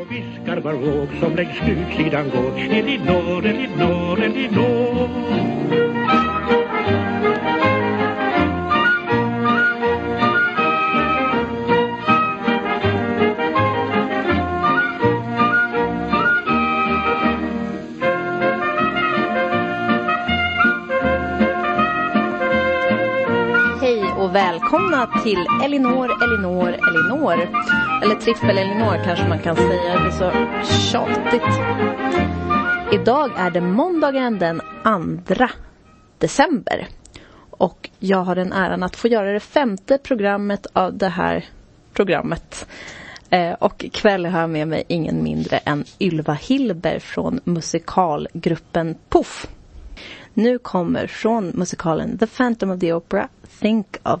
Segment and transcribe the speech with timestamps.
[0.00, 5.08] Och viskar var våg som längs utsidan går Elinor, Elinor, Elinor
[6.08, 6.51] Hej
[25.02, 27.32] välkomna till Elinor, Elinor, Elinor.
[28.02, 29.94] Eller Trippel Elinor kanske man kan säga.
[29.94, 30.32] Det blir så
[30.90, 31.42] tjatigt.
[32.92, 34.60] Idag är det måndagen den
[35.26, 35.46] 2
[36.18, 36.88] december.
[37.50, 41.44] Och jag har den äran att få göra det femte programmet av det här
[41.92, 42.66] programmet.
[43.30, 49.46] Eh, och ikväll har jag med mig ingen mindre än Ylva Hilber från musikalgruppen Puff.
[50.34, 53.28] Nu kommer från musikalen The Phantom of the Opera
[53.60, 54.20] Think of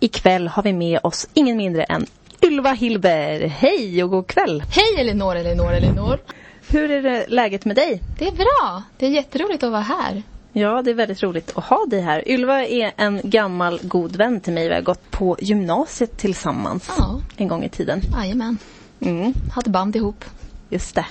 [0.00, 2.06] ikväll har vi med oss ingen mindre än
[2.42, 3.46] Ylva Hilber.
[3.46, 4.62] Hej och god kväll!
[4.70, 6.18] Hej Elinor, Elinor, Elinor.
[6.68, 8.02] Hur är läget med dig?
[8.18, 8.82] Det är bra.
[8.98, 10.22] Det är jätteroligt att vara här.
[10.52, 12.28] Ja, det är väldigt roligt att ha dig här.
[12.28, 14.68] Ylva är en gammal god vän till mig.
[14.68, 17.20] Vi har gått på gymnasiet tillsammans Ja.
[17.36, 18.00] en gång i tiden.
[18.16, 18.58] Jajamän.
[19.00, 20.24] Mm, Hade band ihop.
[20.70, 21.06] just det.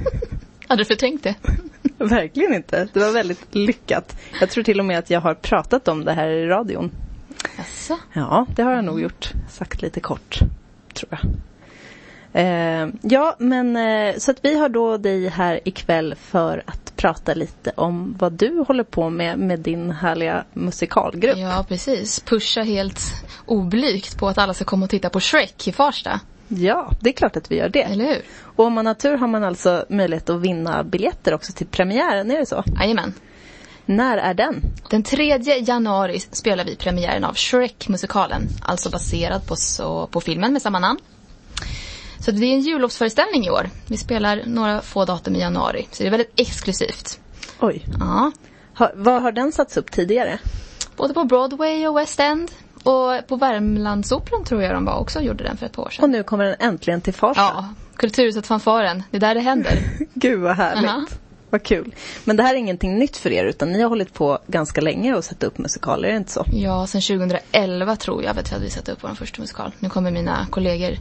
[0.68, 1.34] Hade du förträngt det?
[1.98, 2.88] Verkligen inte.
[2.92, 4.16] Det var väldigt lyckat.
[4.40, 6.90] Jag tror till och med att jag har pratat om det här i radion.
[7.58, 7.98] Jaså?
[8.12, 9.32] Ja, det har jag nog gjort.
[9.48, 10.38] Sagt lite kort,
[10.94, 11.20] tror jag.
[12.32, 17.34] Eh, ja, men eh, så att vi har då dig här ikväll för att prata
[17.34, 21.38] lite om vad du håller på med med din härliga musikalgrupp.
[21.38, 22.20] Ja, precis.
[22.20, 23.00] Pusha helt
[23.46, 26.20] oblygt på att alla ska komma och titta på Shrek i Farsta.
[26.48, 27.82] Ja, det är klart att vi gör det.
[27.82, 28.22] Eller hur?
[28.42, 32.30] Och om man har tur har man alltså möjlighet att vinna biljetter också till premiären,
[32.30, 32.64] är det så?
[32.80, 33.14] Jajamän.
[33.88, 34.62] När är den?
[34.90, 38.48] Den 3 januari spelar vi premiären av Shrek-musikalen.
[38.62, 40.98] Alltså baserad på, så, på filmen med samma namn.
[42.18, 43.70] Så det är en jullovsföreställning i år.
[43.86, 45.88] Vi spelar några få datum i januari.
[45.92, 47.20] Så det är väldigt exklusivt.
[47.60, 47.84] Oj.
[48.00, 48.32] Ja.
[48.74, 50.38] Har, var har den satts upp tidigare?
[50.96, 52.50] Både på Broadway och West End.
[52.82, 56.04] Och på Värmlandsoperan tror jag de var också gjorde den för ett par år sedan.
[56.04, 57.42] Och nu kommer den äntligen till Farsta.
[57.42, 59.02] Ja, Kulturhuset Fanfaren.
[59.10, 59.78] Det är där det händer.
[60.14, 60.90] Gud vad härligt.
[60.90, 61.06] Aha.
[61.50, 61.94] Vad kul.
[62.24, 65.14] Men det här är ingenting nytt för er utan ni har hållit på ganska länge
[65.14, 66.44] och sätta upp musikaler, är det inte så?
[66.52, 69.72] Ja, sen 2011 tror jag att vi satte upp vår första musikal.
[69.78, 70.98] Nu kommer mina kollegor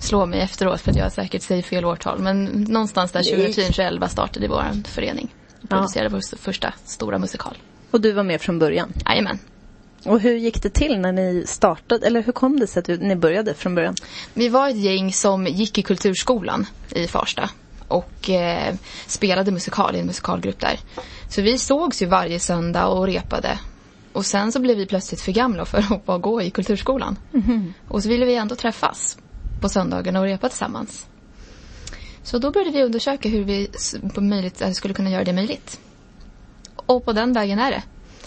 [0.00, 2.18] slå mig efteråt för att jag säkert säger fel årtal.
[2.18, 3.52] Men någonstans där Nej.
[3.52, 5.28] 2010-2011 startade vår förening.
[5.62, 5.76] Och Ja.
[5.76, 7.56] producerade vår första stora musikal.
[7.90, 8.92] Och du var med från början.
[9.06, 9.38] Jajamän.
[10.04, 13.16] Och hur gick det till när ni startade, eller hur kom det sig att ni
[13.16, 13.94] började från början?
[14.34, 17.50] Vi var ett gäng som gick i Kulturskolan i Farsta
[17.90, 18.74] och eh,
[19.06, 20.80] spelade musikal i en musikalgrupp där.
[21.28, 23.58] Så vi sågs ju varje söndag och repade.
[24.12, 27.18] Och sen så blev vi plötsligt för gamla för att bara gå i Kulturskolan.
[27.88, 29.18] Och så ville vi ändå träffas
[29.60, 31.06] på söndagarna och repa tillsammans.
[32.22, 33.70] Så då började vi undersöka hur vi
[34.14, 35.80] på möjligt, eh, skulle kunna göra det möjligt.
[36.76, 37.82] Och på den vägen är det.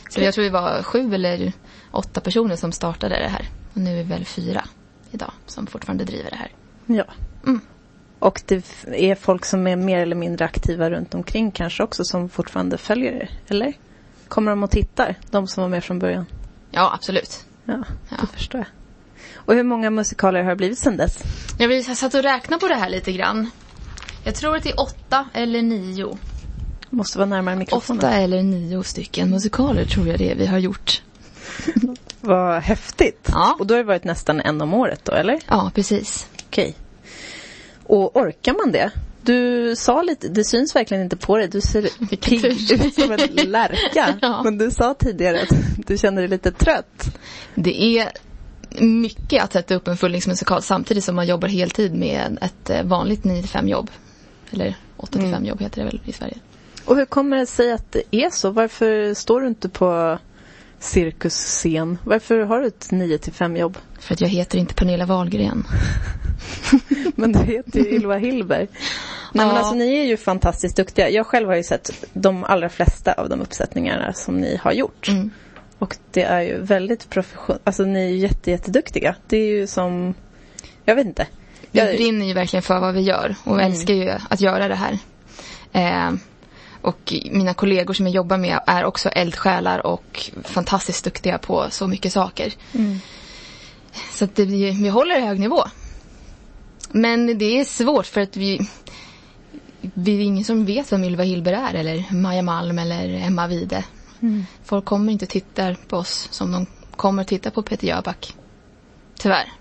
[0.10, 1.52] Så jag tror vi var sju eller
[1.92, 3.50] åtta personer som startade det här.
[3.74, 4.66] Och nu är vi väl fyra
[5.12, 6.52] idag som fortfarande driver det här.
[6.86, 7.06] Ja.
[7.46, 7.62] Mm.
[8.24, 8.64] Och det
[8.94, 13.12] är folk som är mer eller mindre aktiva runt omkring kanske också som fortfarande följer
[13.12, 13.74] er, eller?
[14.28, 16.26] Kommer de och tittar, de som var med från början?
[16.72, 17.46] Ja, absolut.
[17.66, 18.16] Ja, Ja.
[18.22, 18.68] det förstår jag.
[19.36, 21.24] Och hur många musikaler har det blivit sedan dess?
[21.60, 23.50] Jag vill- jag satt och räknade på det här lite grann.
[24.24, 26.18] Jag tror att det är åtta eller nio.
[26.90, 28.00] Måste vara närmare mikrofonen.
[28.00, 31.02] Åtta eller nio stycken musikaler tror jag det är vi har gjort.
[32.22, 33.30] Vad häftigt.
[33.32, 33.56] Ja.
[33.60, 35.40] Och då har det varit nästan en om året då, eller?
[35.48, 36.28] Ja, precis.
[36.48, 36.76] Okej.
[37.86, 38.92] Och orkar man det?
[39.22, 41.82] Du sa lite, det syns verkligen inte på dig, du ser
[42.18, 44.18] pigg ut som en lärka.
[44.22, 44.44] Ja.
[44.44, 47.18] Men du sa tidigare att du känner dig lite trött.
[47.56, 48.10] Det är
[48.82, 53.24] mycket att sätta upp en fullängdsmusikal samtidigt som man jobbar heltid med ett eh, vanligt
[53.24, 53.90] 9-5 jobb.
[54.52, 56.38] Eller 8-5 jobb heter det väl i Sverige.
[56.86, 58.50] Och hur kommer det sig att det är så?
[58.50, 60.18] Varför står du inte på
[60.80, 61.98] cirkusscen?
[62.04, 63.78] Varför har du ett 9 till 5 jobb?
[64.00, 65.64] För att jag heter inte Pernilla Wahlgren.
[67.16, 68.68] Men du heter ju Ylva Hillberg.
[69.36, 71.10] Nej, men alltså, ni är ju fantastiskt duktiga.
[71.10, 75.08] Jag själv har ju sett de allra flesta av de uppsättningarna som ni har gjort.
[75.08, 75.32] Mm.
[75.80, 77.62] Och det är ju väldigt professionellt.
[77.64, 79.16] Alltså ni är ju jätte, jätteduktiga.
[79.28, 80.14] Det är ju som,
[80.86, 81.28] jag vet inte.
[81.72, 83.66] Vi Jag- brinner ju verkligen för vad vi gör och Mm.
[83.72, 84.98] älskar ju att göra det här.
[85.74, 86.14] Eh,
[86.82, 91.88] och mina kollegor som jag jobbar med är också eldsjälar och fantastiskt duktiga på så
[91.88, 92.54] mycket saker.
[92.74, 93.00] Mm.
[94.14, 95.64] Så att det, vi, vi håller hög nivå.
[96.96, 98.60] Men det är svårt för att vi...
[99.94, 103.84] Vi är ingen som vet vem Ylva Hillberg är eller Maja Malm eller Emma Wide.
[104.22, 104.46] Mm.
[104.64, 108.36] Folk kommer inte titta på oss som de kommer titta på Peter Jöback.
[109.20, 109.52] Tyvärr.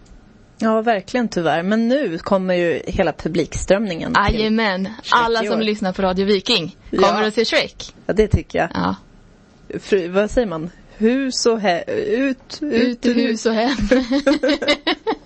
[0.59, 1.63] Ja, verkligen tyvärr.
[1.63, 4.15] Men nu kommer ju hela publikströmningen.
[4.33, 4.89] Jajamän.
[5.11, 7.27] Alla som lyssnar på Radio Viking kommer Ja.
[7.29, 7.95] att se Shrek.
[8.07, 8.69] Ja, det tycker jag.
[8.75, 8.97] Ja.
[9.81, 10.71] Fru, vad säger man?
[10.97, 11.85] Hus och he...
[12.07, 13.77] Ut, Ut ur hus och hem.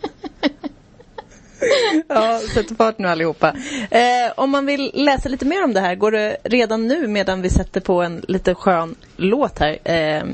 [2.09, 3.55] Ja, sätt fart nu allihopa.
[3.91, 7.43] Eh, om man vill läsa lite mer om det här, går det redan nu medan
[7.43, 10.25] vi sätter på en lite skön låt här eh,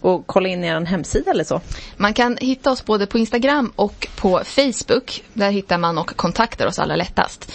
[0.00, 1.60] och kolla in er hemsida eller så?
[1.96, 5.24] Man kan hitta oss både på Instagram och på Facebook.
[5.32, 7.52] Där hittar man och kontaktar oss allra lättast.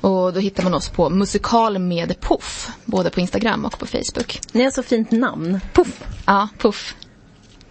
[0.00, 2.68] Och då hittar man oss på Musikal med Puff.
[2.84, 4.40] Både på Instagram och på Facebook.
[4.52, 5.60] Ni har så fint namn.
[5.72, 6.00] Puff.
[6.26, 6.94] Ja, Puff.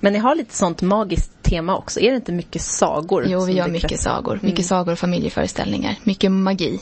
[0.06, 2.00] Men ni har lite sånt magiskt tema också.
[2.00, 3.26] Är det inte mycket sagor?
[3.28, 4.12] Jo, vi gör mycket kretsar?
[4.12, 4.40] sagor.
[4.42, 5.96] Mycket sagor och familjeföreställningar.
[6.04, 6.80] Mycket magi.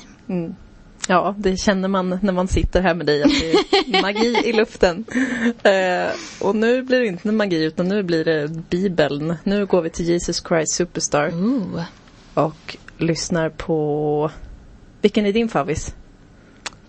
[1.08, 3.52] Ja, det känner man när man sitter här med dig att det
[3.98, 5.06] är magi i luften.
[5.64, 6.12] Eh,
[6.42, 9.36] och nu blir det inte magi utan nu blir det Bibeln.
[9.44, 11.84] Nu går vi till Jesus Christ Superstar Ooh.
[12.34, 14.32] och lyssnar på...
[15.02, 15.96] Vilken är din favvis?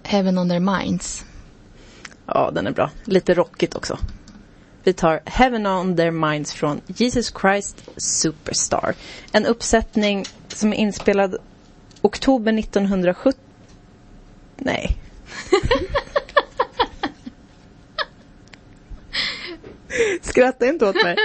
[0.03, 1.25] Heaven on their minds.
[2.27, 2.91] Ja, den är bra.
[3.05, 3.99] Lite rockigt också.
[4.85, 8.95] Vi tar Heaven on their minds från Jesus Christ Superstar.
[9.33, 11.37] En uppsättning som är inspelad
[12.03, 13.41] oktober 1970.
[14.57, 14.97] Nej.
[20.23, 21.17] Skratta inte åt mig.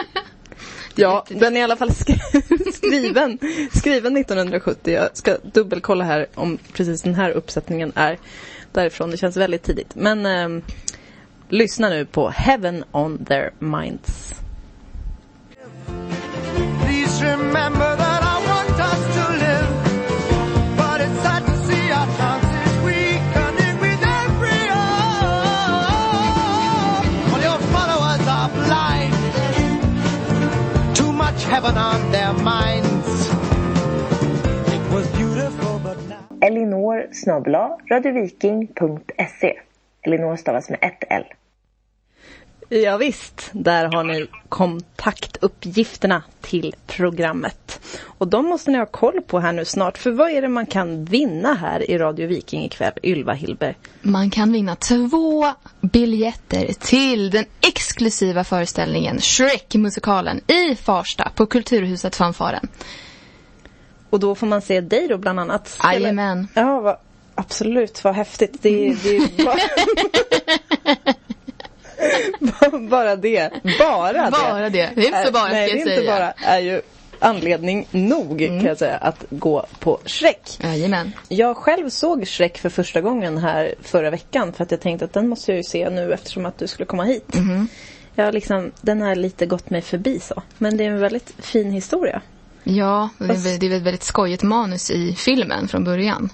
[0.96, 3.38] Ja, den är i alla fall sk- skriven,
[3.74, 4.94] skriven 1970.
[4.94, 8.18] Jag ska dubbelkolla här om precis den här uppsättningen är
[8.72, 9.12] därifrån.
[9.12, 9.96] Det känns väldigt tidigt.
[9.96, 10.62] Men ehm,
[11.50, 14.30] lyssna nu på Heaven on their minds.
[36.42, 39.69] Elinor snabla radioviking.se.
[40.02, 41.24] Elinor stavas med ett L.
[42.72, 47.80] Ja, visst, där har ni kontaktuppgifterna till programmet.
[48.04, 49.98] Och de måste ni ha koll på här nu snart.
[49.98, 53.76] För vad är det man kan vinna här i Radio Viking ikväll, Ylva Hillberg?
[54.02, 55.46] Man kan vinna två
[55.82, 62.68] biljetter till den exklusiva föreställningen Shrek-musikalen i Farsta på Kulturhuset Fanfaren.
[64.10, 65.80] Och då får man se dig då bland annat.
[65.84, 66.48] Jajamän.
[66.54, 66.98] Ja, vad,
[67.40, 68.62] absolut, vad häftigt.
[68.62, 68.70] Det,
[69.04, 69.60] det är bara...
[72.90, 73.52] bara det.
[73.80, 74.32] Bara det.
[74.32, 74.90] Bara det.
[74.96, 76.32] Det är inte så bara, Nej, ska det jag är inte bara.
[76.32, 76.82] är ju
[77.20, 80.60] anledning nog kan jag säga att gå på Shrek.
[80.64, 81.12] Jajamän.
[81.28, 85.14] Jag själv såg Shrek för första gången här förra veckan för att jag tänkte att
[85.14, 87.36] den måste jag ju se nu eftersom att du skulle komma hit.
[88.16, 90.42] Jag har liksom, den har lite gått mig förbi så.
[90.58, 92.22] Men det är en väldigt fin historia.
[92.64, 96.30] Ja, det är, ett väldigt skojigt manus i filmen från början.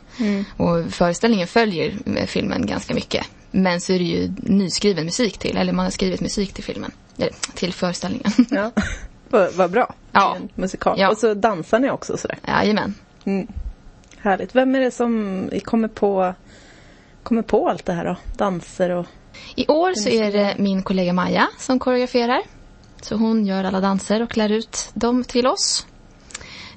[0.58, 3.26] Och föreställningen följer filmen ganska mycket.
[3.52, 6.92] Men så är det ju nyskriven musik till, eller man har skrivit musik till filmen.
[7.18, 8.32] Eller till föreställningen.
[8.50, 8.72] Ja.
[9.30, 9.94] vad, vad bra.
[10.12, 10.36] Ja.
[10.36, 11.00] En musikal.
[11.00, 11.10] Ja.
[11.10, 12.38] Och så dansar ni också sådär.
[12.48, 12.96] Jajamän.
[14.18, 14.56] Härligt.
[14.56, 16.34] Vem är det som kommer på,
[17.24, 18.18] kommer på allt det här då?
[18.38, 19.06] Danser och...
[19.56, 22.42] I år så är det min kollega Maja som koreograferar.
[23.02, 25.86] Så hon gör alla danser och lär ut dem till oss.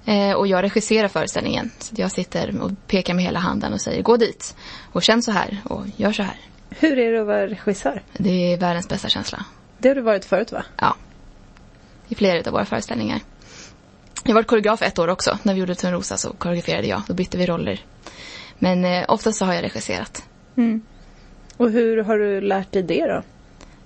[0.09, 1.71] Eh, och jag regisserar föreställningen.
[1.79, 4.57] Så jag sitter och pekar med hela handen och säger gå dit.
[4.93, 6.37] Och känn så här och gör så här.
[6.71, 8.03] Hur är det att vara regissör?
[8.13, 9.45] Det är världens bästa känsla.
[9.79, 10.65] Det har du varit förut va?
[10.77, 10.97] Ja.
[12.09, 13.21] I flera av våra föreställningar.
[14.25, 15.39] Jag varit koreograf ett år också.
[15.43, 17.03] När vi gjorde Törnrosa så koreograferade jag.
[17.07, 17.81] Då bytte vi roller.
[18.59, 20.25] Men eh, oftast så har jag regisserat.
[21.57, 23.23] Och hur har du lärt dig det då?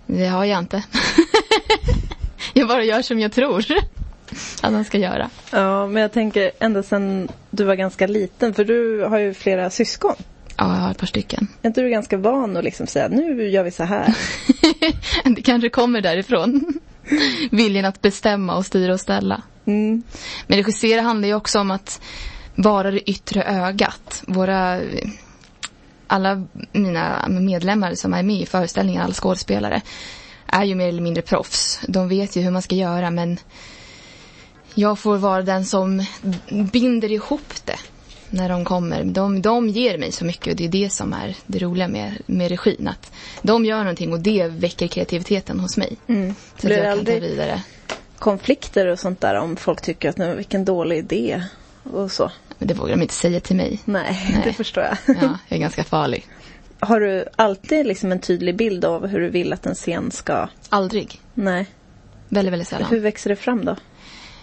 [0.07, 0.83] Det har jag inte.
[2.53, 3.65] jag bara gör som jag tror
[4.63, 5.31] att man ska göra.
[5.51, 9.71] Ja, men jag tänker ända sedan du var ganska liten, för du har ju flera
[9.71, 10.15] syskon.
[10.57, 11.49] Ja, jag har ett par stycken.
[11.63, 14.17] Är inte du ganska van att liksom säga nu gör vi så här?
[15.37, 16.81] det kanske kommer därifrån.
[17.51, 19.43] Viljan att bestämma och styra och ställa.
[19.65, 20.03] Mm.
[20.47, 22.01] Men regissera handlar ju också om att
[22.55, 24.23] vara det yttre ögat.
[24.27, 24.81] Våra,
[26.07, 29.83] alla mina medlemmar som är med i föreställningen, alla skådespelare,
[30.47, 31.81] är ju mer eller mindre proffs.
[31.89, 33.39] De vet ju hur man ska göra men
[34.75, 36.05] jag får vara den som
[36.73, 37.77] binder ihop det
[38.31, 39.05] när de kommer.
[39.05, 42.13] De, de ger mig så mycket och det är det som är det roliga med,
[42.27, 42.89] med regin.
[42.89, 43.13] Att
[43.43, 45.97] de gör någonting och det väcker kreativiteten hos mig.
[46.07, 46.35] Mm.
[46.59, 47.63] Så Blir att jag kan ta vidare.
[48.19, 51.43] konflikter och sånt där om folk tycker att "Nej, vilken dålig idé
[51.93, 52.31] och så?
[52.59, 53.79] Men det vågar de inte säga till mig.
[53.85, 54.43] Nej, Nej.
[54.45, 54.97] det förstår jag.
[55.23, 56.27] Ja, jag är ganska farlig.
[56.81, 60.49] Har du alltid liksom en tydlig bild av hur du vill att en scen ska...
[60.69, 61.21] Aldrig.
[61.35, 61.67] Nej.
[62.29, 62.91] Väldigt, väldigt sällan.
[62.91, 63.77] Hur växer det fram då?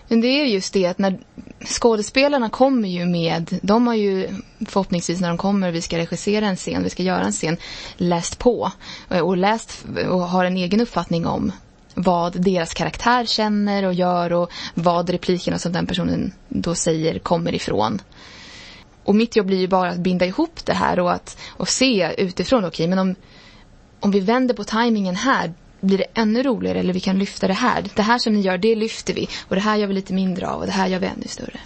[0.10, 1.20] Men det är just det att när
[1.66, 4.28] skådespelarna kommer ju med, de har ju
[4.68, 7.58] förhoppningsvis när de kommer, vi ska regissera en scen, vi ska göra en scen,
[7.98, 8.72] läst på
[9.10, 11.51] eh, och läst och har en egen uppfattning om
[11.94, 17.56] vad deras karaktär känner och gör och vad replikerna som den personen då säger kommer
[17.56, 18.01] ifrån.
[19.04, 22.13] Och mitt jobb blir ju bara att binda ihop det här och att och se
[22.18, 23.16] utifrån, okej men om,
[24.00, 27.53] om vi vänder på tajmingen här blir det ännu roligare eller vi kan lyfta det
[27.53, 27.86] här.
[27.95, 29.29] Det här som ni gör, det lyfter vi.
[29.48, 31.59] Och det här gör vi lite mindre av och det här gör vi ännu större.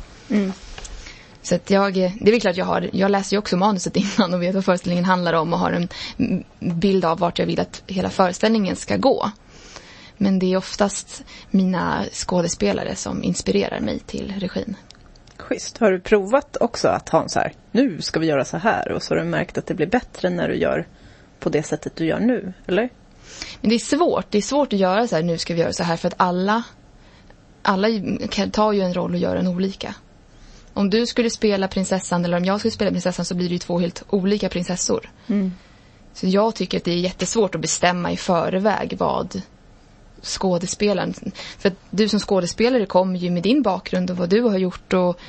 [1.41, 4.33] Så att jag, det är väl klart jag har, jag läser ju också manuset innan
[4.33, 7.59] och vet vad föreställningen handlar om och har en mm, bild av vart jag vill
[7.59, 9.31] att hela föreställningen ska gå.
[10.17, 14.75] Men det är oftast mina skådespelare som inspirerar mig till regin.
[15.37, 15.77] Schysst.
[15.77, 18.91] Har du provat också att ha en så här, nu ska vi göra så här
[18.91, 20.87] och så har du märkt att det blir bättre när du gör
[21.39, 22.89] på det sättet du gör nu, eller?
[23.61, 24.25] Men det är svårt.
[24.29, 26.13] Det är svårt att göra så här, nu ska vi göra så här, för att
[26.17, 26.63] alla,
[27.61, 27.87] alla
[28.51, 29.95] tar ju en roll och gör en olika.
[30.73, 33.59] Om du skulle spela prinsessan eller om jag skulle spela prinsessan så blir det ju
[33.59, 35.09] två helt olika prinsessor.
[36.13, 39.41] Så jag tycker att det är jättesvårt att bestämma i förväg vad
[40.21, 41.13] skådespelaren...
[41.59, 44.93] För att du som skådespelare kommer ju med din bakgrund och vad du har gjort
[44.93, 45.19] och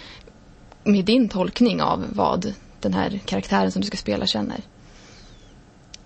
[0.84, 4.60] med din tolkning av vad den här karaktären som du ska spela känner.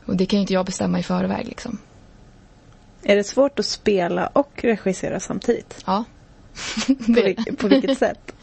[0.08, 1.78] Och det kan ju inte jag bestämma i förväg liksom.
[3.02, 5.82] Är det svårt att spela och regissera samtidigt?
[5.86, 6.04] Ja.
[6.86, 8.32] På, på vilket sätt?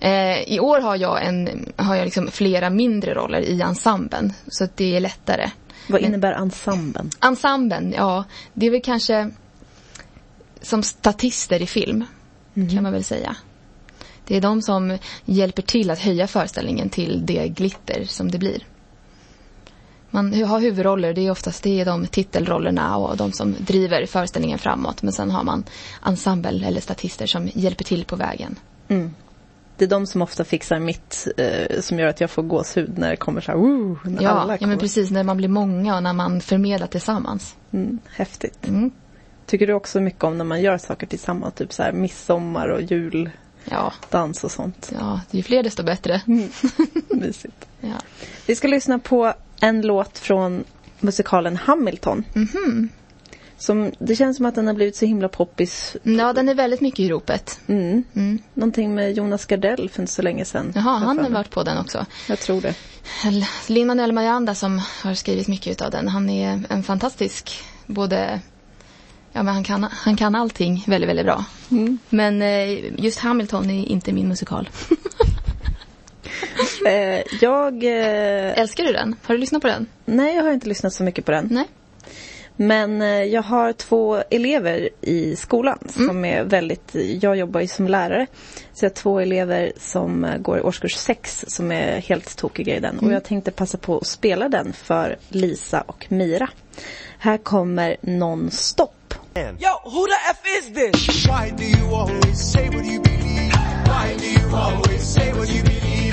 [0.00, 4.32] Eh, I år har jag, en, har jag liksom flera mindre roller i ensemblen.
[4.46, 5.50] Så att det är lättare.
[5.88, 7.10] Vad innebär ensemblen?
[7.20, 9.30] Ensemblen, ja, det är väl kanske
[10.60, 12.04] som statister i film.
[12.54, 13.36] Kan man väl säga.
[14.24, 18.62] Det är de som hjälper till att höja föreställningen till det glitter som det blir.
[20.10, 24.58] Man har huvudroller, det är oftast det är de titelrollerna och de som driver föreställningen
[24.58, 25.02] framåt.
[25.02, 25.64] Men sen har man
[26.06, 28.56] ensemble eller statister som hjälper till på vägen.
[29.76, 33.10] Det är de som ofta fixar mitt, eh, som gör att jag får gåshud när
[33.10, 34.68] det kommer så här, woo, när Ja, alla ja kommer.
[34.68, 37.56] men precis när man blir många och när man förmedlar tillsammans.
[37.70, 38.68] Mm, häftigt.
[38.68, 38.90] Mm.
[39.46, 42.80] Tycker du också mycket om när man gör saker tillsammans, typ så här midsommar och
[42.82, 44.92] Ja, juldans och sånt?
[44.98, 46.22] ja, ju fler desto bättre.
[47.10, 47.67] Mysigt.
[47.80, 48.00] Ja.
[48.46, 50.64] Vi ska lyssna på en låt från
[51.00, 52.24] musikalen Hamilton.
[52.34, 52.88] Mhm.
[53.58, 55.96] Som, det känns som att den har blivit så himla poppis.
[56.02, 57.60] ja, den är väldigt mycket i ropet.
[57.66, 58.04] Mm.
[58.14, 58.38] Mm.
[58.54, 60.72] Någonting med Jonas Gardell för inte så länge sedan.
[60.74, 62.06] Jaha, han har varit på den också.
[62.28, 62.74] Jag tror det.
[63.66, 66.08] Lin-Manuel Miranda som har skrivit mycket av den.
[66.08, 68.40] Han är en fantastisk, både,
[69.32, 71.44] ja men han kan, han kan allting väldigt, väldigt bra.
[72.08, 74.68] Men eh, just Hamilton är inte min musikal.
[76.86, 77.84] Eh, jag...
[77.84, 79.14] Eh, Älskar du den?
[79.22, 79.86] Har du lyssnat på den?
[80.04, 81.48] nej, jag har inte lyssnat så mycket på den.
[81.50, 81.64] Nej?
[82.56, 87.88] Men eh, jag har två elever i skolan som är väldigt, jag jobbar ju som
[87.88, 88.26] lärare.
[88.74, 92.80] Så jag har två elever som går i årskurs sex som är helt tokiga i
[92.80, 92.98] den.
[92.98, 96.48] Och jag tänkte passa på att spela den för Lisa och Mira.
[97.18, 98.90] Här kommer Non-stop.
[99.36, 101.26] Yo, who the F is this?
[101.26, 103.52] Why do you always say what you believe?
[103.84, 106.07] Why do you always say what you believe?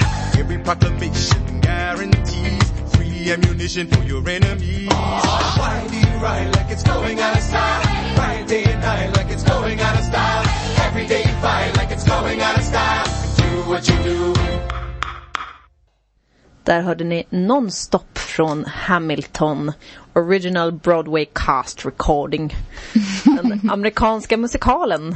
[0.65, 2.63] Proclamation guarantees
[2.95, 4.89] free ammunition for your enemies.
[4.89, 7.81] Why do you ride like it's going out of style?
[8.17, 10.43] Ride day and night like it's going out of style.
[10.87, 13.05] Every day you fight like it's going out of style.
[13.37, 14.33] Do what you do.
[16.63, 19.71] Där hörde ni Non-stop från Hamilton
[20.13, 22.55] Original Broadway Cast Recording.
[23.23, 25.15] Den amerikanska musikalen.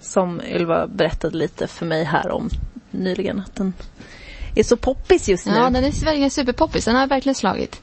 [0.00, 2.50] Som Ylva berättade lite för mig här om
[2.90, 3.40] nyligen.
[3.40, 3.72] Att den
[4.60, 5.52] är så poppis just nu.
[5.54, 6.84] Ja, den är verkligen superpoppis.
[6.84, 7.80] Den har verkligen slagit.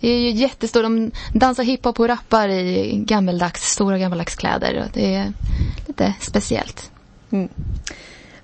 [0.00, 0.82] Det är ju jättestor.
[0.82, 4.84] De dansar hiphop och rappar i gammeldags, stora gammeldags kläder.
[4.94, 5.32] Det är
[5.86, 6.90] lite speciellt.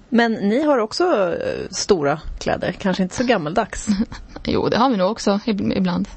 [0.09, 1.05] Men ni har också
[1.45, 3.87] eh, stora kläder, kanske inte så gammaldags.
[4.45, 6.09] Jo, det har vi nog också ib- ibland.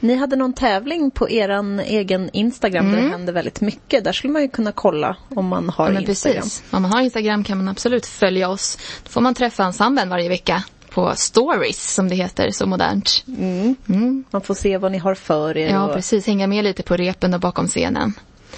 [0.00, 4.04] Ni hade någon tävling på eran egen Instagram där det hände väldigt mycket.
[4.04, 6.42] Där skulle man ju kunna kolla om man har Ja, Instagram.
[6.42, 6.62] precis.
[6.70, 8.78] Om man har Instagram kan man absolut följa oss.
[9.04, 13.24] Då får man träffa ensemblen varje vecka på stories som det heter så modernt.
[14.30, 15.68] Man får se vad ni har för er.
[15.68, 15.94] Ja, och...
[15.94, 16.26] precis.
[16.26, 18.12] Hänga med lite på repen och bakom scenen.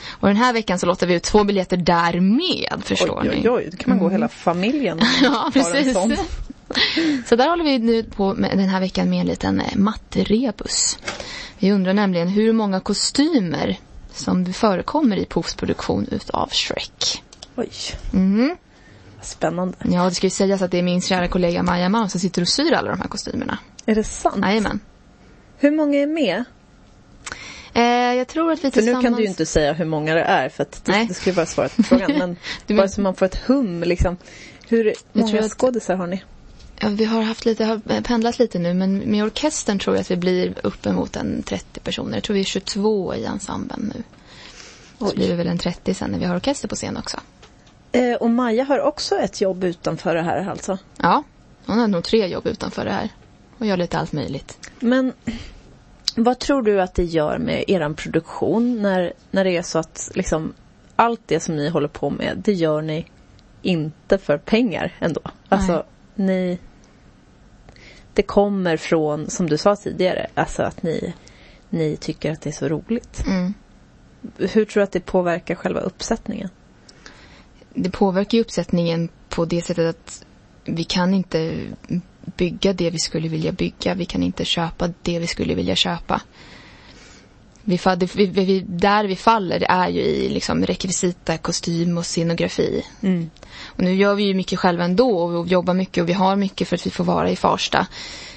[0.08, 3.48] Och den här veckan så låter vi ut två biljetter där med, förstår Oj, ni.
[3.48, 3.68] oj, oj.
[3.70, 5.00] Då kan man gå hela familjen.
[5.22, 5.96] Ja, precis.
[7.26, 10.98] Så där håller vi nu på med den här veckan med en liten eh, matterebus.
[11.58, 13.76] Vi undrar nämligen hur många kostymer
[14.12, 17.22] som förekommer i Puffs produktion utav Shrek.
[17.56, 17.68] Oj,
[18.12, 18.56] Mhm.
[19.22, 19.76] Spännande.
[19.84, 22.42] Ja, det ska ju sägas att det är min kära kollega Maja Malm som sitter
[22.42, 23.58] och syr alla de här kostymerna.
[23.86, 24.44] Är det sant?
[24.46, 24.80] Jajamän.
[25.58, 26.44] Hur många är med?
[27.74, 27.82] Eh,
[28.18, 29.02] jag tror att vi För tillsammans...
[29.04, 31.06] nu kan du ju inte säga hur många det är för att det, Nej.
[31.06, 32.10] det skulle vara svaret på frågan.
[32.18, 32.36] Men
[32.66, 34.16] bara men- så man får ett hum liksom.
[34.68, 36.22] Hur många tror att- skådisar har ni?
[36.80, 40.10] Ja, vi har haft lite, har pendlat lite nu men med orkestern tror jag att
[40.10, 42.14] vi blir uppemot en 30 personer.
[42.16, 44.02] Jag tror vi är 22 i ensemblen nu.
[44.98, 45.12] Så Oj.
[45.16, 47.20] blir det väl en 30 sen när vi har orkester på scen också.
[47.92, 50.78] Eh, och Maja har också ett jobb utanför det här alltså.
[50.96, 51.22] Ja,
[51.66, 53.08] hon har nog tre jobb utanför det här.
[53.58, 54.70] Och gör lite allt möjligt.
[54.80, 55.12] Men
[56.16, 60.10] vad tror du att det gör med er produktion när, när det är så att
[60.14, 60.52] liksom
[60.96, 63.06] allt det som ni håller på med, det gör ni
[63.62, 65.20] inte för pengar ändå?
[65.48, 66.58] Alltså, ni...
[68.14, 71.14] Det kommer från, som du sa tidigare, alltså att ni,
[71.68, 73.24] ni tycker att det är så roligt.
[73.26, 73.54] Mm.
[74.36, 76.48] Hur tror du att det påverkar själva uppsättningen?
[77.74, 80.24] Det påverkar ju uppsättningen på det sättet att
[80.64, 81.66] vi kan inte
[82.36, 83.94] bygga det vi skulle vilja bygga.
[83.94, 86.20] Vi kan inte köpa det vi skulle vilja köpa.
[87.64, 87.78] Vi,
[88.14, 92.84] vi, vi, där vi faller är ju i liksom rekvisita, kostym och scenografi.
[93.64, 96.68] Och nu gör vi ju mycket själva ändå och jobbar mycket och vi har mycket
[96.68, 97.86] för att vi får vara i Farsta.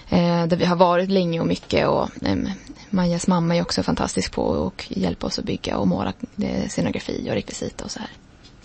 [0.09, 2.49] Eh, där vi har varit länge och mycket och ehm,
[2.89, 7.27] Majas mamma är också fantastisk på att hjälpa oss att bygga och måla eh, scenografi
[7.29, 8.09] och rekvisita och så här.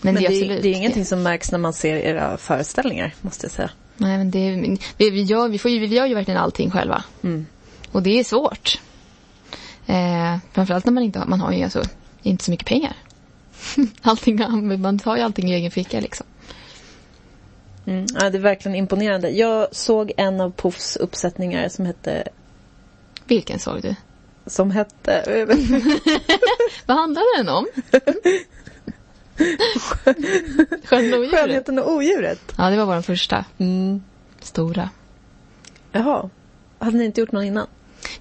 [0.01, 3.45] Men, Men det är det, är ingenting som märks när man ser era föreställningar, måste
[3.45, 3.71] jag säga.
[3.97, 7.03] Nej, men det, vi, vi, gör, vi, får ju, vi gör ju verkligen allting själva.
[7.23, 7.45] Mm.
[7.91, 8.81] Och det är svårt.
[9.85, 11.83] Eh, framförallt när man inte har, man har ju alltså
[12.21, 12.95] inte så mycket pengar.
[14.01, 16.25] allting, man tar ju allting i egen ficka liksom.
[17.85, 18.05] Mm.
[18.13, 19.29] Ja, det är verkligen imponerande.
[19.29, 22.27] Jag såg en av Puffs uppsättningar som hette...
[23.25, 23.95] Vilken såg du?
[24.45, 25.45] Som hette...
[26.85, 27.67] Vad handlar den om?
[30.85, 31.39] Skönheten och odjuret?
[31.39, 32.53] Skönheten och odjuret.
[32.57, 33.45] Ja, det var vår första.
[33.57, 34.03] Mm.
[34.41, 34.89] Stora.
[35.91, 36.29] Jaha.
[36.79, 37.67] Hade ni inte gjort någon innan?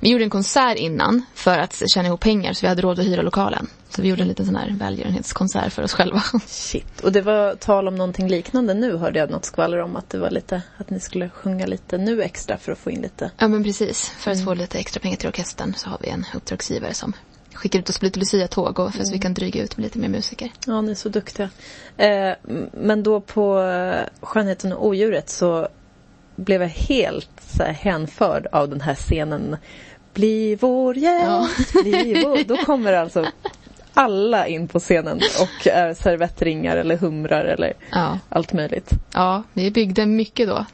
[0.00, 3.06] Vi gjorde en konsert innan för att tjäna ihop pengar så vi hade råd att
[3.06, 3.66] hyra lokalen.
[3.88, 6.22] Så vi gjorde en liten sån här välgörenhetskonsert för oss själva.
[6.46, 7.00] Shit.
[7.00, 10.18] Och det var tal om någonting liknande nu hörde jag något skvaller om att det
[10.18, 13.30] var lite att ni skulle sjunga lite nu extra för att få in lite.
[13.38, 14.08] Ja men precis.
[14.08, 17.12] För att få lite extra pengar till orkestern så har vi en uppdragsgivare som
[17.58, 19.98] skickar ut oss på lite Lucia-tåg och för att vi kan dryga ut med lite
[19.98, 20.50] mer musiker.
[20.66, 21.50] Ja, ni är så duktiga.
[21.96, 22.32] Eh,
[22.72, 23.64] men då på
[24.20, 25.68] Skönheten och odjuret så
[26.36, 29.56] blev jag helt så här, hänförd av den här scenen.
[30.14, 32.44] Bli vår hjälp, bli vår...
[32.44, 33.26] Då kommer alltså
[33.94, 38.18] alla in på scenen och är servettringar eller humrar eller Ja.
[38.28, 38.90] allt möjligt.
[39.14, 40.66] ja, vi byggde mycket då.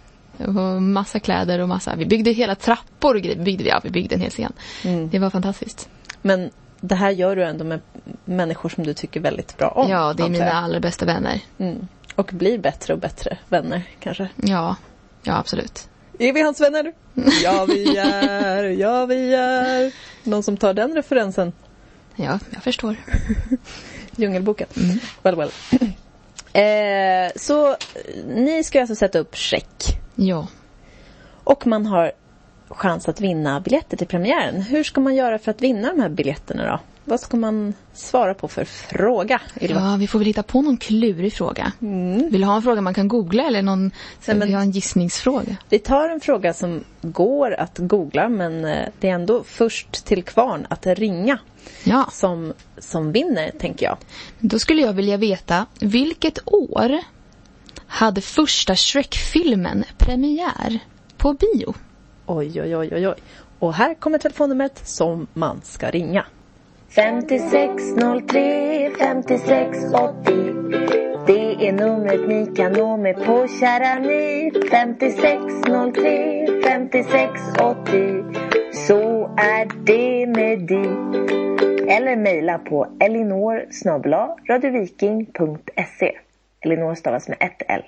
[0.81, 3.39] Massa kläder och massa, vi byggde hela trappor och grejer.
[3.45, 4.53] Byggde vi, ja, vi byggde en hel scen.
[5.11, 5.89] Det var fantastiskt.
[6.23, 6.51] Men
[6.89, 7.81] det här gör du ändå med
[8.25, 9.91] människor som du tycker väldigt bra om.
[9.91, 10.55] Ja, det är mina jag.
[10.55, 11.41] allra bästa vänner.
[11.59, 11.89] Mm.
[12.15, 14.29] Och blir bättre och bättre vänner kanske.
[14.37, 14.77] Ja,
[15.23, 15.89] ja absolut.
[16.19, 16.93] Är vi hans vänner?
[17.43, 19.93] Ja, vi är, ja, vi är.
[20.23, 21.53] Någon som tar den referensen?
[22.17, 22.97] Ja, jag förstår.
[24.17, 24.69] Djungelboken.
[25.23, 25.51] Well, well.
[26.57, 27.77] Eh, så
[28.27, 30.01] ni ska alltså sätta upp check.
[30.15, 30.47] Ja.
[31.45, 32.13] Och man har
[32.69, 34.63] chans att vinna biljetter till premiären.
[34.63, 36.81] Hur ska man göra för att vinna de här biljetterna då?
[37.07, 39.81] Vad ska man svara på för fråga, Ylva?
[39.81, 41.73] ja, vi får väl hitta på någon klurig fråga.
[42.31, 43.91] Vill du ha en fråga man kan googla eller någon,
[44.27, 45.57] Nej, men- vi ha en gissningsfråga?
[45.69, 50.23] Vi tar en fråga som går att googla men eh, det är ändå först till
[50.25, 51.39] kvarn att ringa
[51.85, 52.09] Ja.
[52.13, 53.97] som, som vinner, tänker jag.
[54.39, 56.99] Då skulle jag vilja veta, vilket år
[57.87, 60.79] hade första Shrek-filmen premiär
[61.17, 61.75] på bio?
[62.27, 63.15] Oj, oj, oj, oj, oj.
[63.59, 66.27] Och här kommer telefonnumret som man ska ringa.
[66.95, 70.35] 5603 5680
[71.27, 78.25] Det är numret ni kan nå mig på kära ni 5603 5680
[78.87, 80.89] Så är det med dig
[81.97, 83.67] Eller mejla på elinor
[84.49, 86.13] radioviking.se
[86.61, 87.83] Elinor stavas med ett L.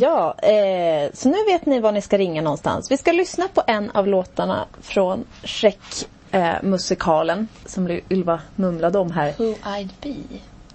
[0.00, 2.90] Ja, eh, så nu vet ni var ni ska ringa någonstans.
[2.90, 9.34] Vi ska lyssna på en av låtarna från Shrek-musikalen som Ylva mumlade om här.
[9.38, 10.14] Who I'd be.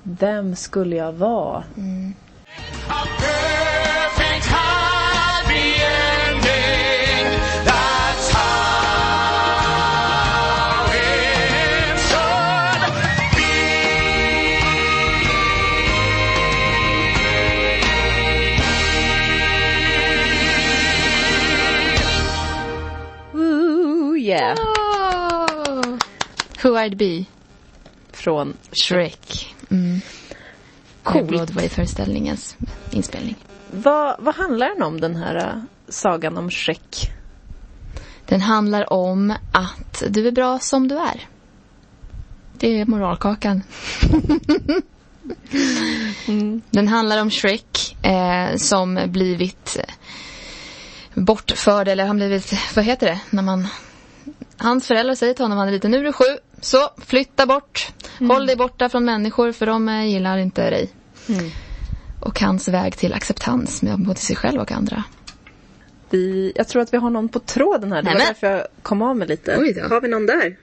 [0.03, 1.57] Vem skulle jag vara?
[1.57, 1.63] A
[24.37, 24.55] yeah!
[24.57, 25.97] Oh.
[26.63, 27.25] Who I'd be.
[28.11, 29.55] Från Shrek.
[29.69, 30.01] Mm.
[31.03, 31.27] Coolt.
[31.27, 32.57] Broadway-föreställningens
[32.91, 33.35] inspelning.
[33.71, 37.11] vad, vad handlar den om den här äh, sagan om Shrek?
[38.25, 41.27] Den handlar om att du är bra som du är.
[42.53, 43.63] Det är moralkakan.
[46.69, 49.77] Den handlar om Shrek eh, som blivit
[51.13, 53.67] bortförd, eller han blivit, vad heter det, när man...
[54.57, 56.23] Hans föräldrar säger till honom när han är liten, nu är du sju,
[56.61, 57.87] så flytta bort.
[58.19, 60.89] Håll dig borta från människor för de eh, gillar inte dig.
[62.21, 65.03] Och hans väg till acceptans med både sig själv och andra.
[66.09, 68.01] Vi, jag tror att vi har någon på tråden här.
[68.01, 69.57] Det var därför jag kom av mig lite.
[69.59, 69.87] Oj då.
[69.87, 70.57] Har vi någon där?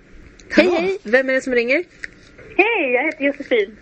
[0.50, 0.98] Hej, hej!
[1.02, 1.84] Vem är det som ringer?
[2.56, 3.76] Hej, jag heter Josefin.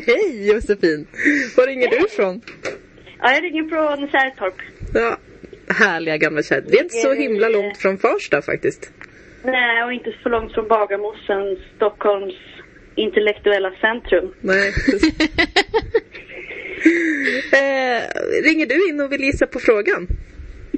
[0.06, 1.06] hej Josefin!
[1.56, 2.40] Var ringer du ifrån?
[3.18, 4.54] Ja, jag ringer från Kärrtorp.
[4.94, 5.16] Ja,
[5.70, 6.64] härliga gamla kärr.
[6.66, 8.90] Det är inte så himla långt från Farsta faktiskt.
[9.44, 12.34] Nej, och inte så långt från Bagarmossen, Stockholms
[12.94, 14.34] intellektuella centrum.
[14.40, 14.68] Nej.
[17.52, 18.02] eh,
[18.44, 20.06] ringer du in och vill gissa på frågan?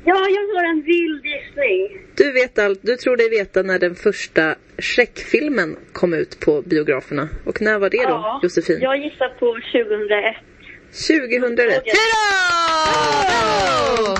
[0.04, 2.06] Ja, jag har en vild gissning.
[2.16, 2.80] Du vet allt.
[2.82, 7.28] Du tror dig veta när den första Shrek-filmen kom ut på biograferna.
[7.44, 8.78] Och när var det då, Ja, Josefin?
[8.80, 10.36] Jag gissar på 2001.
[10.92, 11.84] 2001.
[13.96, 14.16] Bravo!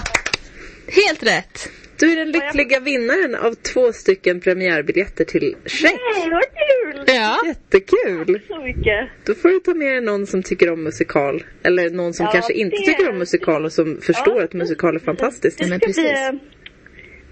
[0.90, 1.70] Helt rätt.
[1.98, 5.92] Du är den lyckliga vinnaren av två stycken premiärbiljetter till Shrek.
[6.16, 7.04] Nej, vad kul!
[7.16, 7.36] Ja.
[7.46, 8.40] Jättekul!
[8.48, 9.08] Så mycket.
[9.26, 11.44] Då får du ta med dig någon som tycker om musikal.
[11.62, 14.44] Eller någon som Ja, kanske inte det- tycker om musikal och som förstår Ja.
[14.44, 15.58] att musikal är fantastiskt.
[15.58, 16.18] Det, men ska bli, precis.
[16.18, 16.32] eh,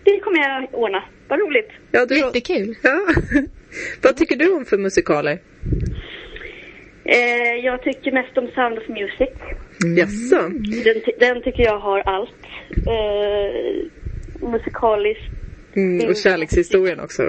[0.04, 1.04] det kommer jag ordna.
[1.28, 1.68] Vad roligt.
[1.90, 2.74] Ja, du, Jättekul.
[2.82, 3.00] ja.
[4.02, 5.38] Vad tycker du om för musikaler?
[7.04, 9.34] Eh, jag tycker mest om Sound of Music.
[9.96, 10.48] Jaså?
[10.84, 12.30] Den, den tycker jag har allt.
[12.86, 13.90] Eh,
[14.50, 15.24] musikaliskt.
[15.76, 17.22] Mm, och kärlekshistorien också.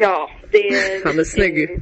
[0.00, 1.04] Ja, det är...
[1.04, 1.78] Han är snygg.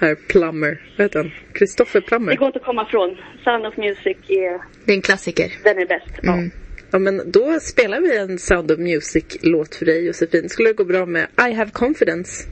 [0.00, 0.82] Herr Plummer.
[0.98, 1.30] Vad heter han?
[1.58, 2.36] Christopher Det Plummer.
[2.36, 3.16] går inte att komma ifrån.
[3.44, 5.52] Sound of Music är, Det är en klassiker.
[5.64, 6.10] den är bäst.
[6.22, 6.32] Ja.
[6.32, 6.50] Mm.
[6.90, 10.48] Ja, men då spelar vi en Sound of Music-låt för dig Josefin.
[10.48, 12.48] Skulle det gå bra med I have confidence?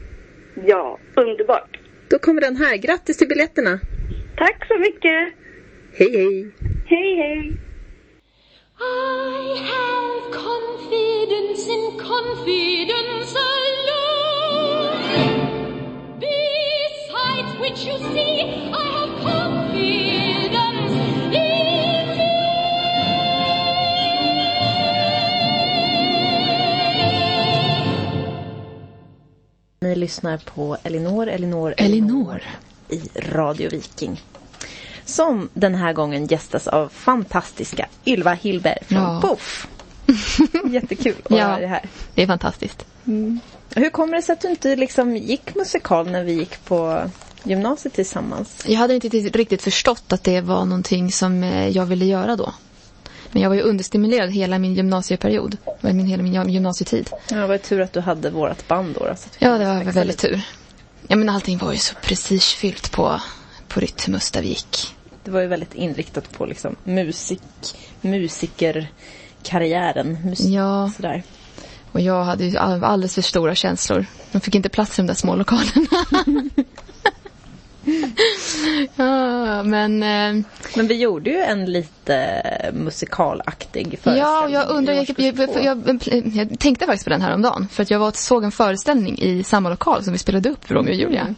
[0.67, 1.79] ja, underbart.
[2.09, 2.77] Då kommer den här.
[2.77, 3.81] Grattis till biljetterna.
[4.37, 5.35] Tack så mycket.
[5.97, 6.53] Hej hej!
[6.87, 7.59] Hej, hej.
[8.81, 14.99] I have confidence in confidence alone.
[16.19, 18.35] Besides which you see,
[18.73, 20.95] I have confidence
[21.35, 21.55] in
[29.81, 32.43] Ni lyssnar på Elinor, Elinor, Elinor.
[32.89, 34.34] i Radio Viking.
[35.05, 39.21] Som den här gången gästas av fantastiska Ylva Hillberg från Ja.
[39.23, 39.69] Poff.
[40.71, 41.47] Jättekul att Ja.
[41.47, 41.83] ha dig här.
[42.15, 42.87] Det är fantastiskt.
[43.75, 47.03] Hur kommer det sig att du inte liksom gick musikal när vi gick på
[47.43, 48.65] gymnasiet tillsammans?
[48.67, 52.53] Jag hade inte riktigt- förstått att det var någonting som eh, jag ville göra då.
[53.33, 55.57] Men jag var ju understimulerad hela min gymnasieperiod.
[55.81, 57.11] Min, hela min gym- gymnasietid.
[57.31, 59.05] Ja, det var ju tur att du hade vårt band då.
[59.05, 60.41] då, Ja, det var väldigt tur.
[61.09, 63.21] Ja, men allting var ju så prestigefyllt på,
[63.75, 64.95] på Rytmus där vi gick.
[65.25, 67.43] Det var ju väldigt inriktat på liksom musik,
[68.01, 70.19] musikerkarriären.
[70.25, 70.91] Musik, Ja.
[70.97, 71.23] sådär.
[71.93, 74.07] Och jag hade ju all- alldeles för stora känslor.
[74.33, 75.71] De fick inte plats i de där små lokalerna.
[78.97, 80.03] ja, men...
[80.03, 80.35] Eh,
[80.77, 82.43] Men vi gjorde ju en lite
[82.75, 84.23] musikalaktig föreställning.
[84.23, 86.03] Ja, jag undrar, jag, jag, jag,
[86.35, 89.19] jag, tänkte faktiskt på den här om dagen För att jag var såg en föreställning
[89.19, 91.21] i samma lokal som vi spelade upp Romeo och Julia.
[91.21, 91.35] Mm.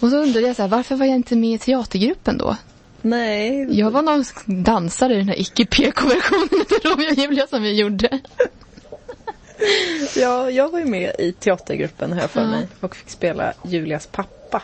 [0.00, 2.56] Och så undrade jag så här, varför var jag inte med i teatergruppen då?
[3.02, 3.78] Nej.
[3.78, 4.24] Jag var någon
[4.64, 8.18] dansare i den här icke-PK-versionen av Romeo och Julia som vi gjorde.
[10.16, 12.46] Ja, jag var ju med i teatergruppen jag för Ja.
[12.46, 12.68] mig.
[12.80, 14.62] Och fick spela Julias pappa.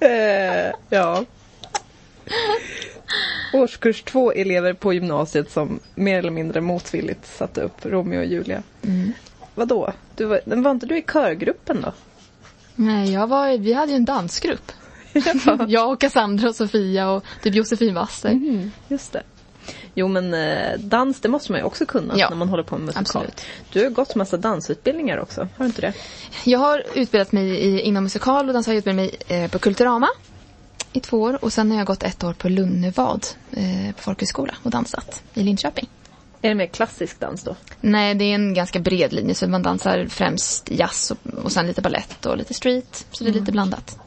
[0.00, 1.24] eh, ja.
[3.52, 8.62] Årskurs två elever på gymnasiet som mer eller mindre motvilligt satte upp Romeo och Julia.
[8.82, 9.12] Mm.
[9.56, 9.92] Vadå?
[10.16, 11.92] Du var, var inte du i körgruppen då?
[12.74, 14.72] Nej, jag var, vi hade ju en dansgrupp.
[15.68, 18.28] jag och Cassandra och Sofia och typ Josefin Wasser.
[18.30, 19.22] Mm, just det.
[19.94, 22.74] Jo men eh, dans det måste man ju också kunna Ja, när man håller på
[22.78, 23.02] med musikal.
[23.02, 23.44] absolut.
[23.72, 25.92] Du har gått massa dansutbildningar också, har du inte det?
[26.44, 28.96] Jag har utbildat mig i, inom musikal och dans har jag utbildat
[29.28, 30.08] mig eh, på Kulturama
[30.92, 31.44] i två år.
[31.44, 35.42] Och sen har jag gått ett år på Lunnevad eh, på folkhögskola och dansat i
[35.42, 35.88] Linköping.
[36.42, 37.56] Är det mer klassisk dans då?
[37.80, 41.66] Nej, det är en ganska bred linje så man dansar främst jazz och, och sen
[41.66, 43.06] lite ballett och lite street.
[43.12, 43.98] Så det är lite blandat.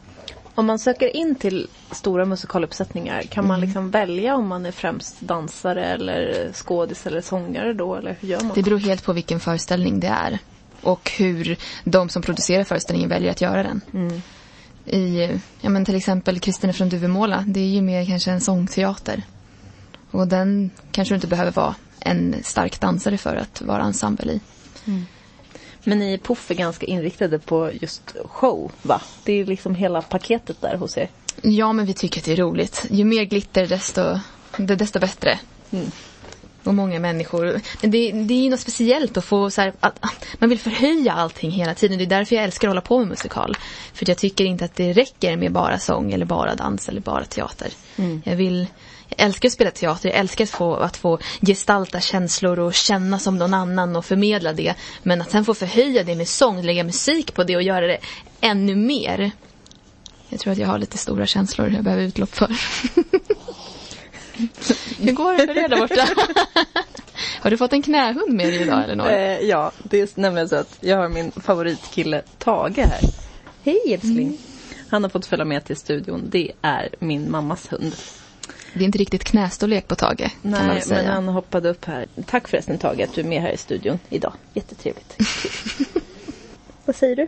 [0.56, 5.22] Om man söker in till stora musikaluppsättningar, kan man liksom välja om man är främst
[5.22, 7.96] dansare eller skådis eller sångare då?
[7.96, 8.52] Eller hur gör man?
[8.56, 10.40] Det beror helt på vilken föreställning det är.
[10.82, 13.82] Och hur de som producerar föreställningen väljer att göra den.
[14.86, 15.30] I,
[15.62, 19.24] ja men till exempel Kristina från Duvemåla, det är ju mer kanske en sångteater.
[20.12, 24.42] Och den kanske du inte behöver vara en stark dansare för att vara ensemble i.
[25.84, 29.02] Men ni i Puff är ganska inriktade på just show, va?
[29.24, 31.10] Det är liksom hela paketet där hos er.
[31.42, 32.86] Ja, men vi tycker att det är roligt.
[32.90, 34.20] Ju mer glitter desto,
[34.58, 35.40] desto bättre.
[36.64, 37.62] Och många människor.
[37.82, 41.14] Men det, det är ju något speciellt att få så här, att, man vill förhöja
[41.14, 41.98] allting hela tiden.
[41.98, 43.58] Det är därför jag älskar att hålla på med musikal.
[43.94, 47.26] För jag tycker inte att det räcker med bara sång eller bara dans eller bara
[47.26, 47.70] teater.
[48.24, 48.68] Jag vill
[49.10, 53.20] jag älskar att spela teater, jag älskar att få, att få gestalta känslor och känna
[53.20, 54.74] som någon annan och förmedla det.
[55.04, 57.98] Men att sen få förhöja det med sång, lägga musik på det och göra det
[58.42, 59.32] ännu mer.
[60.30, 62.48] Jag tror att jag har lite stora känslor jag behöver utlopp för.
[65.00, 66.08] Hur går det för er där borta?
[67.42, 69.10] Har du fått en knähund med dig idag, Elinor?
[69.10, 73.02] Eh, ja, det är nämligen så att jag har min favoritkille Tage här.
[73.64, 74.38] Hej älskling!
[74.90, 76.24] Han har fått följa med till studion.
[76.30, 77.96] Det är min mammas hund.
[78.80, 82.06] Det är inte riktigt knästorlek på Tage, Nej, men han hoppade upp här.
[82.26, 84.34] Tack förresten Tage att du är med här i studion idag.
[84.54, 85.16] Jättetrevligt.
[86.86, 87.28] Vad säger du?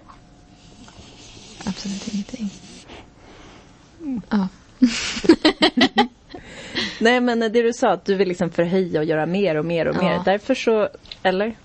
[1.65, 2.49] Absolut ingenting.
[4.29, 4.47] Ja.
[6.99, 9.87] Nej men det du sa att du vill liksom förhöja och göra mer och mer
[9.87, 10.01] och Ja.
[10.01, 10.21] mer.
[10.25, 10.89] Därför så,
[11.23, 11.55] eller?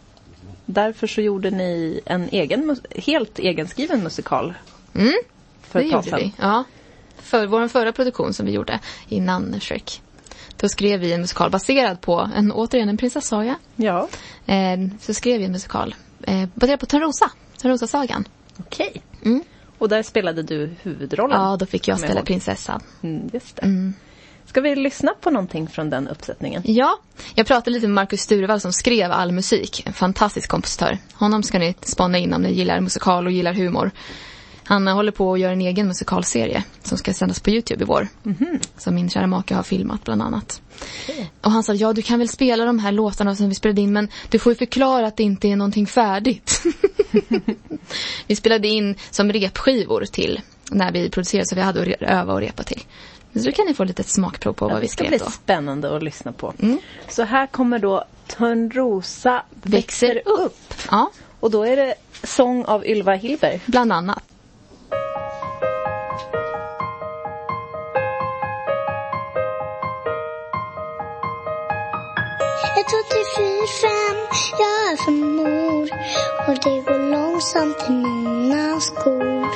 [0.67, 4.55] Därför så gjorde ni en egen, helt egenskriven musikal.
[4.95, 5.13] Mm,
[5.63, 6.33] För det gjorde vi.
[6.41, 6.65] Ja.
[7.27, 10.03] För vår förra produktion som vi gjorde innan Shrek.
[10.57, 13.57] Då skrev vi en musikal baserad på, en, återigen en prinsessaga.
[13.77, 14.09] Ja,
[14.47, 17.31] Eh, så skrev vi en musikal eh, baserad på Törnrosa,
[17.63, 18.29] Törnrosa-sagan.
[18.59, 19.03] okej.
[19.25, 19.43] Mm.
[19.79, 21.41] Och där spelade du huvudrollen.
[21.41, 22.27] Ja, då fick jag spela ihåg.
[22.27, 22.81] prinsessan.
[23.03, 23.63] Mm, just det.
[23.63, 23.95] Mm.
[24.47, 26.63] Ska vi lyssna på någonting från den uppsättningen?
[26.65, 26.99] Ja,
[27.35, 29.83] jag pratade lite med Markus Sturevall som skrev all musik.
[29.87, 30.99] En fantastisk kompositör.
[31.15, 33.91] Honom ska ni spana in om ni gillar musikal och gillar humor.
[34.67, 37.87] Han eh, håller på att göra en egen musikalserie som ska sändas på Youtube i
[37.87, 38.09] vår.
[38.79, 40.63] Som min kära make har filmat bland annat.
[41.41, 43.93] Och han sa, ja du kan väl spela de här låtarna som vi spelade in
[43.93, 46.63] men du får ju förklara att det inte är någonting färdigt.
[48.27, 52.41] vi spelade in som repskivor till när vi producerade så vi hade att öva och
[52.41, 52.83] repa till.
[53.35, 55.31] Så då kan ni få lite smakprov på vad vi det ska skrev bli då.
[55.31, 56.53] spännande att lyssna på.
[56.59, 56.79] Mm.
[57.09, 60.75] Så här kommer då Törnrosa växer upp.
[60.91, 63.61] Ja, Och då är det sång av Ylva Hilber.
[63.67, 64.23] bland annat.
[72.79, 74.19] Ett, två, tre, fyra, fem.
[74.59, 75.89] Jag är för mor.
[76.49, 79.49] Och det går långsamt i mina skor.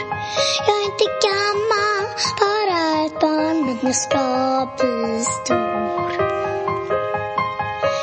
[0.67, 2.05] Jag är inte gammal,
[2.41, 3.67] bara ett barn.
[3.67, 6.11] Men jag ska bli stor.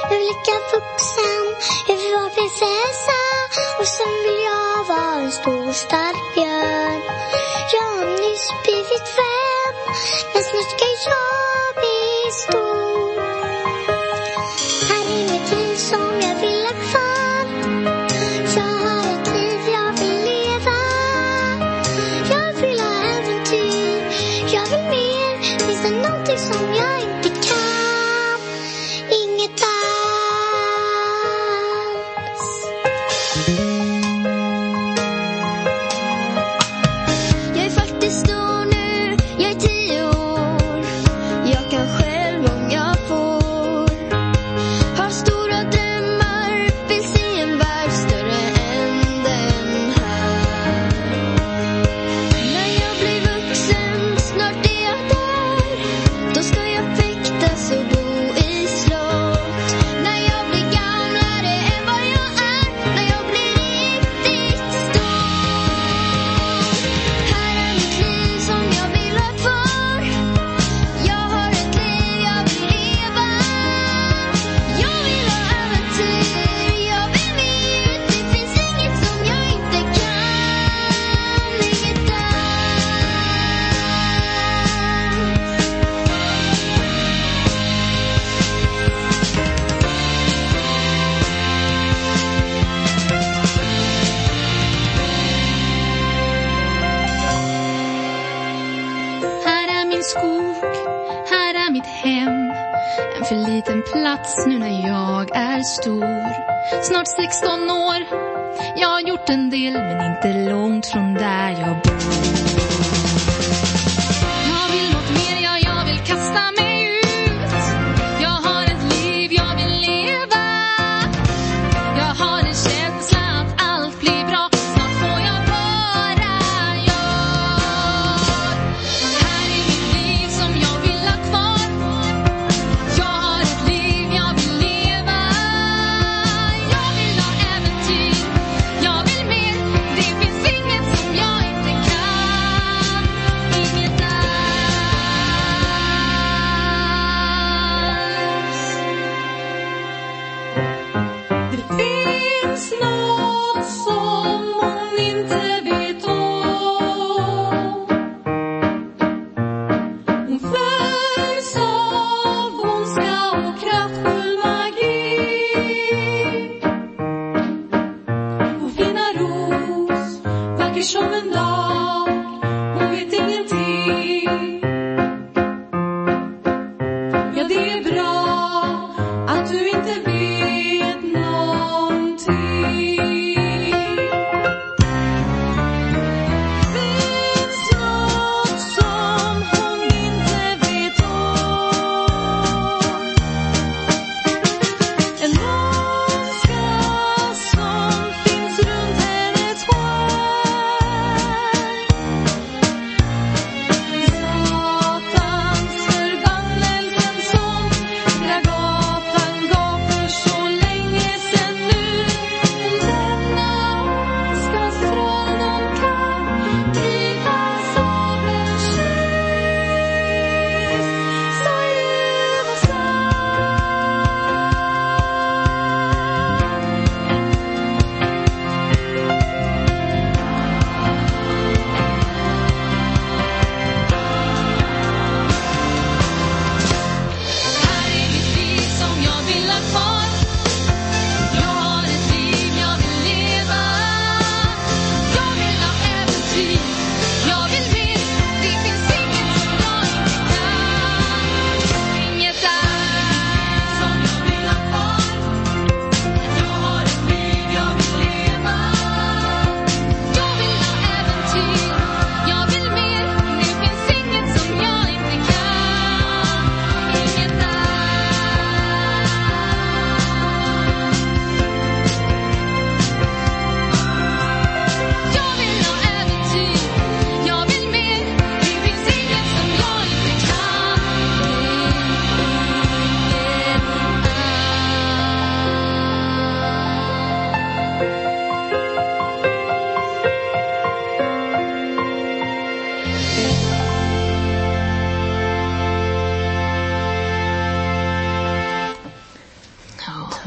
[0.01, 1.45] Jag vill leka vuxen,
[1.87, 3.19] jag vill vara prinsessa.
[3.79, 6.46] Och sen vill jag vara en stor stark björn.
[7.73, 9.75] Jag har nyss blivit fem,
[10.33, 11.56] men snart ska jag
[107.15, 107.97] 16 år,
[108.75, 111.86] jag har gjort en del men inte långt från där jag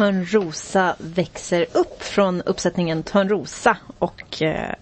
[0.00, 4.74] Törnrosa växer upp från uppsättningen Törnrosa och eh,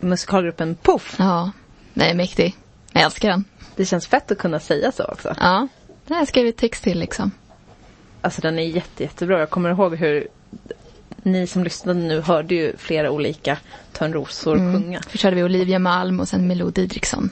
[0.00, 1.14] musikalgruppen Puff.
[1.18, 1.50] Ja,
[1.94, 2.56] den är mäktig.
[2.92, 3.44] Jag älskar den.
[3.76, 5.34] Det känns fett att kunna säga så också.
[5.40, 5.68] Ja,
[6.06, 7.30] det har jag skrivit text till liksom.
[8.20, 9.38] Alltså den är jätte, jättebra.
[9.38, 10.28] Jag kommer ihåg hur
[11.22, 13.58] ni som lyssnade nu hörde ju flera olika
[13.92, 15.00] Törnrosor sjunga.
[15.08, 17.30] Först körde vi Olivia Malm och sen Milou Didriksson.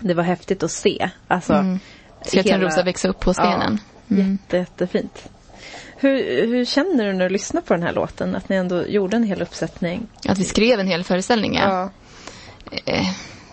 [0.00, 1.10] Det var häftigt att se.
[1.28, 1.78] Alltså, Mm.
[2.26, 3.80] Ska hela- Törnrosa växa upp på scenen?
[4.10, 4.32] Mm.
[4.32, 5.28] Jätte, jättefint.
[6.02, 8.34] Hur, hur känner du när du lyssnar på den här låten?
[8.34, 10.06] Att ni ändå gjorde en hel uppsättning?
[10.28, 11.90] Att vi skrev en hel föreställning, ja.
[12.84, 13.06] Eh,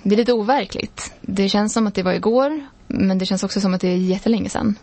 [0.03, 1.13] Det är lite overkligt.
[1.21, 3.97] Det känns som att det var igår, men det känns också som att det är
[3.97, 4.75] jättelänge sedan.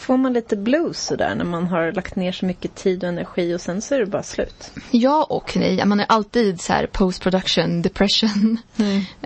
[0.00, 3.54] Får man lite blues sådär när man har lagt ner så mycket tid och energi
[3.54, 4.70] och sen så är det bara slut?
[4.90, 5.84] Ja och nej.
[5.84, 8.58] Man är alltid så här post production depression.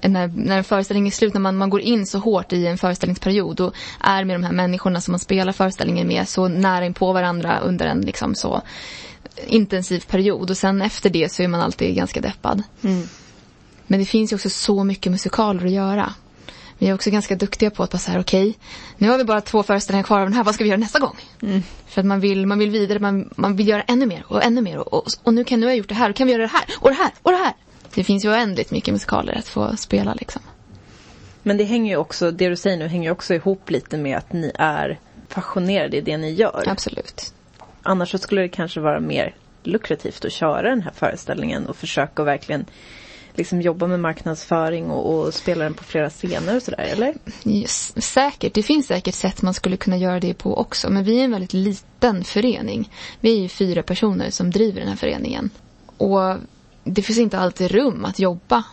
[0.02, 2.78] När, när en föreställning är slut, när man, man går in så hårt i en
[2.78, 6.94] föreställningsperiod och är med de här människorna som man spelar föreställningen med så nära in
[6.94, 8.62] på varandra under en liksom så
[9.46, 10.50] intensiv period.
[10.50, 12.62] Och sen efter det så är man alltid ganska deppad.
[13.86, 16.14] Men det finns ju också så mycket musikaler att göra.
[16.78, 18.58] Vi är också ganska duktiga på att bara så här, okej,
[18.98, 20.98] nu har vi bara två föreställningar kvar av den här, vad ska vi göra nästa
[20.98, 21.16] gång?
[21.86, 24.60] För att man vill, man vill vidare, man, man vill göra ännu mer och ännu
[24.60, 24.78] mer.
[24.78, 26.42] Och, och, och nu kan nu har jag gjort det här, och kan vi göra
[26.42, 27.52] det här, och det här, och det här.
[27.94, 30.42] Det finns ju oändligt mycket musikaler att få spela liksom.
[31.42, 34.16] Men det hänger ju också, det du säger nu hänger ju också ihop lite med
[34.16, 34.98] att ni är
[35.28, 36.64] passionerade i det ni gör.
[36.66, 37.34] Absolut.
[37.82, 42.22] Annars så skulle det kanske vara mer lukrativt att köra den här föreställningen och försöka
[42.22, 42.64] verkligen
[43.34, 47.14] liksom jobba med marknadsföring och, och spela den på flera scener och sådär, eller?
[47.44, 50.90] Yes, säkert, det finns säkert sätt man skulle kunna göra det på också.
[50.90, 52.90] Men vi är en väldigt liten förening.
[53.20, 55.50] Vi är ju fyra personer som driver den här föreningen.
[55.96, 56.36] Och
[56.84, 58.64] det finns inte alltid rum att jobba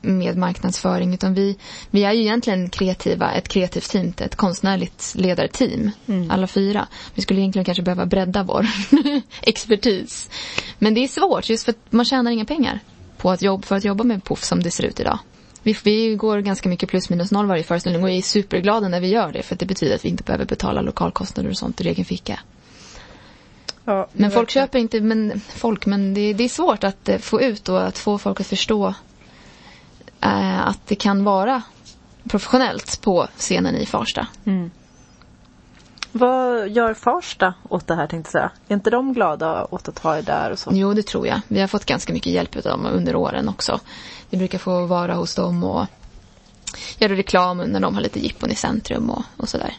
[0.00, 1.56] med marknadsföring utan vi,
[1.90, 5.90] vi är ju egentligen kreativa, ett kreativt team, ett konstnärligt ledarteam,
[6.30, 6.88] alla fyra.
[7.14, 8.66] Vi skulle egentligen kanske behöva bredda vår
[9.42, 10.30] expertis.
[10.78, 12.80] Men det är svårt just för att man tjänar inga pengar
[13.24, 15.18] på att jobba, för att jobba med Puff som det ser ut idag.
[15.62, 19.08] Vi, vi går ganska mycket plus minus noll varje föreställning och är superglada när vi
[19.08, 21.86] gör det för att det betyder att vi inte behöver betala lokalkostnader och sånt ur
[21.86, 22.40] egen ficka.
[23.84, 27.40] Ja, Men folk köper inte, men folk, men det, det är svårt att eh, få
[27.40, 28.94] ut och att få folk att förstå
[30.20, 31.62] eh, att det kan vara
[32.28, 34.26] professionellt på scenen i Farsta.
[36.16, 38.50] Vad gör Farsta åt det här tänkte jag säga?
[38.68, 40.70] Är inte de glada åt att ha er där och så?
[40.72, 41.40] Jo, det tror jag.
[41.48, 43.80] Vi har fått ganska mycket hjälp av dem under åren också.
[44.30, 45.86] Vi brukar få vara hos dem och
[46.98, 49.74] göra reklam när de har lite jippon i centrum och, och sådär.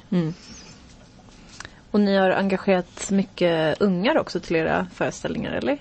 [1.91, 5.77] Och ni har engagerat mycket ungar också till era föreställningar, eller?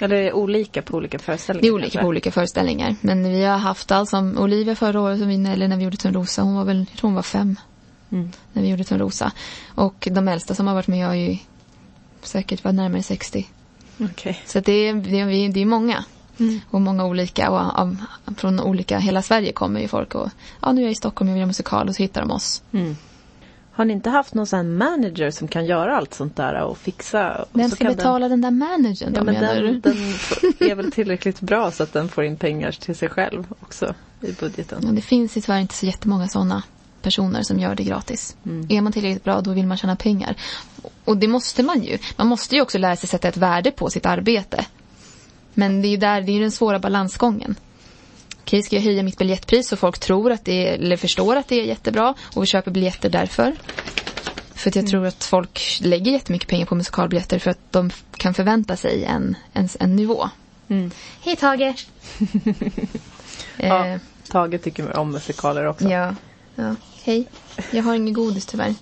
[0.00, 1.62] Eller är det olika på olika föreställningar?
[1.62, 2.00] Det är olika kanske?
[2.00, 2.96] på olika föreställningar.
[3.00, 5.96] Men vi har haft allt som Olivia förra året, som vi, eller när vi gjorde
[5.96, 7.56] Törnrosa, hon var väl, jag tror hon var fem.
[8.52, 9.32] När vi gjorde Törnrosa.
[9.74, 11.36] Och de äldsta som har varit med har ju
[12.22, 13.46] säkert varit närmare 60.
[14.00, 14.42] Okej.
[14.46, 16.04] Så det, är, det, är, det är många.
[16.70, 17.50] Och många olika.
[17.50, 17.96] Och av,
[18.36, 20.28] från olika, hela Sverige kommer ju folk och
[20.60, 22.62] ja nu är jag i Stockholm, jag vill göra musikal och så hittar de oss.
[23.72, 26.78] Har ni inte haft någon sån här manager som kan göra allt sånt där och
[26.78, 27.42] fixa?
[27.42, 29.80] Och Vem ska betala den där managern då Den, ja, men menar den, du?
[29.80, 33.94] den är väl tillräckligt bra så att den får in pengar till sig själv också
[34.20, 34.78] i budgeten.
[34.82, 36.62] Ja, det finns ju tyvärr inte så jättemånga sådana
[37.04, 38.36] personer som gör det gratis.
[38.68, 40.36] Är man tillräckligt bra då vill man tjäna pengar.
[41.04, 41.98] Och det måste man ju.
[42.16, 44.66] Man måste ju också lära sig sätta ett värde på sitt arbete.
[45.54, 47.54] Men det är ju där, det är den svåra balansgången.
[48.40, 51.48] Okej, ska jag höja mitt biljettpris så folk tror att det är, eller förstår att
[51.48, 53.56] det är jättebra och vi köper biljetter därför.
[54.54, 58.34] För att jag tror att folk lägger jättemycket pengar på musikalbiljetter för att de kan
[58.34, 60.28] förvänta sig en, en, en nivå.
[61.24, 61.86] Hej Tage!
[63.56, 65.88] Ja, Eh, Tage tycker om musikaler också.
[65.88, 66.14] Ja.
[66.54, 66.74] ja.
[67.04, 67.28] Hej.
[67.70, 68.74] Jag har ingen godis tyvärr.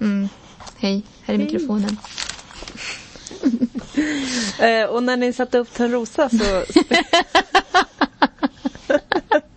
[0.00, 0.28] Mm.
[0.76, 1.96] Hej, här är mikrofonen.
[4.60, 6.36] Eh, och när ni satte upp Törnrosa så...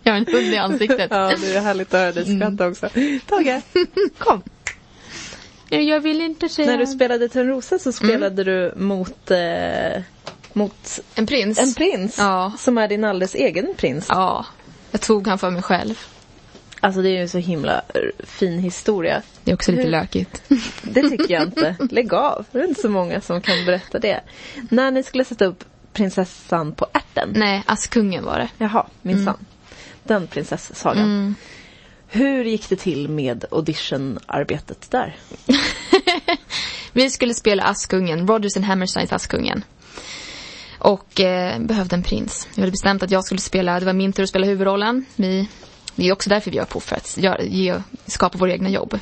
[0.02, 1.06] Jag har en hund i ansiktet.
[1.10, 2.88] ja, det är härligt att höra dig skratta också.
[3.26, 3.62] Tage,
[4.18, 4.42] kom!
[5.68, 6.70] Jag vill inte säga...
[6.70, 10.02] När du spelade Törnrosa så spelade du mot, eh,
[10.52, 11.58] mot En prins?
[11.58, 12.18] en prins.
[12.18, 12.52] Ja.
[12.58, 14.06] Som är din alldeles egen prins.
[14.08, 14.46] Ja.
[14.90, 15.98] Jag tog han för mig själv.
[16.84, 19.22] Alltså det är ju en så himla eh, fin historia.
[19.44, 20.42] Det är också lite Hur- lökigt.
[20.82, 21.76] Det tycker jag inte.
[21.90, 22.46] Lägg av.
[22.52, 24.20] Det är inte så många som kan berätta det.
[24.70, 27.32] När ni skulle sätta upp prinsessan på ärten.
[27.36, 28.48] Nej, Askungen var det.
[28.58, 29.44] Jaha, minsann.
[30.04, 31.02] Den prinsessasagan.
[31.04, 31.34] Mm.
[32.08, 35.16] Hur gick det till med auditionarbetet där?
[36.92, 39.64] Vi skulle spela Askungen, Rodgers and Hammersteins Askungen.
[40.78, 42.48] Och eh, behövde en prins.
[42.54, 45.04] Vi hade bestämt att jag skulle spela, det var min tur att spela huvudrollen.
[45.16, 45.48] Vi,
[45.96, 48.98] det är också därför vi gör Puff, för att göra, ge, skapa våra egna jobb.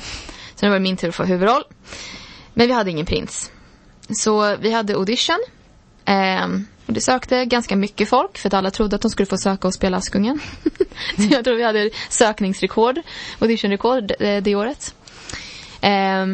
[0.55, 1.63] Så nu var det min tur att få huvudroll.
[2.53, 3.51] Men vi hade ingen prins.
[4.09, 5.39] så vi hade audition.
[6.05, 6.47] Eh,
[6.85, 9.67] och det sökte ganska mycket folk för att alla trodde att de skulle få söka
[9.67, 10.39] och spela Askungen.
[11.15, 12.99] så jag tror vi hade sökningsrekord,
[13.39, 14.95] auditionrekord det, det året.
[15.81, 16.25] Eh,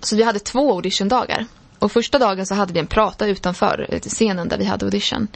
[0.00, 1.46] så vi hade två auditiondagar.
[1.78, 5.28] Och första dagen så hade vi en prata utanför eh, scenen där vi hade audition.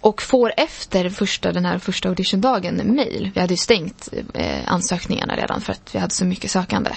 [0.00, 3.30] Och får efter första, den här första auditiondagen mail.
[3.34, 6.90] Vi hade ju stängt eh, ansökningarna redan för att vi hade så mycket sökande.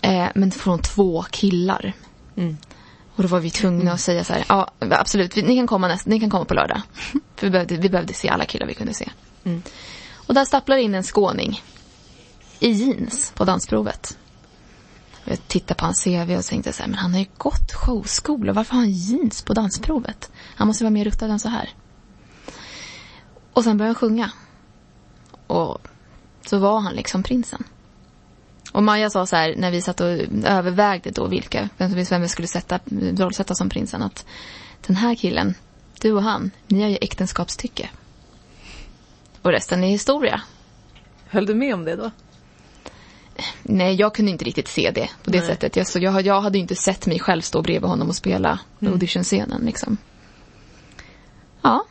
[0.00, 1.92] Eh, men från två killar.
[3.16, 5.88] Och då var vi tvungna att säga så här, ja absolut, vi, ni, kan komma
[5.88, 6.82] näst, ni kan komma på lördag.
[7.36, 9.08] för vi behövde, vi behövde se alla killar vi kunde se.
[10.26, 11.62] Och där stapplar in en skåning.
[12.60, 14.18] I jeans på dansprovet.
[15.24, 17.72] Och Jag tittade på hans CV och tänkte så här, men han har ju gått
[17.72, 18.52] showskola.
[18.52, 20.30] Varför har han jeans på dansprovet?
[20.56, 21.70] Han måste vara mer ruttad än så här.
[23.52, 24.30] Och sen började han sjunga.
[25.46, 25.78] Och
[26.46, 27.64] så var han liksom prinsen.
[28.72, 30.06] Och Maja sa så här, när vi satt och
[30.44, 32.78] övervägde då vilka, vem, vi skulle sätta,
[33.16, 34.26] rollsätta som prinsen, att
[34.86, 35.54] den här killen,
[36.00, 37.90] du och han, ni har ju äktenskapstycke.
[39.42, 40.42] Och resten är historia.
[41.26, 42.10] Höll du med om det då?
[43.62, 45.46] Nej, jag kunde inte riktigt se det på det Nej.
[45.46, 45.76] sättet.
[45.76, 48.92] Jag, så jag, jag hade inte sett mig själv stå bredvid honom och spela Mm.
[48.92, 49.96] auditionscenen liksom.
[51.62, 51.84] Ja,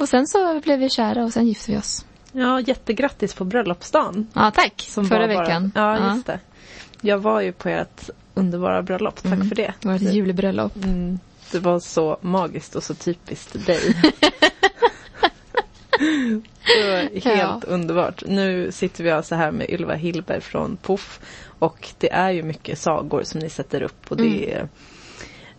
[0.00, 2.04] och sen så blev vi kära och sen gifte vi oss.
[2.32, 4.26] Ja, jättegrattis på bröllopsdagen.
[4.32, 4.84] Ja, tack.
[4.88, 5.72] Som Förra bara- veckan.
[5.74, 6.40] Ja, just det.
[7.00, 9.22] Jag var ju på ert underbara bröllop.
[9.22, 9.48] Tack Mm.
[9.48, 9.74] för det.
[9.80, 10.76] Det var ett julbröllop.
[10.84, 11.18] Mm,
[11.52, 13.80] det var så magiskt och så typiskt dig.
[15.98, 17.60] det var helt Ja.
[17.66, 18.22] underbart.
[18.26, 21.20] Nu sitter vi alltså här med Ylva Hillberg från Puff.
[21.58, 24.06] Och det är ju mycket sagor som ni sätter upp.
[24.10, 24.68] Och det Mm.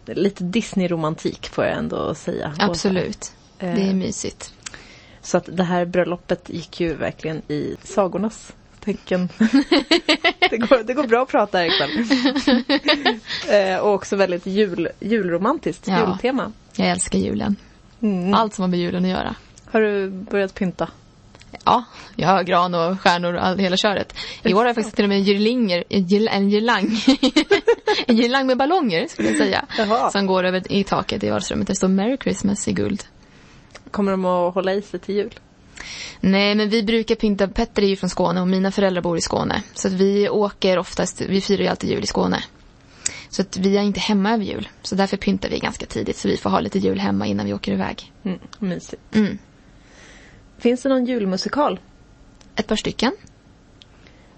[0.06, 2.54] är lite Disney-romantik får jag ändå säga.
[2.60, 3.34] Absolut.
[3.60, 4.54] Eh, Det är mysigt.
[5.22, 9.30] Så att det här bröllopet gick ju verkligen i sagornas tecken.
[10.50, 12.06] det, går, det går bra att prata här ikväll.
[13.76, 16.08] eh, och också väldigt jul, julromantiskt, Ja.
[16.08, 16.52] jultema.
[16.76, 17.56] Jag älskar julen.
[18.02, 18.34] Mm.
[18.34, 19.36] Allt som har med julen att göra.
[19.66, 20.88] Har du börjat pynta?
[21.66, 21.84] Ja,
[22.16, 24.14] jag har gran och stjärnor och all, hela köret.
[24.44, 26.86] I år har jag faktiskt till och med en girlinger, en girl- en girlang.
[28.08, 29.66] en girlang med ballonger skulle jag säga.
[29.78, 30.12] Jaha.
[30.12, 31.68] Som går över i taket i vardagsrummet.
[31.68, 33.04] Det står Merry Christmas i guld.
[33.92, 35.40] Kommer de att hålla i sig till jul?
[36.20, 37.48] Nej, men vi brukar pynta.
[37.48, 39.64] Petter är ju från Skåne och mina föräldrar bor i Skåne.
[39.74, 42.44] Så att vi åker oftast, vi firar ju alltid jul i Skåne.
[43.30, 44.70] Så att vi är inte hemma över jul.
[44.82, 47.54] Så därför pyntar vi ganska tidigt så vi får ha lite jul hemma innan vi
[47.54, 48.14] åker iväg.
[48.24, 49.16] Mm, mysigt.
[49.16, 49.38] Mm.
[50.58, 51.80] Finns det någon julmusikal?
[52.56, 53.12] Ett par stycken.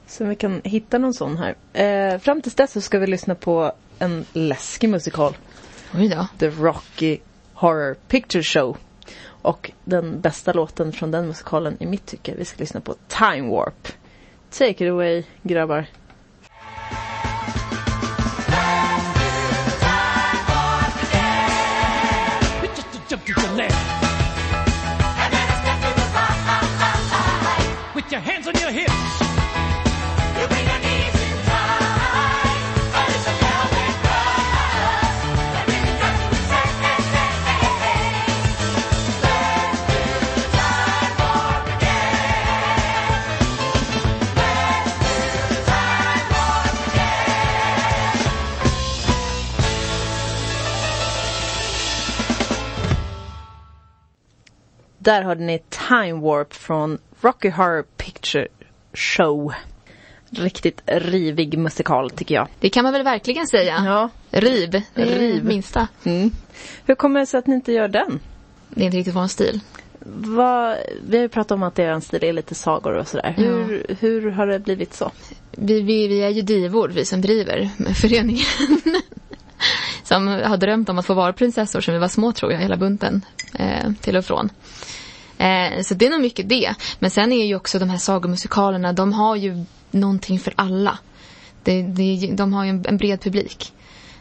[0.07, 1.55] Så vi kan hitta någon sån här.
[1.73, 5.37] Eh, fram tills dess så ska vi lyssna på en läskig musikal.
[5.93, 6.27] Oj då.
[6.39, 7.17] The Rocky
[7.53, 8.77] Horror Picture Show.
[9.41, 13.49] Och den bästa låten från den musikalen i mitt tycke, vi ska lyssna på Time
[13.49, 13.87] Warp.
[14.49, 15.85] Take it away grabbar.
[55.03, 58.47] Där hörde ni Time Warp från Rocky Horror Picture
[58.93, 59.53] Show.
[60.29, 62.47] Riktigt rivig musikal tycker jag.
[62.59, 63.83] Det kan man väl verkligen säga.
[63.85, 64.09] Ja.
[64.39, 64.69] Riv.
[64.69, 65.45] Det är Riv.
[65.45, 65.87] minsta.
[66.03, 66.31] Mm.
[66.85, 68.19] Hur kommer det sig att ni inte gör den?
[68.69, 69.59] Det är inte riktigt vår stil.
[70.05, 70.77] Vad,
[71.07, 73.33] vi har ju pratat om att er stil är lite sagor och sådär.
[73.37, 73.43] Ja.
[73.43, 75.11] Hur, hur har det blivit så?
[75.51, 78.45] Vi, vi, vi är ju divor, vi som driver med föreningen.
[80.03, 82.77] som har drömt om att få vara prinsessor sedan vi var små tror jag, hela
[82.77, 83.25] bunten.
[83.53, 84.49] Eh, till och från.
[85.41, 86.75] Eh, så det är nog mycket det.
[86.99, 90.97] Men sen är ju också de här sagomusikalerna, de har ju någonting för alla.
[91.63, 93.73] Det, det, de har ju en, en bred publik.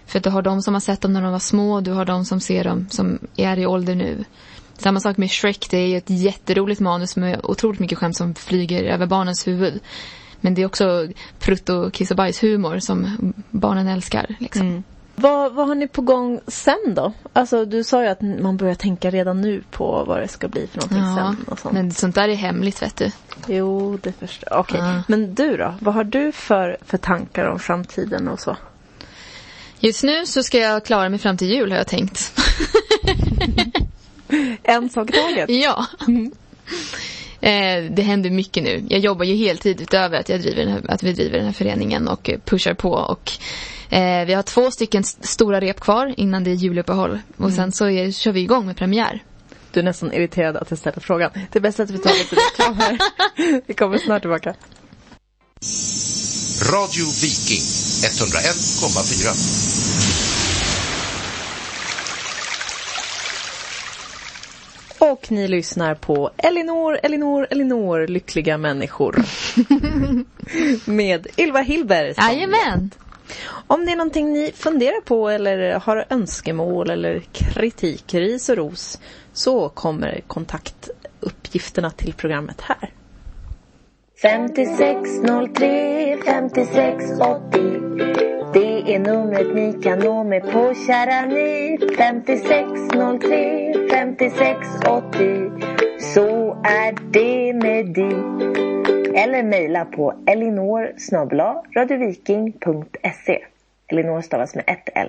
[0.07, 2.05] För att du har de som har sett dem när de var små, du har
[2.05, 4.25] de som ser dem som är i ålder nu.
[4.79, 8.35] Samma sak med Shrek, det är ju ett jätteroligt manus med otroligt mycket skämt som
[8.35, 9.81] flyger över barnens huvud.
[10.41, 11.09] Men det är också
[11.39, 14.37] prutt och kiss och bajshumor som barnen älskar.
[14.39, 14.66] Liksom.
[14.66, 14.83] Mm.
[15.21, 17.12] Vad, vad har ni på gång sen då?
[17.33, 20.66] Alltså du sa ju att man börjar tänka redan nu på vad det ska bli
[20.66, 21.45] för någonting Ja, sen.
[21.53, 21.75] Och sånt.
[21.75, 23.11] men sånt där är hemligt vet du.
[23.49, 24.61] Jo, det förstår jag.
[24.61, 25.03] Okej, Ja.
[25.09, 25.75] men du då?
[25.81, 28.57] Vad har du för, för tankar om framtiden och så?
[29.81, 32.33] Just nu så ska jag klara mig fram till jul har jag tänkt.
[34.62, 35.51] En sak i taget?
[35.51, 35.87] ja.
[37.41, 38.85] Eh, det händer mycket nu.
[38.89, 42.09] Jag jobbar ju heltid utöver att, jag driver här, att vi driver den här föreningen
[42.09, 43.33] och pushar på och
[43.91, 47.18] Eh, vi har två stycken stora rep kvar innan det är juluppehåll.
[47.36, 47.57] Och Mm.
[47.57, 49.22] sen så är, kör vi igång med premiär.
[49.72, 51.30] Du är nästan irriterad att jag ställer frågan.
[51.53, 52.99] Det är bäst att vi tar lite reklam här.
[53.66, 54.55] Vi kommer snart tillbaka.
[56.72, 60.51] Radio Viking 101,4.
[64.99, 69.24] Och ni lyssnar på Elinor, Elinor, Elinor, lyckliga människor.
[70.91, 72.14] Med Ylva Hillberg.
[72.14, 72.91] som Jajamän!
[73.66, 79.01] Om det är någonting ni funderar på eller har önskemål eller kritik, ris och ros
[79.33, 82.91] så kommer kontaktuppgifterna till programmet här.
[84.22, 87.81] 5603 5680
[88.53, 91.78] Det är numret ni kan nå mig på kära ni.
[91.97, 95.51] 5603 5680
[96.14, 98.99] Så är det med det.
[99.15, 100.93] Eller mejla på elinor
[101.77, 103.39] radioviking.se
[103.89, 105.09] Elinor stavas med ett L.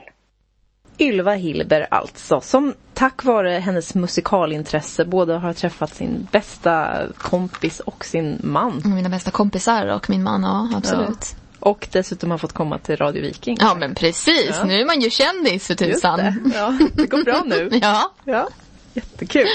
[1.00, 8.06] Ylva Hillberg alltså, som tack vare hennes musikalintresse både har träffat sin bästa kompis och
[8.06, 8.82] sin man.
[8.86, 11.36] Mina bästa kompisar och min man, ja absolut.
[11.60, 13.58] Och dessutom har fått komma till Radio Viking.
[13.60, 14.64] Ja, men precis, Ja.
[14.66, 16.18] nu är man ju kändis för Just tusan.
[16.20, 16.36] det.
[16.56, 17.70] Ja, det går bra nu.
[17.82, 18.12] ja.
[18.26, 18.48] Ja,
[18.94, 19.48] jättekul.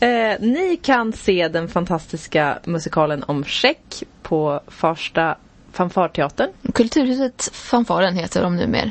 [0.00, 5.36] Eh, ni kan se den fantastiska musikalen om Check på Farsta
[5.72, 8.90] fanfarteatern Kulturhuset Fanfaren heter de numera.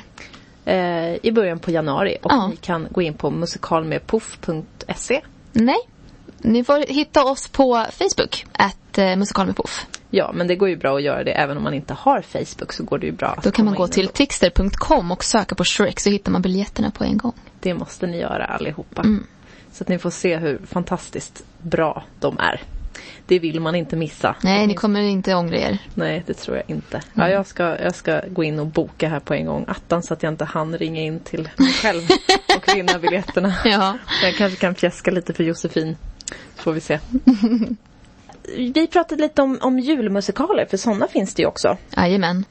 [0.65, 2.17] eh, i början på januari.
[2.23, 2.47] Och Ja.
[2.47, 5.21] ni kan gå in på musikalmedpuff.se.
[5.53, 5.77] Nej,
[6.37, 9.85] ni får hitta oss på Facebook, att eh, musikal med puff.
[10.09, 12.73] Ja, men det går ju bra att göra det även om man inte har Facebook
[12.73, 15.99] så går det ju bra Då kan man gå till tixter.com och söka på Shrek
[15.99, 17.33] så hittar man biljetterna på en gång.
[17.59, 19.01] Det måste ni göra allihopa.
[19.01, 19.27] Mm.
[19.77, 22.61] Så att ni får se hur fantastiskt bra de är.
[23.25, 24.35] Det vill man inte missa.
[24.43, 25.77] Nej, ni kommer inte ångra er.
[25.93, 26.97] Nej, det tror jag inte.
[26.97, 27.07] Mm.
[27.13, 29.65] Ja, jag, ska, jag ska gå in och boka här på en gång.
[29.67, 32.01] Attan så att jag inte hann ringa in till mig själv
[32.57, 33.53] och vinna biljetterna.
[33.65, 33.97] Ja.
[34.23, 35.97] Jag kanske kan fjäska lite för Josefin.
[36.55, 36.99] Så får vi se.
[38.57, 41.77] Vi pratade lite om, om julmusikaler, för sådana finns det ju också.
[41.97, 42.45] Jajamän.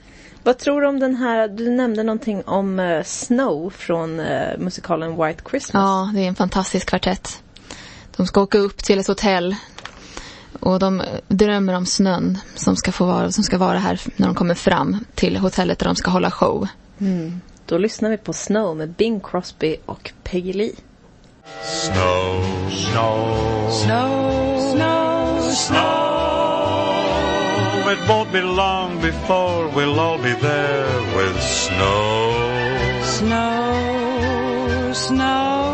[0.46, 5.22] Vad tror du om den här, du nämnde någonting om eh, Snow från eh, musikalen
[5.22, 5.82] White Christmas.
[5.82, 7.42] Ja, det är en fantastisk kvartett.
[8.16, 9.56] De ska åka upp till ett hotell
[10.60, 14.34] och de drömmer om snön som ska, få vara, som ska vara här när de
[14.34, 16.68] kommer fram till hotellet där de ska hålla show.
[16.98, 17.40] Mm.
[17.66, 20.72] Då lyssnar vi på Snow med Bing Crosby och Peggy Lee.
[21.62, 26.15] Snow, snow, snow, snow, snow.
[27.88, 33.00] It won't be long before we'll all be there with snow.
[33.04, 35.65] Snow, snow.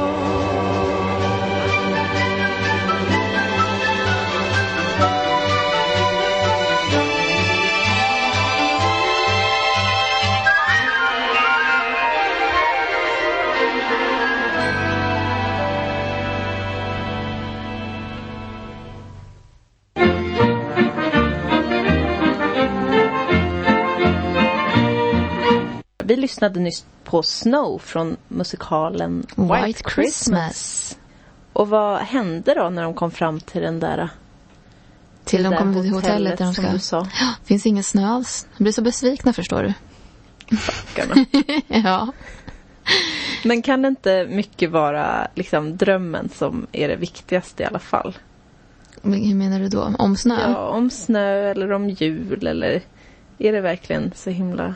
[26.05, 29.95] Vi lyssnade nyss på Snow från musikalen White, White Christmas.
[29.95, 30.99] Christmas.
[31.53, 34.09] Och vad hände då när de kom fram till den där
[35.25, 36.73] Till de kommer till hotellet där de som ska...
[36.73, 37.07] du sa.
[37.45, 38.47] Finns ingen snö alls.
[38.57, 39.75] De blir så besvikna förstår du.
[40.57, 41.27] Stackarna.
[41.67, 42.13] ja.
[43.45, 48.19] Men kan det inte mycket vara liksom drömmen som är det viktigaste i alla fall?
[49.03, 49.95] Men hur menar du då?
[49.99, 50.39] Om snö?
[50.41, 52.83] Ja, om snö eller om jul eller
[53.39, 54.75] är det verkligen så himla...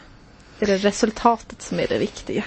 [0.59, 2.45] Är det resultatet som är det viktiga?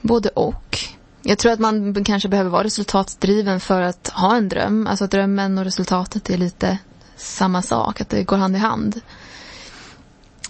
[0.00, 0.78] Både och.
[1.22, 4.86] Jag tror att man kanske behöver vara resultatdriven för att ha en dröm.
[4.86, 6.78] Alltså att drömmen och resultatet är lite
[7.16, 9.00] samma sak, att det går hand i hand.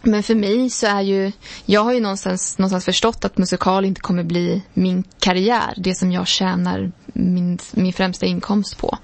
[0.02, 1.32] Men för mig så är ju,
[1.66, 6.12] jag har ju någonstans, någonstans förstått att musikal inte kommer bli min karriär, det som
[6.12, 8.98] jag tjänar min, min främsta inkomst på.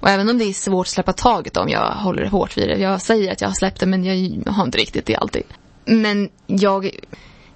[0.00, 2.78] Och även om det är svårt att släppa taget om jag håller hårt vid det.
[2.78, 5.42] Jag säger att jag har släppt det men jag har inte riktigt det alltid.
[5.84, 6.90] Men jag,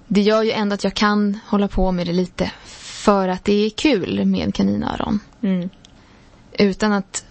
[0.07, 3.65] det gör ju ändå att jag kan hålla på med det lite för att det
[3.65, 5.19] är kul med kaninöron.
[5.41, 5.69] Mm.
[6.51, 7.25] Utan att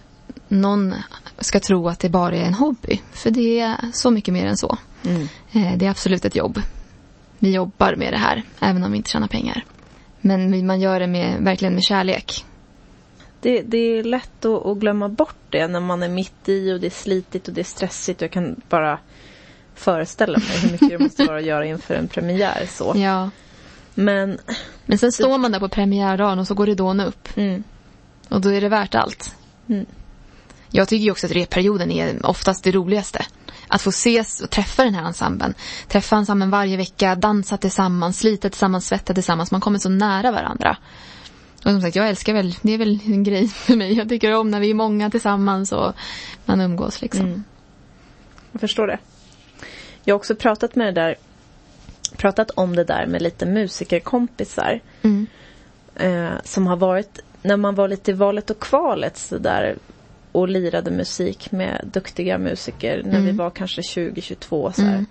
[0.47, 0.95] någon
[1.39, 3.01] ska tro att det bara är en hobby.
[3.11, 4.77] För det är så mycket mer än så.
[5.05, 5.27] Mm.
[5.51, 6.61] Eh, Det är absolut ett jobb.
[7.39, 9.65] Vi jobbar med det här, även om vi inte tjänar pengar.
[10.21, 12.45] Men man gör det med, verkligen med kärlek.
[13.41, 16.79] Det, det är lätt att, att glömma bort det när man är mitt i och
[16.79, 18.21] det är slitigt och det är stressigt.
[18.21, 18.99] Jag kan bara
[19.79, 22.65] föreställa mig hur mycket det måste vara att göra inför en premiär.
[22.69, 22.93] Så.
[22.95, 23.29] Ja.
[23.93, 24.37] Men,
[24.85, 27.29] Men sen står man där på premiärdagen och så går ridån upp.
[27.37, 27.63] mm,
[28.29, 29.35] Och då är det värt allt.
[29.69, 29.85] Mm.
[30.69, 33.25] Jag tycker ju också att repperioden är oftast det roligaste.
[33.67, 35.53] Att få ses och träffa den här ensemblen.
[35.87, 39.51] Träffa ensemblen varje vecka, dansa tillsammans, slita tillsammans, svetta tillsammans.
[39.51, 40.77] Man kommer så nära varandra.
[41.65, 43.93] Och som sagt, jag älskar väl, det är väl en grej för mig.
[43.93, 45.93] Jag tycker om när vi är många tillsammans och
[46.45, 47.25] man umgås liksom.
[47.25, 47.43] Mm.
[48.51, 48.97] Jag förstår det.
[50.09, 51.15] Jag har också pratat med det där
[52.17, 54.79] pratat om det där med lite musikerkompisar.
[55.01, 55.27] Mm.
[55.95, 59.77] Eh, som har varit, när man var lite i valet och kvalet så där
[60.31, 63.37] och lirade musik med duktiga musiker när vi Mm.
[63.37, 64.81] var kanske 20-22 så.
[64.81, 65.05] Mm.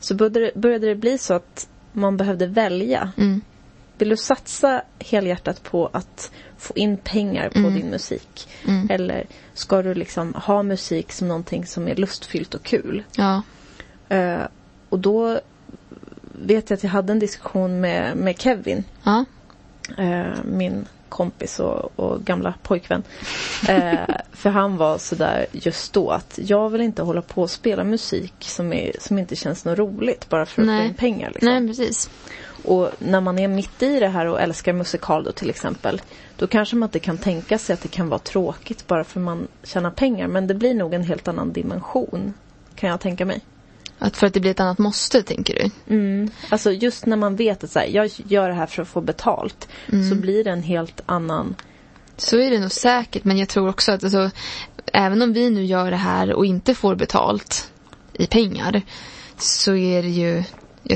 [0.00, 3.12] Så började, det- började det bli så att man behövde välja.
[3.16, 3.40] Mm.
[3.98, 7.74] Vill du satsa helhjärtat på att få in pengar på Mm.
[7.74, 8.48] din musik?
[8.90, 13.02] Eller ska du liksom ha musik som någonting som är lustfyllt och kul?
[13.16, 13.42] Ja.
[14.12, 14.42] Eh,
[14.88, 15.40] och då
[16.32, 18.84] vet jag att jag hade en diskussion med, med Kevin.
[19.02, 19.24] Ja.
[19.98, 23.02] Eh, min kompis och, och gamla pojkvän.
[23.68, 27.84] Eh, för han var sådär just då att jag vill inte hålla på och spela
[27.84, 30.88] musik som, är, som inte känns något roligt bara för att få Nej.
[30.88, 31.30] in pengar.
[31.34, 31.48] Liksom.
[31.48, 32.10] Nej, precis.
[32.64, 36.02] Och när man är mitt i det här och älskar musikal då till exempel.
[36.36, 39.48] Då kanske man inte kan tänka sig att det kan vara tråkigt bara för man
[39.62, 40.28] tjänar pengar.
[40.28, 42.34] Men det blir nog en helt annan dimension.
[42.74, 43.40] Kan jag tänka mig.
[44.02, 45.94] Att för att det blir ett annat måste, tänker du?
[45.94, 46.30] Mm.
[46.48, 49.00] Alltså just när man vet att så här, jag gör det här för att få
[49.00, 49.68] betalt.
[49.92, 50.10] Mm.
[50.10, 51.54] Så blir det en helt annan...
[52.16, 54.30] Så är det nog säkert, men jag tror också att alltså,
[54.92, 57.72] även om vi nu gör det här och inte får betalt
[58.12, 58.82] i pengar
[59.38, 60.44] så är det ju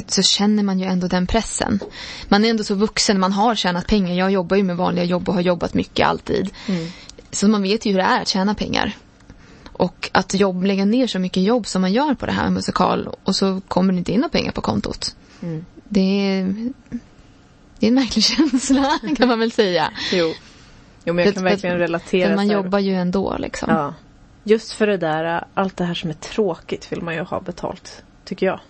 [0.07, 1.81] så känner man ju ändå den pressen.
[2.29, 4.15] Man är ändå så vuxen, man har tjänat pengar.
[4.15, 6.51] Jag jobbar ju med vanliga jobb och har jobbat mycket alltid.
[6.67, 6.89] Mm.
[7.31, 8.97] Så man vet ju hur det är att tjäna pengar.
[9.79, 13.09] Och att jobb, lägga ner så mycket jobb som man gör på det här musikal
[13.25, 15.17] och så kommer det inte in några pengar på kontot.
[15.43, 15.65] Mm.
[15.85, 16.55] Det är,
[17.79, 19.91] det är en märklig känsla kan man väl säga.
[20.13, 20.33] Jo.
[21.05, 22.29] Jo men jag kan för- verkligen relatera.
[22.29, 23.69] För man jobbar ju ändå liksom.
[23.71, 23.95] Ja.
[24.45, 28.03] Just för det där, allt det här som är tråkigt vill man ju ha betalt.
[28.25, 28.61] Tycker jag.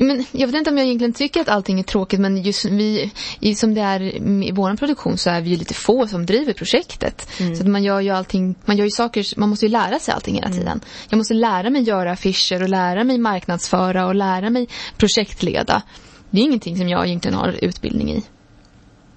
[0.00, 3.10] Men jag vet inte om jag egentligen tycker att allting är tråkigt men just vi,
[3.56, 4.00] som det är
[4.44, 7.40] i vår produktion så är vi ju lite få som driver projektet.
[7.40, 7.56] Mm.
[7.56, 10.14] Så att man gör ju allting, man gör ju saker, man måste ju lära sig
[10.14, 10.80] allting hela tiden.
[11.08, 15.82] Jag måste lära mig göra affischer och lära mig marknadsföra och lära mig projektleda.
[16.30, 18.22] Det är ingenting som jag egentligen har utbildning i.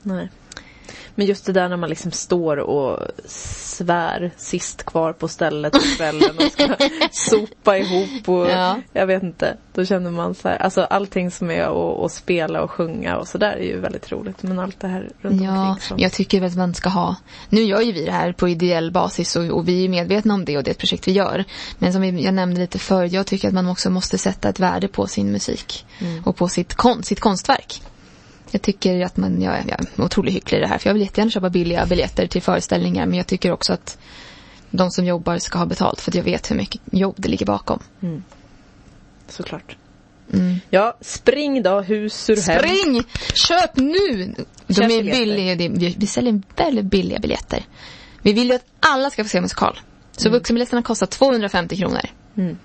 [0.04, 0.30] Nej.
[1.16, 5.80] Men just det där när man liksom står och svär sist kvar på stället på
[5.98, 6.76] kvällen och ska
[7.12, 8.78] sopa ihop och Ja.
[8.94, 9.58] jag vet inte.
[9.74, 13.28] Då känner man så här, alltså allting som är att, att spela och sjunga och
[13.28, 14.44] sådär är ju väldigt roligt.
[14.44, 15.88] Men allt det här runt Ja, omkring.
[15.90, 17.16] men jag tycker väl att man ska ha...
[17.50, 20.46] Nu gör ju vi det här på ideell basis och, och vi är medvetna om
[20.46, 21.44] det och det är ett projekt vi gör.
[21.80, 24.88] Men som jag nämnde lite förr, jag tycker att man också måste sätta ett värde
[24.88, 25.86] på sin musik.
[26.00, 26.24] Mm.
[26.24, 27.82] Och på sitt, kon, sitt konstverk.
[28.52, 30.78] Jag tycker att man, jag, jag är otroligt hycklig i det här.
[30.78, 33.06] För jag vill jättegärna köpa billiga biljetter till föreställningar.
[33.06, 33.98] Men jag tycker också att
[34.70, 36.02] de som jobbar ska ha betalt.
[36.02, 37.80] För att jag vet hur mycket jobb det ligger bakom.
[38.02, 38.24] Mm.
[39.28, 39.78] Såklart.
[40.34, 40.60] Mm.
[40.70, 42.60] Ja, spring då hus ur hem.
[42.60, 43.04] Spring!
[43.34, 44.36] Köp nu!
[44.68, 45.56] De Köp är billiga.
[45.56, 47.66] Vi, vi säljer väldigt billiga biljetter.
[48.22, 49.80] Vi vill ju att alla ska få se musikal.
[50.12, 52.02] Så vuxenbiljetterna kostar 250 kronor.
[52.38, 52.58] Mm.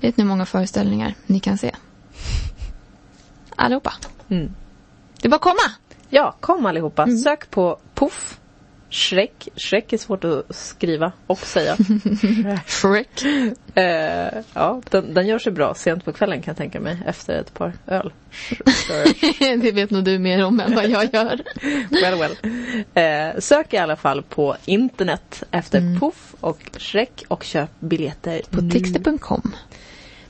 [0.00, 1.70] Vet ni hur många föreställningar ni kan se?
[3.56, 3.94] Allihopa.
[4.28, 4.54] Mm.
[5.22, 5.70] Det att komma!
[6.10, 7.02] Ja, kom allihopa.
[7.02, 7.18] Mm.
[7.18, 8.38] Sök på Puff.
[8.90, 9.48] Shrek.
[9.56, 11.76] Shrek är svårt att skriva och säga.
[12.66, 13.22] Shrek.
[13.74, 16.98] Eh, ja, den, den gör sig bra sent på kvällen kan jag tänka mig.
[17.06, 18.12] Efter ett par öl.
[19.62, 21.40] det vet nog du mer om än vad jag gör.
[21.90, 22.36] well, well.
[22.94, 26.00] Eh, sök i alla fall på internet efter Mm.
[26.00, 28.70] Puff och Shrek och köp biljetter På nu.
[28.70, 29.52] tixter.com.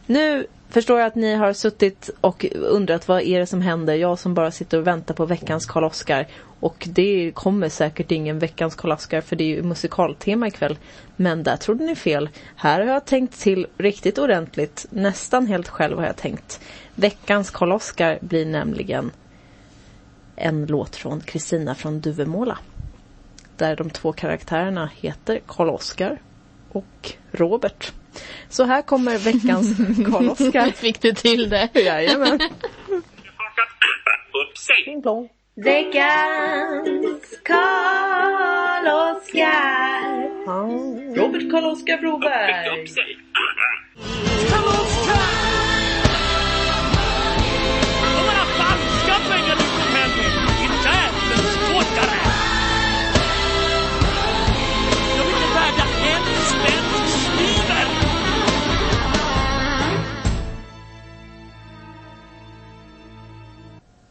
[0.06, 3.94] Nu förstår jag att ni har suttit och undrat vad är det som händer.
[3.94, 6.26] Jag som bara sitter och väntar på veckans Karl-Oskar.
[6.60, 10.78] Och det kommer säkert ingen veckans Karl-Oskar för det är ju musikaltema ikväll.
[11.16, 12.28] Men där trodde ni fel.
[12.56, 14.86] Här har jag tänkt till riktigt ordentligt.
[14.90, 16.60] Nästan helt själv har jag tänkt.
[16.94, 19.10] Veckans Karl-Oskar blir nämligen
[20.36, 22.58] en låt från Kristina från Duvemåla.
[23.56, 26.18] Där de två karaktärerna heter Karl-Oskar
[26.72, 27.92] och Robert.
[28.48, 29.76] Så här kommer veckans
[30.10, 30.70] Karl-Oskar.
[30.76, 31.68] Fick du till det?
[31.74, 32.38] Jajamän.
[35.64, 37.96] Veckans Karl-Oskar.
[41.16, 42.86] Robert Karl-Oskar Broberg.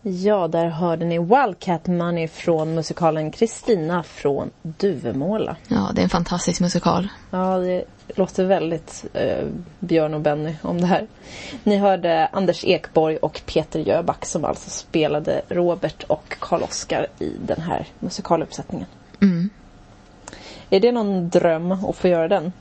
[0.07, 5.55] Ja, där hörde ni Wildcat Money från musikalen Kristina från Duvemåla.
[5.67, 7.07] Ja, det är en fantastisk musikal.
[7.31, 9.45] Ja, det låter väldigt eh,
[9.79, 11.07] Björn och Benny om det här.
[11.63, 17.61] Ni hörde Anders Ekborg och Peter Jöback som alltså spelade Robert och Karl-Oskar i den
[17.61, 18.87] här musikaluppsättningen.
[19.21, 19.49] Mm.
[20.69, 22.53] Är det någon dröm att få göra den?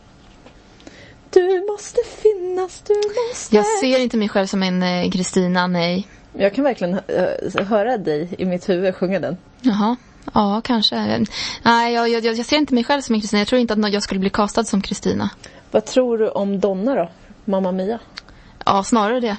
[1.30, 3.56] Du måste finnas, du måste...
[3.56, 6.08] Jag ser inte mig själv som en eh, Kristina, nej.
[6.38, 9.36] Jag kan verkligen eh, höra dig i mitt huvud sjunga den.
[9.60, 9.96] Jaha.
[10.34, 11.24] Ja, kanske.
[11.62, 13.40] Nej, jag, jag, jag ser inte mig själv som en Kristina.
[13.40, 15.30] Jag tror inte att jag skulle bli castad som Kristina.
[15.70, 17.10] Vad tror du om Donna då?
[17.44, 17.98] Mamma Mia?
[18.66, 19.36] Ja, snarare det.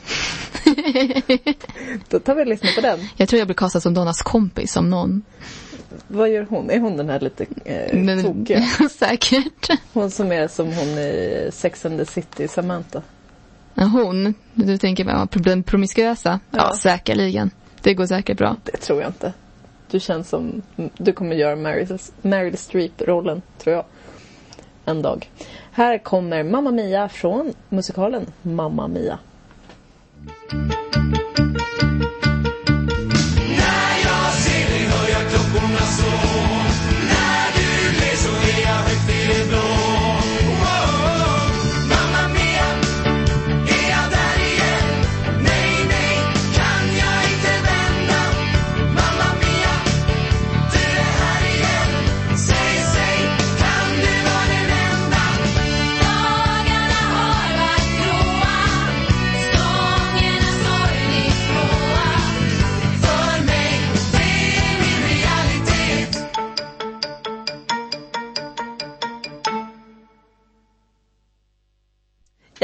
[2.09, 2.99] Då tar vi och lyssnar på den.
[3.15, 5.23] Jag tror jag blir castad som Donnas kompis, som någon.
[6.07, 6.69] Vad gör hon?
[6.69, 8.61] Är hon den här lite eh, tokiga?
[8.91, 9.69] Säkert.
[9.93, 13.01] Hon som är som hon i Sex and the City, Samantha.
[13.75, 16.39] Hon, du tänker ja, den promiskuösa?
[16.51, 16.73] Ja, Ja.
[16.77, 17.51] säkerligen.
[17.81, 18.55] Det går säkert bra.
[18.63, 19.33] Det tror jag inte.
[19.91, 20.61] Du känns som
[20.97, 23.85] du kommer göra Meryl, Meryl Streep-rollen, tror jag.
[24.85, 25.29] En dag.
[25.71, 29.19] Här kommer Mamma Mia från musikalen Mamma Mia.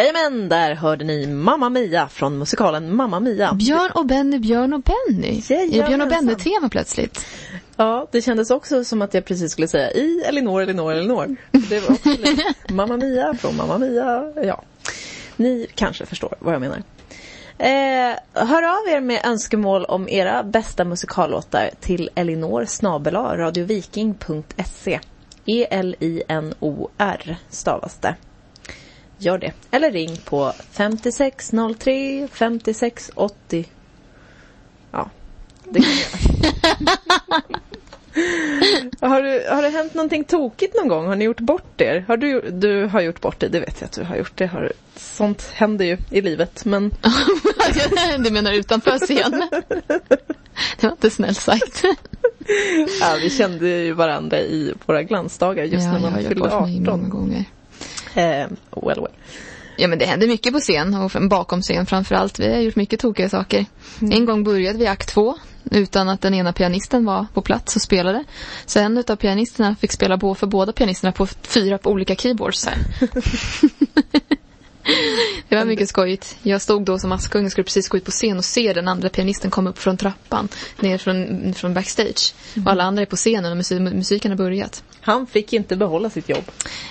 [0.02, 3.54] Jajamän, där hörde ni Mamma Mia från musikalen Mamma Mia.
[3.54, 5.38] Björn och Benny, Björn och Benny.
[5.50, 6.26] Är det Björn och Jajamensan.
[6.26, 7.26] Benny-tema plötsligt?
[7.76, 11.36] Ja, det kändes också som att jag precis skulle säga i Elinor, Elinor, Elinor.
[11.52, 12.10] Det var också
[12.74, 14.34] Mamma Mia från Mamma Mia.
[14.44, 14.64] Ja,
[15.38, 16.84] ni kanske förstår vad jag menar.
[17.58, 25.00] Eh, hör av er med önskemål om era bästa musikallåtar till Elinor radioviking.se
[25.46, 28.16] E-L-I-N-O-R stavas det.
[29.22, 29.52] Gör det.
[29.72, 33.66] Eller ring på 5603 5680.
[34.92, 35.10] Ja,
[35.70, 35.92] det kan.
[39.00, 41.08] Har, du, har det hänt någonting tokigt någon gång?
[41.08, 42.06] Har ni gjort bort er?
[42.08, 44.32] Har du, du har gjort bort det, det vet jag att du har gjort.
[44.36, 46.66] Det har, sånt händer ju i livet.
[46.66, 46.92] Men
[48.24, 49.44] du menar utanför scen?
[50.78, 51.84] Det var inte snällt sagt.
[53.02, 56.30] ja, vi kände ju varandra i våra glansdagar just ja, när jag man har gjort
[56.30, 57.10] fyllde bort mig många 18.
[57.10, 57.46] gånger.
[58.16, 58.48] Eh,
[58.86, 59.08] well, well.
[59.78, 62.40] Ja men det händer mycket på scen och bakom scen framförallt.
[62.40, 63.66] Vi har gjort mycket tokiga saker.
[64.00, 65.38] En gång började vi akt två
[65.72, 68.24] utan att den ena pianisten var på plats och spelade.
[68.66, 72.68] Så en utav pianisterna fick spela på för båda pianisterna på fyra på olika keyboards.
[75.50, 76.38] Det var mycket skojigt.
[76.44, 78.88] Jag stod då som Askungen och skulle precis gå ut på scen och se den
[78.88, 80.48] andra pianisten komma upp från trappan
[80.80, 82.34] ner från, från backstage.
[82.66, 84.84] Och alla andra är på scenen och musik, musiken har börjat.
[85.02, 86.44] Han fick inte behålla sitt jobb.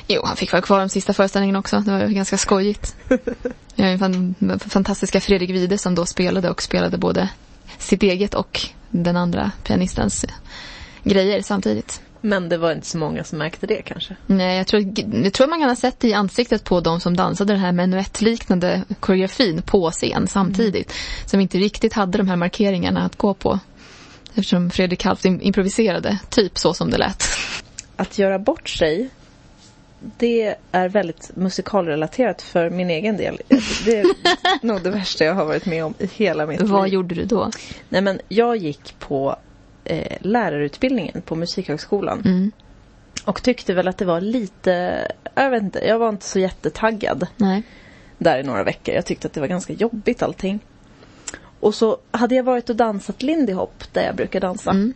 [0.08, 1.80] Jo, han fick vara kvar de sista föreställningen också.
[1.80, 2.96] Det var ganska skojigt.
[3.74, 4.34] Jag har ju fan,
[4.68, 7.28] fantastiska Fredrik Wide som då spelade och spelade både
[7.78, 10.24] sitt eget och den andra pianistens
[11.04, 12.00] grejer samtidigt.
[12.20, 14.16] Men det var inte så många som märkte det kanske.
[14.26, 14.82] Nej, jag tror,
[15.24, 17.72] jag tror man kan ha sett det i ansiktet på de som dansade den här
[17.72, 20.92] menuettliknande koreografin på scen samtidigt.
[21.26, 23.58] Som inte riktigt hade de här markeringarna att gå på.
[24.34, 27.24] Eftersom Fredrik halvt im- improviserade, typ så som det lät.
[28.00, 29.08] Att göra bort sig
[30.00, 33.40] det är väldigt musikalrelaterat för min egen del.
[33.84, 34.06] Det är
[34.66, 36.94] nog det värsta jag har varit med om i hela mitt Vad liv.
[36.94, 37.50] gjorde du då?
[37.88, 39.36] Nej men jag gick på
[39.84, 42.22] eh, lärarutbildningen på Musikhögskolan.
[42.24, 42.52] Mm.
[43.24, 47.26] Och tyckte väl att det var lite, jag vet inte, jag var inte så jättetaggad
[47.36, 47.62] Nej.
[48.18, 48.94] där i några veckor.
[48.94, 50.60] Jag tyckte att det var ganska jobbigt allting.
[51.60, 54.70] Och så hade jag varit och dansat Lindy Hop där jag brukar dansa.
[54.70, 54.94] Mm.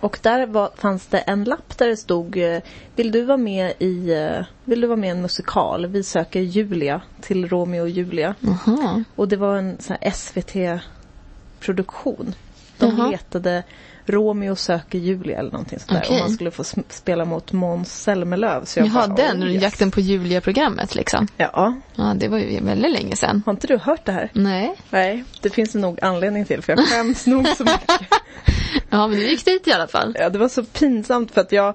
[0.00, 2.60] Och där var, fanns det en lapp där det stod eh,
[2.96, 5.86] Vill du vara med i eh, Vill du vara med i en musikal?
[5.86, 8.34] Vi söker Julia till Romeo och Julia.
[8.40, 9.04] Jaha.
[9.16, 9.78] Och det var en
[10.12, 12.34] SVT-produktion.
[12.78, 13.10] De Jaha.
[13.10, 13.62] letade
[14.06, 16.02] Romeo söker Julia eller någonting sånt där.
[16.04, 16.16] Okej.
[16.16, 18.64] Och man skulle få spela mot Måns Zelmerlöw.
[18.64, 19.62] Så jag Jaha, bara, den oh, yes.
[19.62, 21.28] jakten på Julia-programmet liksom.
[21.36, 21.74] Ja.
[21.94, 23.42] Ja, det var ju väldigt länge sedan.
[23.46, 24.30] Har inte du hört det här?
[24.32, 24.74] Nej.
[24.90, 27.90] Nej, det finns nog anledning till för jag skäms nog så mycket.
[28.90, 30.16] Ja, men du gick dit i alla fall.
[30.18, 31.74] Ja, det var så pinsamt för att jag...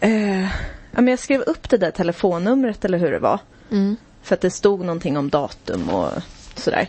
[0.00, 0.48] Eh, ja,
[0.92, 3.40] men jag skrev upp det där telefonnumret eller hur det var.
[3.70, 3.96] Mm.
[4.22, 6.10] För att det stod någonting om datum och
[6.54, 6.88] sådär.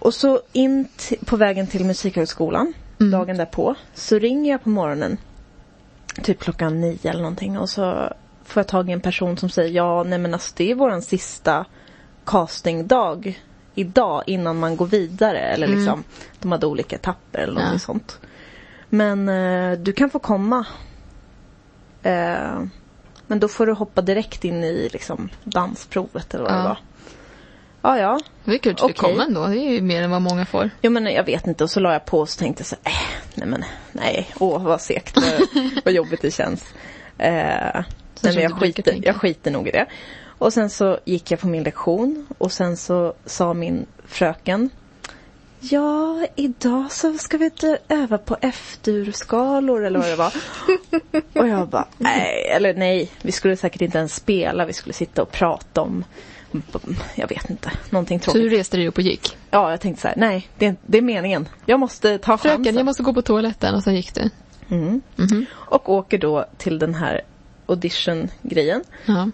[0.00, 0.88] Och så in
[1.24, 5.16] på vägen till Musikhögskolan dagen därpå så ringer jag på morgonen
[6.22, 8.12] typ klockan nio eller någonting och så
[8.44, 11.02] får jag tag i en person som säger ja nej men alltså det är våran
[11.02, 11.64] sista
[12.24, 13.38] castingdag
[13.74, 15.78] idag innan man går vidare eller Mm.
[15.78, 16.04] liksom
[16.40, 17.78] de hade olika etapper eller något Ja.
[17.78, 18.18] sånt.
[18.88, 20.66] Men eh, du kan få komma.
[22.02, 22.62] Eh,
[23.26, 26.56] men då får du hoppa direkt in i liksom dansprovet eller vad Ja.
[26.58, 26.78] det var.
[27.82, 28.20] Ja, ja.
[28.44, 29.12] Det är kul att fick Okej.
[29.12, 29.46] komma ändå.
[29.46, 30.70] Det är ju mer än vad många får.
[30.82, 32.76] Jo men jag vet inte och så la jag på och så tänkte jag så
[32.84, 32.92] äh,
[33.34, 35.16] nej men nej, åh vad segt,
[35.84, 36.64] vad, jobbigt det känns.
[37.18, 37.84] Eh,
[38.20, 39.86] nej, men jag skiter, jag skiter nog i det.
[40.26, 44.70] Och sen så gick jag på min lektion och sen så sa min fröken
[45.62, 47.50] Ja, idag så ska vi
[47.88, 50.32] öva på F-dur-skalor eller vad det var.
[51.42, 55.22] och jag bara, nej, eller nej, vi skulle säkert inte ens spela, vi skulle sitta
[55.22, 56.04] och prata om,
[57.14, 58.50] jag vet inte, någonting Så tråkigt.
[58.50, 59.36] du reste dig upp och gick.
[59.50, 61.48] Ja, jag tänkte så här, nej, det, det är meningen.
[61.66, 62.56] Jag måste ta chansen.
[62.56, 64.30] Fröken, jag måste gå på toaletten och sen gick du.
[64.68, 65.00] mm.
[65.16, 65.46] Mhm.
[65.52, 67.20] Och åker då till den här
[67.66, 68.84] audition-grejen.
[69.06, 69.30] Ja.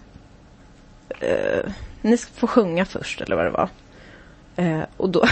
[1.21, 1.71] Eh,
[2.03, 3.69] ni ska få sjunga först, eller vad det var.
[4.57, 5.25] Eh, och då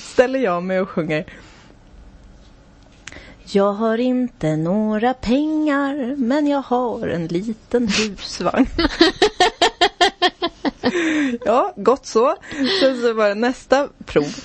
[0.00, 1.24] ställer jag mig och sjunger.
[3.52, 8.66] Jag har inte några pengar, men jag har en liten husvagn.
[11.44, 12.34] ja, gott så.
[12.80, 14.36] Sen så var det nästa prov.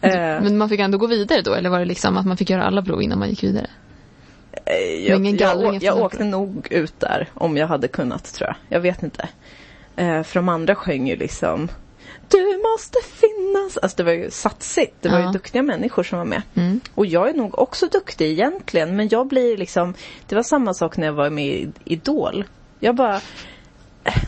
[0.00, 1.54] Eh, Men man fick ändå gå vidare då?
[1.54, 3.70] Eller var det liksom att man fick göra alla prov innan man gick vidare?
[4.64, 8.48] Eh, jag, ingen jag, jag några åkte nog ut där om jag hade kunnat tror
[8.48, 8.56] jag.
[8.76, 9.28] Jag vet inte.
[9.96, 11.68] Eh, för de andra sjöng ju liksom
[12.28, 13.76] Du måste finnas.
[13.76, 14.94] Alltså det var ju satsigt.
[15.00, 15.26] Det var Ja.
[15.26, 16.42] ju duktiga människor som var med.
[16.54, 16.80] Mm.
[16.94, 18.96] Och jag är nog också duktig egentligen.
[18.96, 19.94] Men jag blir liksom
[20.28, 22.44] Det var samma sak när jag var med i Idol.
[22.80, 23.20] Jag bara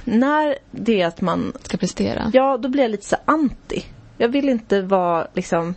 [0.04, 2.30] När det är att man Ska prestera?
[2.32, 3.84] Ja, då blir jag lite så anti.
[4.18, 5.74] Jag vill inte vara liksom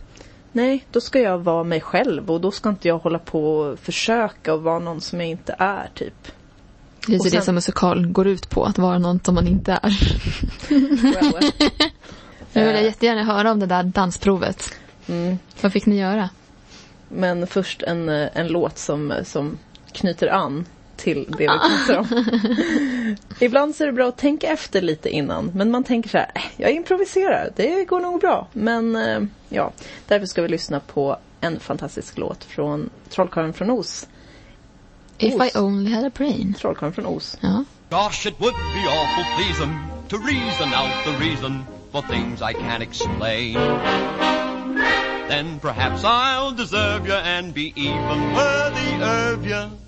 [0.52, 3.78] Nej, då ska jag vara mig själv och då ska inte jag hålla på och
[3.78, 6.28] försöka och vara någon som jag inte är typ.
[7.06, 10.18] Det sen- som musikal går ut på, att vara någon som man inte är.
[10.68, 11.70] Well, well.
[12.52, 14.74] Jag vill jättegärna höra om det där dansprovet.
[15.06, 15.38] Mm.
[15.60, 16.30] Vad fick ni göra?
[17.08, 19.58] Men först en, eh, en låt som, som
[19.92, 20.64] knyter an
[20.98, 22.24] till det vi pratar om.
[23.40, 25.50] Ibland så är det bra att tänka efter lite innan.
[25.54, 28.46] Men man tänker så här, "Eh, jag improviserar, det går nog bra.
[28.52, 29.72] Men eh, ja,
[30.08, 34.08] därför ska vi lyssna på en fantastisk låt från Trollkarlen från Oz.
[35.18, 35.54] If Os.
[35.54, 36.54] I only had a brain.
[36.58, 37.38] Trollkarlen från Oz.
[37.40, 37.64] Ja.
[37.90, 39.78] Gosh, it would be awful pleasing
[40.08, 43.54] to reason out the reason for things I can't explain.
[45.28, 49.87] Then perhaps I'll deserve you and be even worthy of you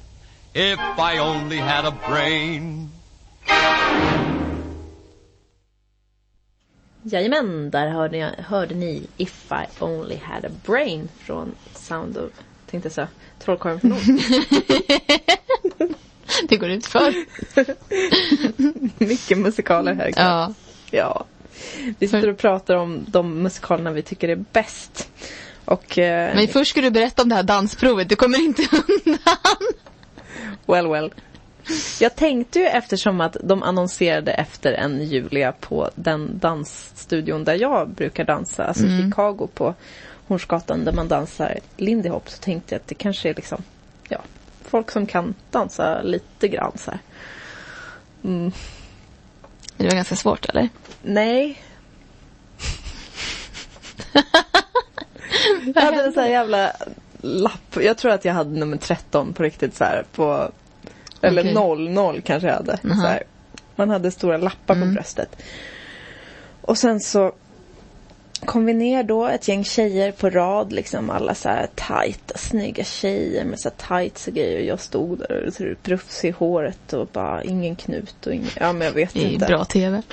[0.55, 2.90] if I only had a brain.
[7.03, 12.30] Jajamän, där hörde, jag, hörde ni If I Only Had A Brain från Sound of,
[12.70, 13.92] tänkte jag säga, Trollkarlen från.
[16.48, 17.14] Det går ut för.
[19.05, 20.24] Mycket musikaler här ikväll.
[20.26, 20.55] Ja.
[20.90, 21.24] Ja.
[21.98, 25.09] Vi sitter och pratar om de musikalerna vi tycker är bäst.
[25.64, 28.09] Och, eh, Men först ska du berätta om det här dansprovet.
[28.09, 28.62] Du kommer inte
[29.07, 29.72] undan.
[30.66, 31.12] Well well.
[32.01, 37.88] Jag tänkte ju eftersom att de annonserade efter en Julia på den dansstudion där jag
[37.88, 39.74] brukar dansa, alltså i Chicago på
[40.26, 43.62] Hornsgatan där man dansar Lindy Hop, så tänkte jag att det kanske är liksom,
[44.09, 44.18] ja,
[44.64, 47.01] folk som kan dansa lite grann så här.
[48.24, 48.53] Mm.
[49.76, 50.68] Det var ganska svårt eller?
[51.03, 51.62] Nej.
[55.74, 56.72] jag hade en sån här jävla
[57.23, 57.77] lapp.
[57.81, 60.51] Jag tror att jag hade nummer 13 på riktigt så här på
[61.23, 61.55] eller Okej.
[61.55, 62.79] 00 kanske jag hade.
[62.83, 62.95] Jaha.
[62.95, 63.23] Så här.
[63.77, 65.37] Man hade stora lappar på bröstet.
[66.62, 67.33] Och sen så
[68.45, 72.85] kom vi ner då, ett gäng tjejer på rad, liksom alla så här tajta, snygga
[72.85, 74.59] tjejer med så här tights och grejer.
[74.59, 78.49] Och jag stod där och så prufsig i håret och bara ingen knut och ingen,
[78.61, 79.47] ja men jag vet Det är inte.
[79.47, 80.03] bra TV.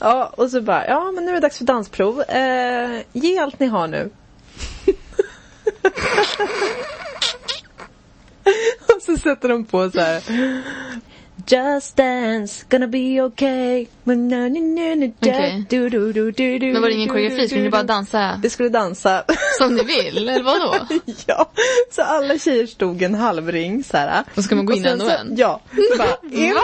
[0.00, 2.20] Ja, och så bara, ja men nu är det dags för dansprov.
[2.22, 4.10] Eh, ge allt ni har nu.
[8.96, 10.22] och så sätter de på så här.
[11.46, 13.86] Just dance, gonna be okay.
[14.04, 15.66] Men Okej.
[16.72, 17.48] Men var det ingen koreografi?
[17.48, 19.24] Skulle ni bara dansa Det skulle dansa.
[19.58, 20.16] som ni vill?
[20.28, 20.74] Eller vadå?
[21.26, 21.50] ja,
[21.90, 24.24] så alla tjejer stod en halvring så här.
[24.34, 25.36] Och ska man gå in en och en?
[25.36, 25.60] Ja,
[25.92, 26.54] så bara in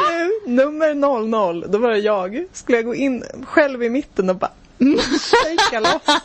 [0.47, 1.65] nu, nummer 00.
[1.69, 2.47] Då var det jag.
[2.53, 6.21] Skulle jag gå in själv i mitten och bara shaka loss.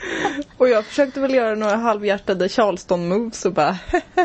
[0.58, 3.78] Och jag försökte väl göra några halvhjärtade Charleston moves och bara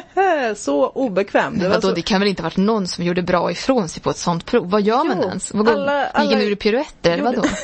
[0.55, 1.59] så obekväm.
[1.59, 1.91] Var vadå, så...
[1.91, 4.45] det kan väl inte ha varit någon som gjorde bra ifrån sig på ett sånt
[4.45, 4.69] prov?
[4.69, 5.53] Vad gör man Jo, ens?
[5.53, 7.41] Vad går, alla- Gick alla en ur piruetter eller vadå?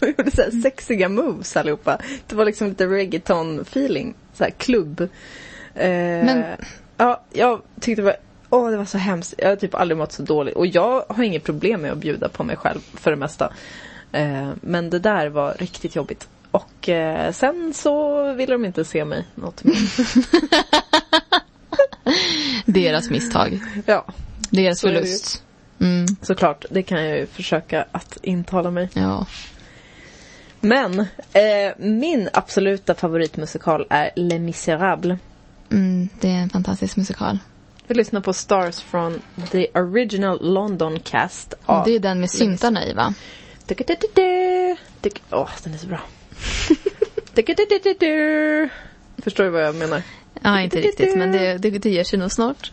[0.00, 1.98] De gjorde så här sexiga moves allihopa.
[2.26, 4.14] Det var liksom lite reggaeton-feeling.
[4.34, 5.00] Så här klubb.
[5.00, 5.08] Eh,
[5.74, 6.44] Men-
[6.96, 8.16] Ja, jag tyckte det var...
[8.50, 9.34] Åh, det var så hemskt.
[9.38, 10.54] Jag har typ aldrig mått så dåligt.
[10.56, 13.52] Och jag har inget problem med att bjuda på mig själv för det mesta.
[14.12, 16.28] Eh, men det där var riktigt jobbigt.
[16.50, 19.76] Och eh, sen så ville de inte se mig något mer.
[22.66, 23.60] Deras misstag.
[23.86, 24.04] ja,
[24.50, 25.42] Deras Så förlust.
[25.80, 26.64] Mm, såklart.
[26.70, 28.88] Det kan jag ju försöka att intala mig.
[28.94, 29.26] ja.
[30.60, 31.00] Men
[31.32, 35.18] eh, min absoluta favoritmusikal är Les Misérables.
[35.70, 37.38] Mm, det är en fantastisk musikal.
[37.86, 39.20] Vi lyssnar på Stars från
[39.50, 41.54] The Original London Cast.
[41.64, 43.14] av Det är den med syntarna i va?
[45.30, 46.00] Åh, den är så bra.
[49.22, 50.02] Förstår du vad jag menar?
[50.42, 52.72] Ja, inte riktigt men det, det, det ger sig nog snart.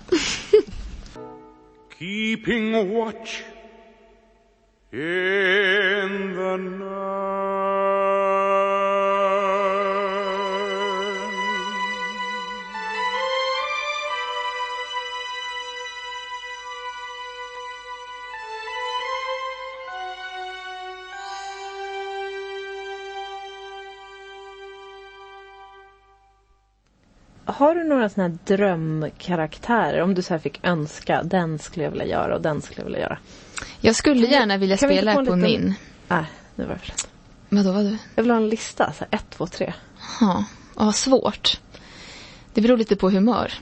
[1.99, 3.41] keeping watch
[4.91, 8.44] in the night.
[27.57, 30.01] Har du några sådana här drömkaraktärer?
[30.01, 32.85] Om du så här fick önska, den skulle jag vilja göra och den skulle jag
[32.85, 33.17] vilja göra.
[33.81, 35.73] Jag skulle gärna vilja kan vi spela en på liten- min.
[36.07, 36.23] Nej,
[36.55, 37.07] nu var det för sent.
[37.49, 37.97] Vadå, vadå?
[38.15, 39.73] Jag vill ha en lista, så här ett, två, tre.
[40.21, 40.43] Ja,
[40.75, 41.59] ja, svårt.
[42.53, 43.53] Det beror lite på humör.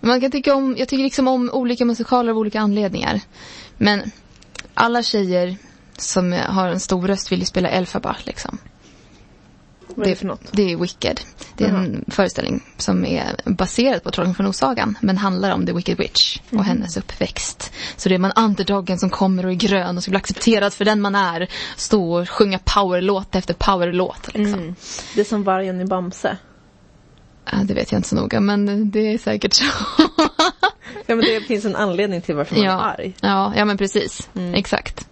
[0.00, 3.20] Man kan tycka om, jag tycker liksom om olika musikaler av olika anledningar.
[3.76, 4.10] Men
[4.74, 5.56] alla tjejer
[5.96, 8.58] som har en stor röst vill ju spela Elphaba liksom.
[9.94, 10.42] Vad är det för något?
[10.52, 11.20] Det är Wicked.
[11.58, 14.98] Det är en föreställning som är baserad på Trollkarlen från Osagan.
[15.00, 16.64] Men handlar om The Wicked Witch och Mhm.
[16.64, 17.72] hennes uppväxt.
[17.96, 20.84] Så det är man underdogen som kommer och är grön och ska bli accepterad för
[20.84, 21.48] den man är.
[21.76, 24.60] Stå och sjunga powerlåt efter powerlåt liksom.
[24.60, 24.74] Mm.
[25.14, 26.36] Det är som vargen i Bamse.
[27.52, 29.64] Ja, det vet jag inte så noga, men det är säkert så.
[31.06, 32.80] Ja, men det finns en anledning till varför man är ja.
[32.80, 33.14] arg.
[33.20, 34.28] Ja, ja, men precis.
[34.34, 34.54] Mm.
[34.54, 35.08] Exakt.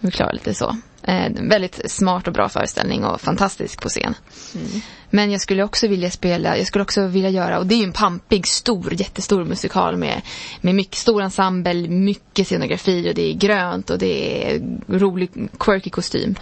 [0.00, 0.76] Vi klarar lite så.
[1.02, 4.14] Eh, väldigt smart och bra föreställning och fantastisk på scen.
[4.54, 4.80] Mm.
[5.10, 7.84] Men jag skulle också vilja spela, jag skulle också vilja göra, och det är ju
[7.84, 10.22] en pampig, stor, jättestor musikal med,
[10.60, 15.90] med mycket stor ensemble, mycket scenografi och det är grönt och det är rolig, quirky
[15.90, 16.34] kostym.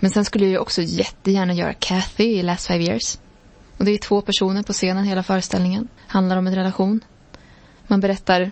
[0.00, 3.18] Men sen skulle jag också jättegärna göra Kathy i Last Five Years.
[3.78, 5.88] Och det är två personer på scenen hela föreställningen.
[6.06, 7.00] Handlar om en relation.
[7.86, 8.50] Man berättar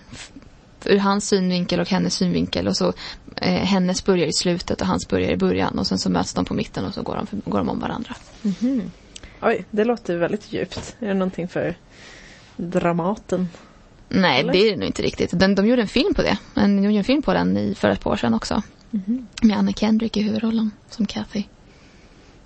[0.84, 2.92] ur hans synvinkel och hennes synvinkel och så
[3.36, 6.44] eh, hennes börjar i slutet och hans börjar i början och sen så möts de
[6.44, 8.14] på mitten och så går de, går de om varandra.
[8.42, 8.90] Mhm.
[9.42, 10.96] Oj, det låter väldigt djupt.
[11.00, 11.76] Är det någonting för
[12.56, 13.48] Dramaten?
[14.08, 14.52] Nej, Eller?
[14.52, 15.30] det är det nog inte riktigt.
[15.32, 16.38] Den, de gjorde en film på det.
[16.54, 18.62] En, de gjorde en film på den i, för ett par år sedan också.
[18.90, 19.26] Mhm.
[19.42, 21.44] Med Anna Kendrick i huvudrollen som Kathy.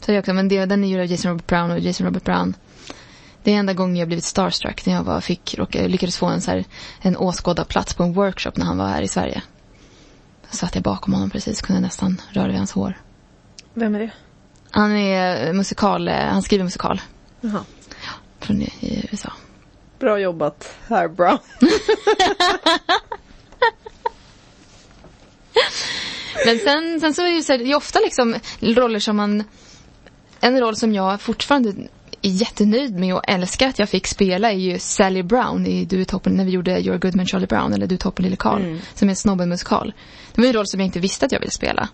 [0.00, 2.24] Så det också, men det, den är gjord av Jason Robert Brown och Jason Robert
[2.24, 2.54] Brown.
[3.42, 6.40] Det är enda gången jag blivit starstruck när jag var, fick, råkade, lyckades få en,
[6.40, 6.64] så här,
[7.00, 9.42] en åskådarplats på en workshop när han var här i Sverige.
[10.50, 12.98] Så satt jag bakom honom precis, kunde nästan röra vid hans hår.
[13.74, 14.10] Vem är det?
[14.70, 17.00] Han är musikal, eh, han skriver musikal
[17.40, 17.64] Jaha.
[18.40, 19.32] från i, USA.
[19.98, 21.38] Bra jobbat, herr Brown.
[26.46, 29.16] Men sen, sen så är det ju så här, det är ofta liksom roller som
[29.16, 29.44] man...
[30.40, 31.74] En roll som jag fortfarande
[32.28, 36.04] jättenöjd med och älskar att jag fick spela är ju Sally Brown i Du är
[36.04, 38.62] toppen, när vi gjorde You're good man Charlie Brown eller Du är toppen lille Karl.
[38.62, 38.78] Mm.
[38.94, 39.92] Som är en snobben-musikal.
[40.32, 41.88] Det var en roll som jag inte visste att jag ville spela.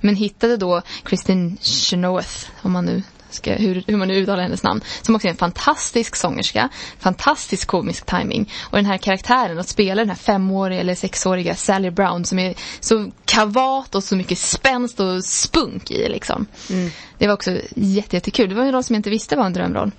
[0.00, 3.02] Men hittade då Kristin Chenoweth, om man nu
[3.36, 6.68] ska, hur, hur man nu uttalar hennes namn, som också är en fantastisk sångerska,
[6.98, 11.90] fantastisk komisk timing Och den här karaktären, att spela den här femåriga eller sexåriga Sally
[11.90, 16.46] Brown som är så kavat och så mycket spänst och spunk i liksom.
[16.70, 16.90] Mm.
[17.18, 18.48] Det var också jätte, jättekul.
[18.48, 19.90] Det var en roll som jag inte visste var en drömroll.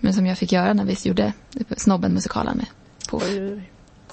[0.00, 1.32] Men som jag fick göra när vi gjorde
[1.76, 2.66] Snobben-musikalen med.
[3.10, 3.62] Oj.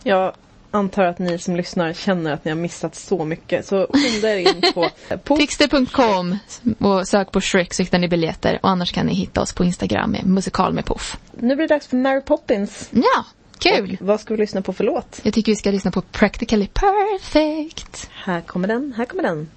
[0.04, 0.34] Jag
[0.72, 3.66] antar att ni som lyssnar känner att ni har missat så mycket.
[3.66, 4.90] Så skynda er in på...
[5.24, 6.38] på Tixter.com
[6.80, 8.60] och sök på Shrek så hittar ni biljetter.
[8.64, 11.18] Och annars kan ni hitta oss på Instagram med musikal med Puff.
[11.32, 12.90] nu blir det dags för Mary Poppins.
[12.92, 13.26] Ja,
[13.60, 13.98] kul!
[14.00, 15.20] Och vad ska vi lyssna på för låt?
[15.24, 18.10] Jag tycker vi ska lyssna på Practically Perfect.
[18.14, 19.50] Här kommer den, här kommer den.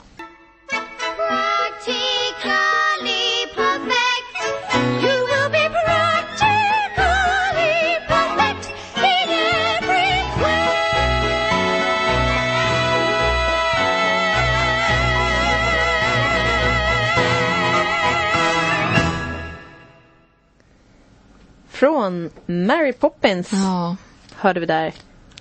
[1.17, 2.20] Practically
[21.85, 23.97] Från Mary Poppins Ja.
[24.37, 24.95] hörde vi där.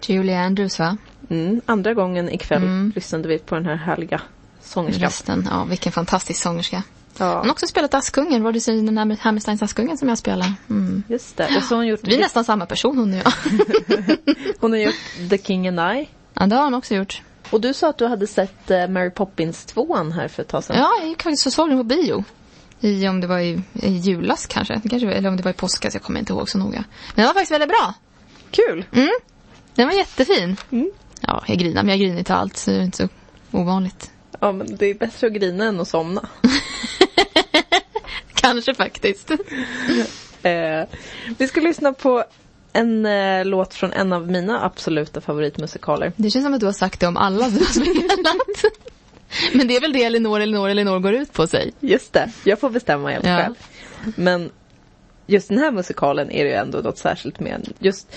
[0.07, 0.97] Julie Andrews va?
[1.29, 2.91] Mm, andra gången ikväll Mm.
[2.95, 4.21] lyssnade vi på den här härliga
[4.61, 5.01] sångerskan.
[5.03, 5.47] Rösten.
[5.51, 6.83] Ja, vilken fantastisk sångerska.
[7.17, 10.17] Ja, Hon har också spelat Askungen, var det så den här Hammersteins Askungen som jag
[10.17, 10.53] spelar?
[10.69, 11.03] Mm.
[11.07, 11.57] just det.
[11.57, 13.33] Och så hon gjort, Vi är nästan samma person hon och jag.
[14.59, 16.09] hon har gjort The King and I.
[16.33, 17.21] Ja, det har hon också gjort.
[17.49, 20.63] Och du sa att du hade sett eh, Mary Poppins 2 här för ett tag
[20.63, 20.77] sedan.
[20.77, 22.23] Ja, jag gick faktiskt och såg den på bio.
[22.81, 24.81] I, om det var i, i julas kanske.
[24.89, 26.83] Kanske, eller om det var i påskas, jag kommer inte ihåg så noga.
[27.07, 27.93] Men den var faktiskt väldigt bra.
[28.51, 28.85] Kul!
[28.91, 29.09] Mm.
[29.75, 30.57] Den var jättefin.
[30.71, 30.91] Mm.
[31.21, 33.09] Ja, jag grinar, men jag griner inte allt, så det är inte så
[33.57, 34.11] ovanligt.
[34.39, 36.29] Ja, men det är bättre att grina än att somna.
[38.33, 39.31] Kanske faktiskt.
[40.43, 40.87] Eh,
[41.37, 42.23] vi ska lyssna på
[42.73, 46.11] en eh, låt från en av mina absoluta favoritmusikaler.
[46.15, 48.73] Det känns som att du har sagt det om alla du har spelat.
[49.53, 51.71] Men det är väl det Elinor, Elinor, Elinor går ut på sig.
[51.79, 53.37] Just det, jag får bestämma helt Ja.
[53.37, 53.55] själv.
[54.15, 54.51] Men
[55.27, 57.73] just den här musikalen är det ju ändå något särskilt med.
[57.79, 58.15] Just,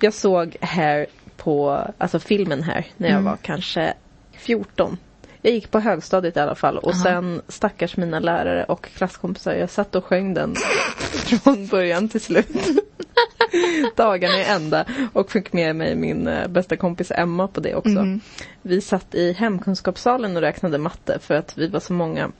[0.00, 1.06] jag såg här
[1.36, 3.24] på, alltså filmen här, när jag Mm.
[3.24, 3.94] var kanske
[4.32, 4.96] 14.
[5.42, 7.02] Jag gick på högstadiet i alla fall och Aha.
[7.02, 9.54] sen stackars mina lärare och klasskompisar.
[9.54, 10.54] Jag satt och sjöng den
[11.42, 12.48] från början till slut.
[13.96, 17.88] Dagarna i ända och fick med mig min eh, bästa kompis Emma på det också.
[17.88, 18.20] Mhm.
[18.62, 22.30] Vi satt i hemkunskapssalen och räknade matte för att vi var så många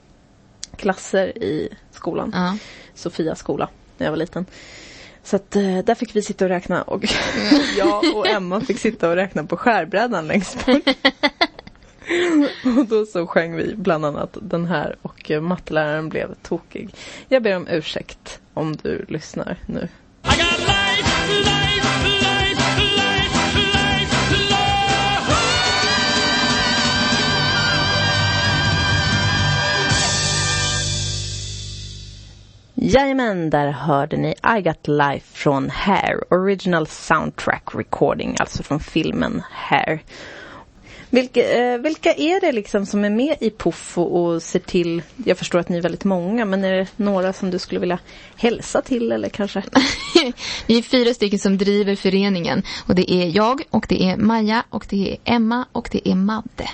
[0.75, 2.31] klasser i skolan.
[2.33, 2.57] Ja.
[2.95, 4.45] Sofia skola när jag var liten.
[5.23, 7.03] Så att eh, där fick vi sitta och räkna och
[7.77, 10.87] jag och Emma fick sitta och räkna på skärbrädan längst bort.
[12.79, 16.89] och då så sjöng vi bland annat den här och eh, matteläraren blev tokig.
[17.27, 19.87] Jag ber om ursäkt om du lyssnar nu.
[32.83, 39.43] Jajamän, där hörde ni I Got Life från Hair, Original Soundtrack Recording, alltså från filmen
[39.51, 40.01] Hair.
[41.13, 45.37] Vilka, eh, vilka är det liksom som är med i Puffo och ser till, jag
[45.37, 47.99] förstår att ni är väldigt många, men är det några som du skulle vilja
[48.35, 49.63] hälsa till eller kanske?
[50.67, 52.63] Vi är fyra stycken som driver föreningen.
[52.87, 56.15] Och det är jag, och det är Maja, och det är Emma, och det är
[56.15, 56.69] Madde.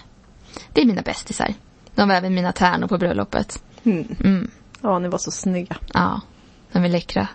[0.73, 1.53] Det är mina bästisar.
[1.95, 3.63] De var även mina tärnor på bröllopet.
[3.83, 4.15] Mm.
[4.23, 4.51] Mm.
[4.81, 5.77] Ja, ni var så snygga.
[5.93, 6.21] Ja,
[6.71, 7.27] de är läckra.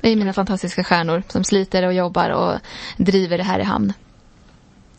[0.00, 2.58] Det är mina fantastiska stjärnor som sliter och jobbar och
[2.96, 3.92] driver det här i hamn.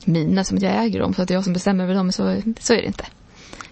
[0.06, 2.12] Mina som att jag äger dem, så att det är jag som bestämmer över dem,
[2.12, 3.06] så, så är det inte.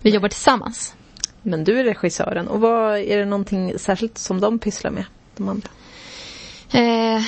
[0.02, 0.96] Vi jobbar tillsammans.
[1.42, 5.06] Men du är regissören och vad är det någonting särskilt som de pysslar med?
[5.38, 5.70] De andra?
[6.72, 7.22] Eh,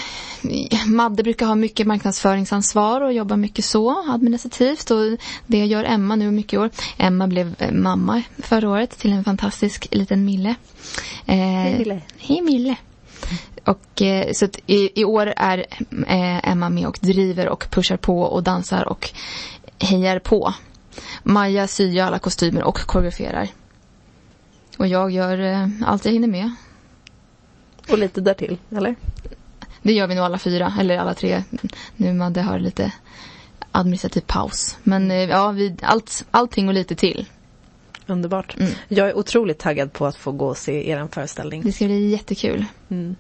[0.88, 5.18] Madde brukar ha mycket marknadsföringsansvar och jobba mycket så administrativt och
[5.48, 6.70] det gör Emma nu mycket i år.
[6.98, 10.56] Emma blev eh, mamma förra året till en fantastisk liten Mille.
[11.26, 12.02] Eh, Hej, Mille.
[12.18, 12.76] Hej Mille.
[13.66, 15.58] Och eh, så i, i år är
[16.08, 19.10] eh, Emma med och driver och pushar på och dansar och
[19.80, 20.54] hejar på.
[21.24, 23.48] Maja syr alla kostymer och koreograferar.
[24.78, 26.56] Och jag gör eh, allt jag hinner med.
[27.90, 28.96] Och lite därtill, eller?
[29.82, 31.44] Det gör vi nog alla fyra, eller alla tre.
[31.96, 32.92] Nu Madde har lite
[33.72, 34.78] administrativ paus.
[34.84, 37.26] Men eh, ja, vi, allt, allting och lite till.
[38.12, 38.56] Underbart.
[38.60, 38.72] Mm.
[38.88, 41.62] Jag är otroligt taggad på att få gå och se er föreställning.
[41.62, 42.66] Det ska bli jättekul.
[42.90, 43.16] Mm.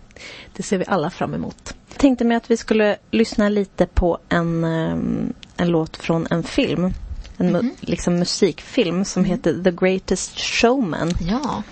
[0.55, 1.73] Det ser vi alla fram emot.
[1.89, 6.43] Jag tänkte mig att vi skulle lyssna lite på en, ehm, en låt från en
[6.43, 6.93] film.
[7.37, 11.11] En mu- liksom musikfilm som heter The Greatest Showman.
[11.29, 11.63] Ja.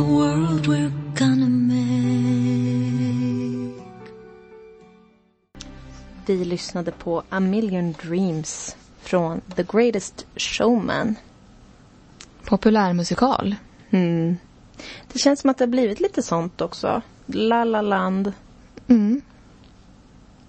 [0.00, 2.90] The world we're gonna make.
[6.26, 11.14] Vi lyssnade på A Million Dreams från The Greatest Showman.
[12.44, 13.56] Populärmusikal.
[13.90, 14.36] Mm.
[15.12, 17.02] Det känns som att det har blivit lite sånt också.
[17.26, 18.32] La La Land
[18.86, 19.20] Mm.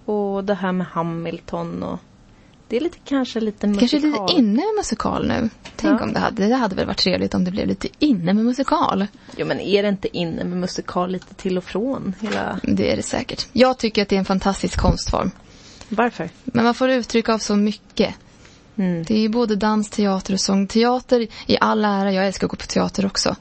[0.04, 1.98] och det här med Hamilton och
[2.72, 4.00] det är lite kanske lite musikal.
[4.00, 5.50] Kanske lite inne med musikal nu.
[5.76, 6.04] Tänk Ja.
[6.04, 9.06] om det hade, det hade väl varit trevligt om det blev lite inne med musikal.
[9.36, 12.14] Jo men är det inte inne med musikal lite till och från?
[12.20, 12.60] Hela...
[12.62, 13.46] Det är det säkert.
[13.52, 15.30] Jag tycker att det är en fantastisk konstform.
[15.88, 16.30] Varför?
[16.44, 18.14] Men man får uttryck av så mycket.
[18.76, 19.04] Mm.
[19.04, 20.66] Det är både dans, teater och sång.
[20.66, 23.36] Teater i all ära, jag älskar att gå på teater också.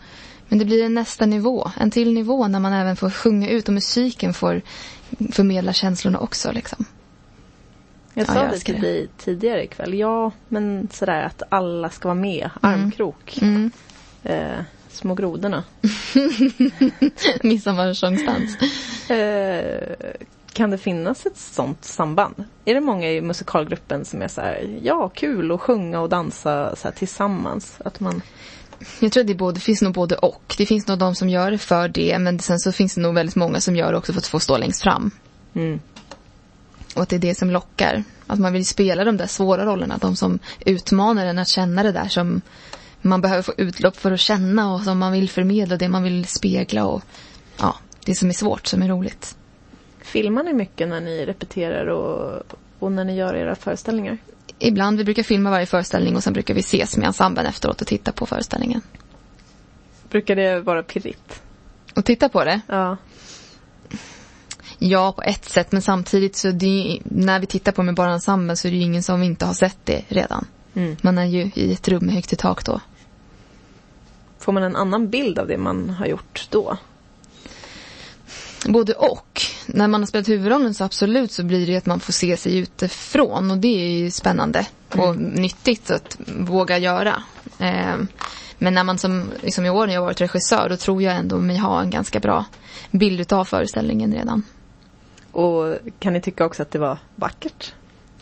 [0.48, 3.68] Men det blir en nästa nivå, en till nivå när man även får sjunga ut
[3.68, 4.62] och musiken får
[5.32, 6.86] förmedla känslorna också liksom.
[8.14, 9.94] Jag Ja, sa jag det till dig tidigare ikväll.
[9.94, 12.50] Ja, men sådär att alla ska vara med.
[12.62, 13.40] Armkrok.
[13.42, 13.72] Mm.
[14.24, 14.60] Eh,
[14.90, 15.64] Små grodorna.
[17.44, 18.58] Midsommarsångsdans.
[19.10, 19.96] Eh,
[20.54, 22.44] kan det finnas ett sånt samband?
[22.66, 26.76] Är det många i musikalgruppen som är så här, ja kul att sjunga och dansa
[26.76, 27.76] så tillsammans?
[27.86, 28.22] Att man...
[29.00, 30.56] Jag tror att det, både, finns nog både och.
[30.58, 33.16] Det finns nog de som gör det för det men sen så finns det nog
[33.16, 35.12] väldigt många som gör det också för att få stå längst fram.
[35.54, 35.80] Mm.
[36.96, 38.04] Och att det är det som lockar.
[38.28, 39.98] Att man vill spela de där svåra rollerna.
[39.98, 42.42] De som utmanar en att känna det där som
[43.02, 46.26] man behöver få utlopp för att känna och som man vill förmedla, det man vill
[46.26, 47.04] spegla och
[47.60, 49.38] ja, det som är svårt som är roligt.
[50.02, 52.44] Filmar ni mycket när ni repeterar och,
[52.80, 54.18] och när ni gör era föreställningar?
[54.60, 57.88] Ibland, vi brukar filma varje föreställning och sen brukar vi ses med ensemblen efteråt och
[57.88, 58.82] titta på föreställningen.
[60.10, 61.42] Brukar det vara pirrigt?
[61.96, 62.62] Och titta på det?
[62.68, 62.98] Ja.
[64.84, 68.58] Ja, på ett sätt, men samtidigt så det, när vi tittar på med bara ensemblen
[68.58, 70.46] så är det ju ingen som inte har sett det redan.
[70.74, 70.98] Mm.
[71.02, 72.82] Man är ju i ett rum med högt i tak då.
[74.40, 76.78] Får man en annan bild av det man har gjort då?
[78.66, 79.42] Både och.
[79.66, 82.58] När man har spelat huvudrollen så absolut så blir det att man får se sig
[82.58, 87.24] utifrån och det är ju spännande och nyttigt att våga göra.
[87.60, 87.96] Eh,
[88.58, 91.16] men när man som, liksom i år när jag har varit regissör då tror jag
[91.16, 92.46] ändå mig ha en ganska bra
[92.92, 94.44] bild av föreställningen redan.
[95.32, 97.74] Och kan ni tycka också att det var vackert?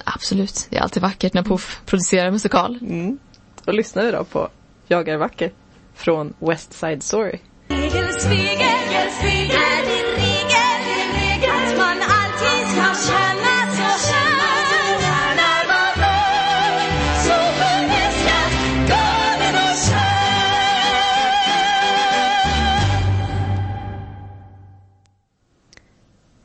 [0.04, 0.68] Absolut.
[0.70, 2.80] Det är alltid vackert när Puff producerar musikal.
[2.82, 3.20] Mm.
[3.68, 4.50] Och lyssnar vi då på
[4.88, 5.52] Jag är vacker
[5.96, 7.40] från West Side Story.
[7.66, 9.79] Spegel, spegel, spegel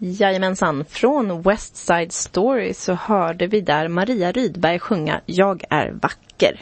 [0.04, 6.60] Jajamensan, från West Side Story så hörde vi där Maria Rydberg sjunga Jag är vacker.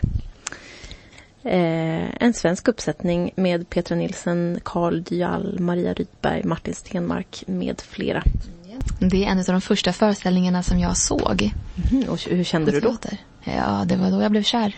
[1.44, 8.23] Eh, en svensk uppsättning med Petra Nilsson, Carl Dyal, Maria Rydberg, Martin Stenmark med flera.
[8.98, 11.51] Det är en av de första föreställningarna som jag såg.
[11.93, 12.97] Mhm, och hur kände du då?
[13.44, 14.77] Ja, det var då jag blev kär.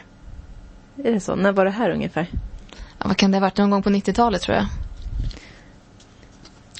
[1.04, 1.34] Är det så?
[1.36, 2.26] När var det här ungefär?
[2.98, 3.58] Ja, vad kan det ha varit?
[3.58, 4.66] Någon gång på 90-talet tror jag.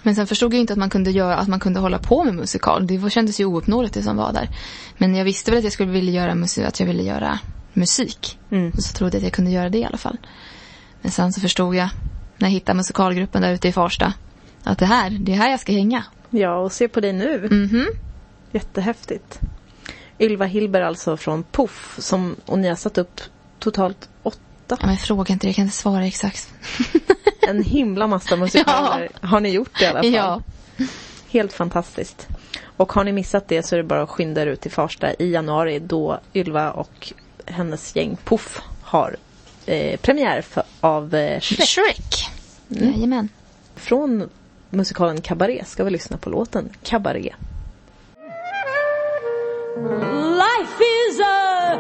[0.05, 2.35] Men sen förstod jag inte att man kunde göra, att man kunde hålla på med
[2.35, 2.87] musikal.
[2.87, 4.49] Det kändes ju ouppnåeligt det som var där.
[4.99, 7.39] Men jag visste väl att jag skulle vilja göra musik, att jag ville göra
[7.73, 8.39] musik.
[8.51, 8.71] Mm.
[8.71, 10.19] Och så trodde jag att jag kunde göra det i alla fall.
[11.03, 11.89] Men sen så förstod jag,
[12.39, 14.13] när jag hittade musikalgruppen där ute i Farsta,
[14.65, 16.05] att det här, det är här jag ska hänga.
[16.31, 17.49] Ja, och se på dig nu.
[17.51, 17.87] Mhm.
[18.53, 19.41] Jättehäftigt.
[20.19, 23.21] Ylva Hilber alltså från Puff som, och ni har satt upp
[23.59, 24.79] totalt åtta.
[24.81, 26.55] Ja, men fråga inte det, jag kan inte svara exakt.
[27.49, 30.13] En himla massa musikaler har ni gjort i alla fall.
[30.13, 30.43] Ja.
[31.29, 32.29] Helt fantastiskt.
[32.77, 35.15] Och har ni missat det så är det bara att skynda er ut till Farsta
[35.15, 37.13] i januari då Ylva och
[37.47, 39.17] hennes gäng Puff har
[39.67, 41.69] eh, premiär för, av eh, Shrek.
[41.69, 42.29] Shrek.
[42.71, 42.93] Mm.
[42.93, 43.29] Jajamän.
[43.75, 44.29] Från
[44.71, 47.35] musikalen Cabaret ska vi lyssna på låten Cabaret.
[50.35, 51.79] Life is a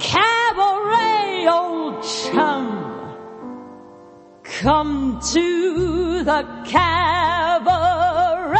[0.00, 2.97] cabaret, old chum.
[4.62, 8.58] Come to the cabaret.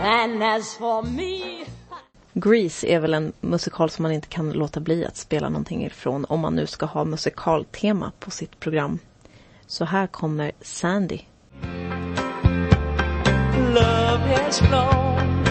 [0.00, 1.64] And as for me.
[2.34, 6.24] Grease är väl en musikal som man inte kan låta bli att spela någonting ifrån
[6.28, 8.98] om man nu ska ha musikaltema på sitt program.
[9.66, 11.20] Så här kommer Sandy.
[13.74, 15.46] Love has flown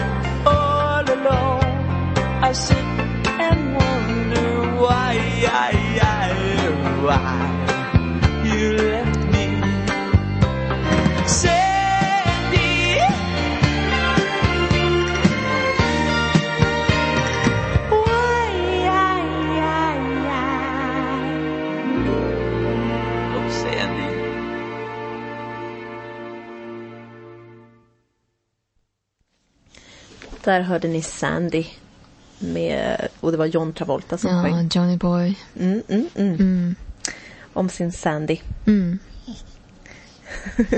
[0.46, 2.50] all alone.
[2.50, 2.76] I sit
[3.40, 7.65] and wonder why, why, why you
[30.46, 31.64] Där hörde ni Sandy.
[32.38, 34.68] Med, och det var John Travolta som Ja, sjöng.
[34.74, 35.38] Johnny Boy.
[35.60, 36.34] Mm, mm, mm.
[36.34, 36.74] Mm.
[37.52, 38.38] Om sin Sandy.
[38.66, 38.98] Mm.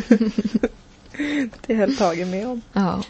[1.66, 2.62] Det höll Tage med om.
[2.73, 3.03] Ja.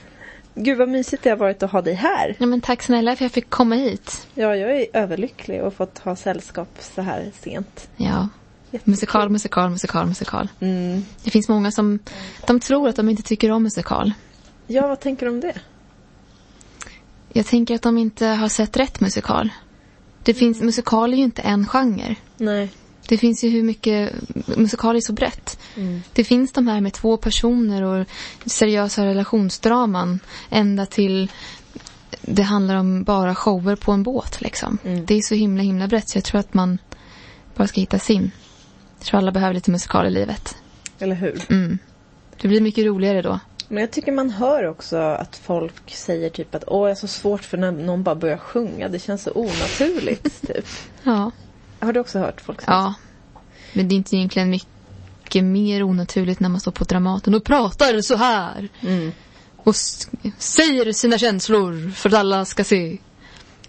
[0.54, 2.36] Gud vad mysigt det har varit att ha dig här.
[2.38, 4.26] ja, men tack snälla för att jag fick komma hit.
[4.34, 7.88] Ja, jag är överlycklig och fått ha sällskap så här sent.
[7.96, 8.28] Ja.
[8.70, 8.90] Jättekul.
[8.90, 10.48] Musikal, musikal, musikal, musikal.
[10.60, 11.04] Mm.
[11.24, 11.98] Det finns många som
[12.46, 14.12] de tror att de inte tycker om musikal.
[14.66, 15.54] Ja, vad tänker du om det?
[17.32, 19.50] Jag tänker att de inte har sett rätt musikal.
[20.22, 22.16] Det finns, musikal är ju inte en genre.
[22.36, 22.70] Nej.
[23.08, 24.12] Det finns ju hur mycket,
[24.56, 25.58] musikal är så brett.
[25.76, 26.02] Mm.
[26.12, 28.06] Det finns de här med två personer och
[28.46, 31.30] seriösa relationsdraman ända till
[32.20, 34.78] det handlar om bara shower på en båt liksom.
[34.84, 35.06] Mm.
[35.06, 36.78] Det är så himla himla brett så jag tror att man
[37.54, 38.30] bara ska hitta sin.
[38.98, 40.56] Jag tror alla behöver lite musikal i livet.
[40.98, 41.40] Eller hur?
[41.50, 41.78] Mm.
[42.40, 43.40] Det blir mycket roligare då.
[43.68, 47.06] Men jag tycker man hör också att folk säger typ att åh, jag är så
[47.08, 48.88] svårt för när någon bara börjar sjunga.
[48.88, 50.66] Det känns så onaturligt, typ.
[51.02, 51.30] Ja.
[51.80, 52.94] Har du också hört folk säga Ja.
[53.72, 58.00] Men det är inte egentligen mycket mer onaturligt när man står på Dramaten och pratar
[58.00, 58.68] så här.
[58.80, 59.12] Mm.
[59.56, 59.76] Och
[60.38, 62.98] säger sina känslor för att alla ska se.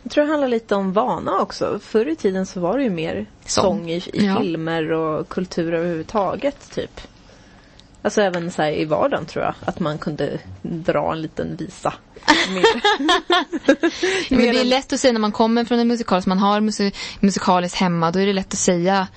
[0.03, 1.79] Jag tror det handlar lite om vana också.
[1.83, 3.63] Förr i tiden så var det ju mer Sång.
[3.63, 4.39] sång, i, i Ja.
[4.41, 7.01] filmer och kultur överhuvudtaget, typ.
[8.01, 9.53] Alltså även så här i vardagen tror jag.
[9.65, 11.93] Att man kunde dra en liten visa.
[12.49, 12.65] Mer.
[14.35, 16.95] Men det är lätt att säga när man kommer från en musikal, man har musik
[17.19, 19.07] musikaliskt hemma, då är det lätt att säga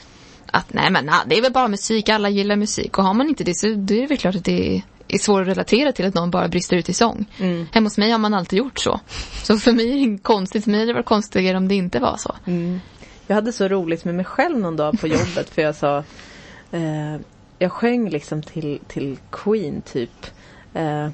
[0.53, 2.99] att nej men ah, det är väl bara musik, alla gillar musik.
[2.99, 5.19] Och har man inte det så då är det väl klart att det är, är
[5.19, 7.27] svårt att relatera till att någon bara brister ut i sång.
[7.39, 7.67] Mm.
[7.73, 9.01] Hemma hos mig har man alltid gjort så.
[9.43, 11.99] Så för mig är det konstigt, för mig hade det varit konstigare om det inte
[11.99, 12.35] var så.
[12.47, 12.81] Mm.
[13.27, 15.99] Jag hade så roligt med mig själv någon dag på jobbet för jag sa
[16.71, 17.21] eh,
[17.63, 20.27] Jag sjöng liksom till, till Queen typ
[20.75, 21.09] eh,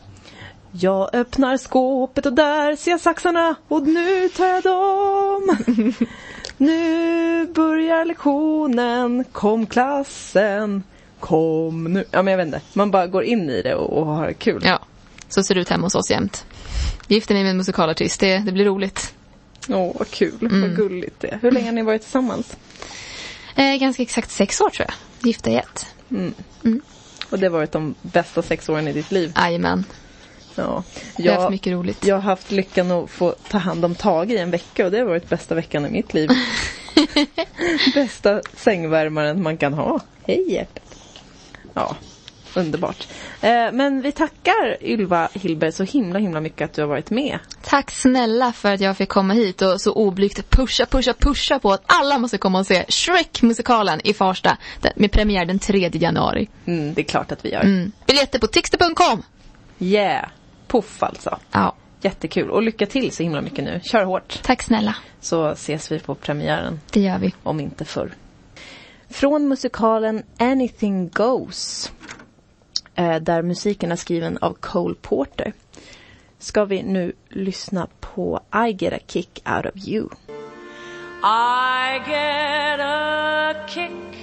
[0.73, 5.57] Jag öppnar skåpet och där ser jag saxarna och nu tar jag dem
[6.57, 10.83] Nu börjar lektionen, kom klassen
[11.21, 12.05] Kom nu.
[12.11, 14.63] Ja men jag vet inte, man bara går in i det och, och har kul.
[14.65, 14.79] Ja,
[15.29, 16.47] så ser det ut hemma hos oss jämt.
[17.09, 19.15] Gifter mig med en musikalartist, det, det blir roligt.
[19.69, 20.61] Åh vad kul, Mm.
[20.61, 21.39] vad gulligt det.
[21.43, 22.57] Hur länge har ni varit tillsammans?
[23.57, 24.95] Eh, ganska exakt sex år tror jag.
[25.29, 25.87] Gifta i ett.
[26.11, 26.35] Mm.
[26.65, 26.83] Mm.
[27.31, 29.33] Och det har varit de bästa sex åren i ditt liv?
[29.37, 29.85] Jajamän.
[30.55, 30.85] Ja.
[31.17, 32.07] Vi har haft mycket roligt.
[32.07, 34.99] Jag har haft lyckan att få ta hand om Tage i en vecka och det
[34.99, 36.31] har varit bästa veckan i mitt liv.
[37.95, 40.01] Bästa sängvärmaren man kan ha.
[40.27, 40.99] Hej hjärtat.
[41.75, 41.97] Ja,
[42.57, 43.09] underbart.
[43.41, 47.39] Eh, men vi tackar Ylva Hillberg så himla himla mycket att du har varit med.
[47.63, 51.73] Tack snälla för att jag fick komma hit och så oblygt pusha, pusha, pusha på
[51.73, 54.57] att alla måste komma och se Shrek-musikalen i Farsta
[54.97, 56.49] med premiär den 3 januari.
[56.67, 57.61] Mm, det är klart att vi gör.
[57.61, 57.93] Mm.
[58.07, 59.23] Biljetter på tixter.com.
[59.79, 60.29] Yeah,
[60.67, 61.39] puff alltså.
[61.53, 61.75] Ja.
[62.01, 63.81] Jättekul och lycka till så himla mycket nu.
[63.85, 64.43] Kör hårt.
[64.43, 64.97] Tack snälla.
[65.21, 66.81] Så ses vi på premiären.
[66.93, 67.35] Det gör vi.
[67.43, 68.13] Om inte förr.
[69.09, 71.93] Från musikalen Anything Goes
[72.99, 75.53] eh, Där musiken är skriven av Cole Porter.
[76.39, 80.09] Ska vi nu lyssna på I get a kick out of you.
[81.23, 84.18] I get a kick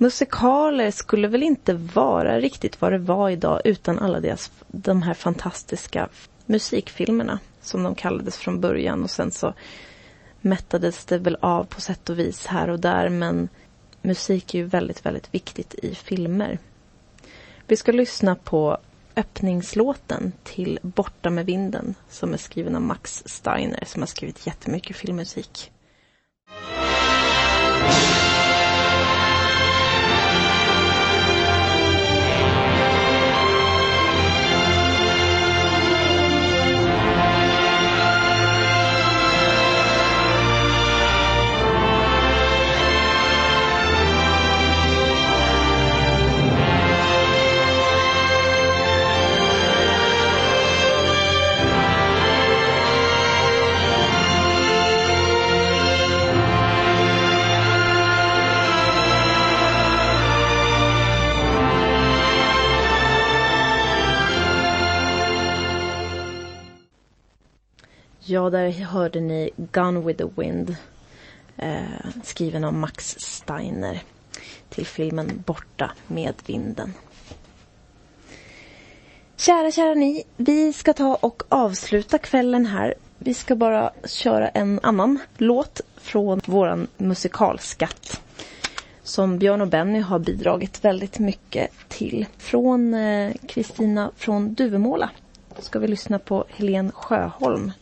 [0.00, 5.14] Musikaler skulle väl inte vara riktigt vad det var idag utan alla deras, de här
[5.14, 6.08] fantastiska
[6.46, 9.54] musikfilmerna som de kallades från början och sen så
[10.40, 13.48] mättades det väl av på sätt och vis här och där men
[14.02, 16.58] musik är ju väldigt, väldigt viktigt i filmer.
[17.66, 18.78] Vi ska lyssna på
[19.16, 24.96] öppningslåten till Borta med vinden som är skriven av Max Steiner som har skrivit jättemycket
[24.96, 25.72] filmmusik.
[68.30, 70.76] Ja, där hörde ni Gun with the Wind.
[71.56, 71.82] Eh,
[72.22, 74.02] skriven av Max Steiner.
[74.68, 76.94] Till filmen Borta med vinden.
[79.36, 80.24] Kära, kära ni.
[80.36, 82.94] Vi ska ta och avsluta kvällen här.
[83.18, 88.20] Vi ska bara köra en annan låt från våran musikalskatt.
[89.02, 92.26] Som Björn och Benny har bidragit väldigt mycket till.
[92.38, 95.10] Från eh, Kristina från Duvemåla
[95.58, 97.72] ska vi lyssna på Helen Sjöholm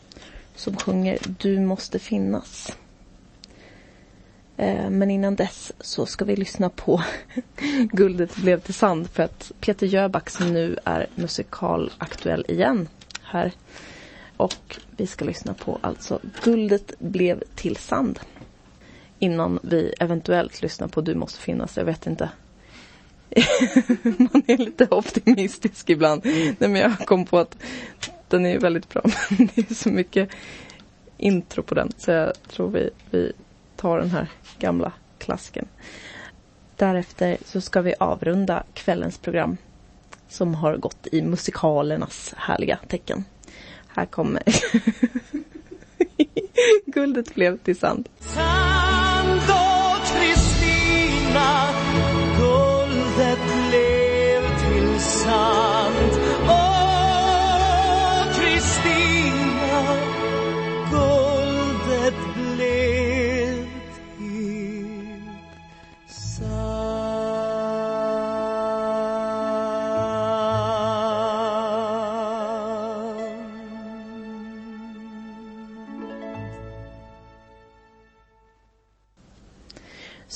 [0.57, 2.77] som sjunger Du måste finnas.
[4.57, 7.03] Eh, Men innan dess så ska vi lyssna på
[7.91, 12.87] Guldet blev till sand för att Peter Jöback som nu är musikalaktuell igen
[13.23, 13.51] här.
[14.37, 18.19] Och vi ska lyssna på alltså Guldet blev till sand.
[19.19, 22.29] Innan vi eventuellt lyssnar på Du måste finnas, jag vet inte.
[24.03, 26.21] Man är lite optimistisk ibland.
[26.25, 27.57] Nej men jag kom på att
[28.27, 30.29] den är väldigt bra men det är så mycket
[31.17, 31.91] intro på den.
[31.97, 33.31] Så jag tror vi, vi
[33.75, 34.29] tar den här
[34.59, 35.67] gamla klassiken.
[36.75, 39.57] Därefter så ska vi avrunda kvällens program
[40.29, 43.25] som har gått i musikalernas härliga tecken.
[43.87, 44.43] Här kommer
[46.85, 48.09] Guldet blev till sand.
[48.19, 48.76] Sand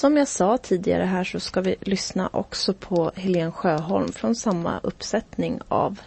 [0.01, 4.79] Som jag sa tidigare här så ska vi lyssna också på Helen Sjöholm från samma
[4.79, 5.99] uppsättning av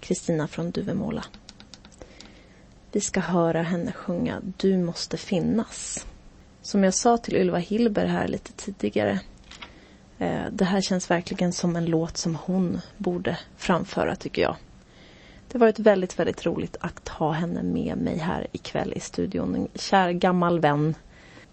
[0.00, 1.24] Kristina från Duvemåla.
[2.92, 6.06] Vi ska höra henne sjunga Du måste finnas.
[6.62, 9.20] Som jag sa till Ylva Hilber här lite tidigare.
[10.18, 14.56] Eh, det här känns verkligen som en låt som hon borde framföra tycker jag.
[15.48, 19.54] Det har varit väldigt, väldigt roligt att ha henne med mig här ikväll i studion.
[19.54, 20.94] En kär gammal vän.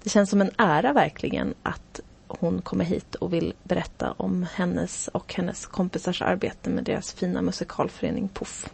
[0.05, 5.07] Det känns som en ära verkligen att hon kommer hit och vill berätta om hennes
[5.07, 8.69] och hennes kompisars arbete med deras fina musikalförening Puff.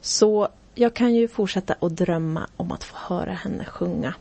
[0.00, 4.14] Så jag kan ju fortsätta att drömma om att få höra henne sjunga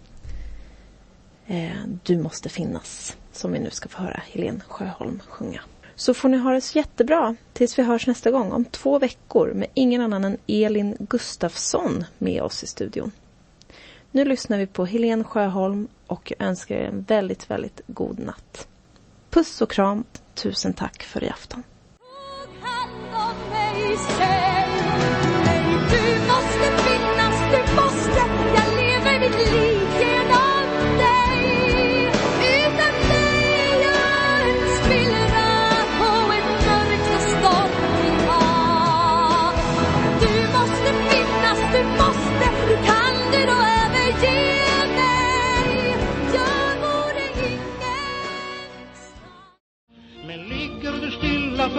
[1.48, 5.62] eh, Du måste finnas, som vi nu ska få höra Helen Sjöholm sjunga.
[5.96, 9.54] Så får ni ha det så jättebra tills vi hörs nästa gång om två veckor
[9.54, 13.12] med ingen annan än Elin Gustafsson med oss i studion.
[14.16, 18.68] Nu lyssnar vi på Helen Sjöholm och jag önskar er en väldigt, väldigt god natt.
[19.30, 20.04] Puss och kram.
[20.34, 21.64] Tusen tack för i afton.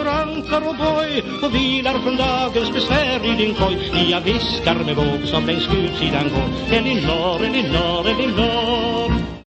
[0.04, 4.10] Stilla ankar och boj och vilar från dagens besvär i din koj?
[4.10, 9.43] Jag viskar med våg som längs gudsidan går Elinor, Elinor, Elinor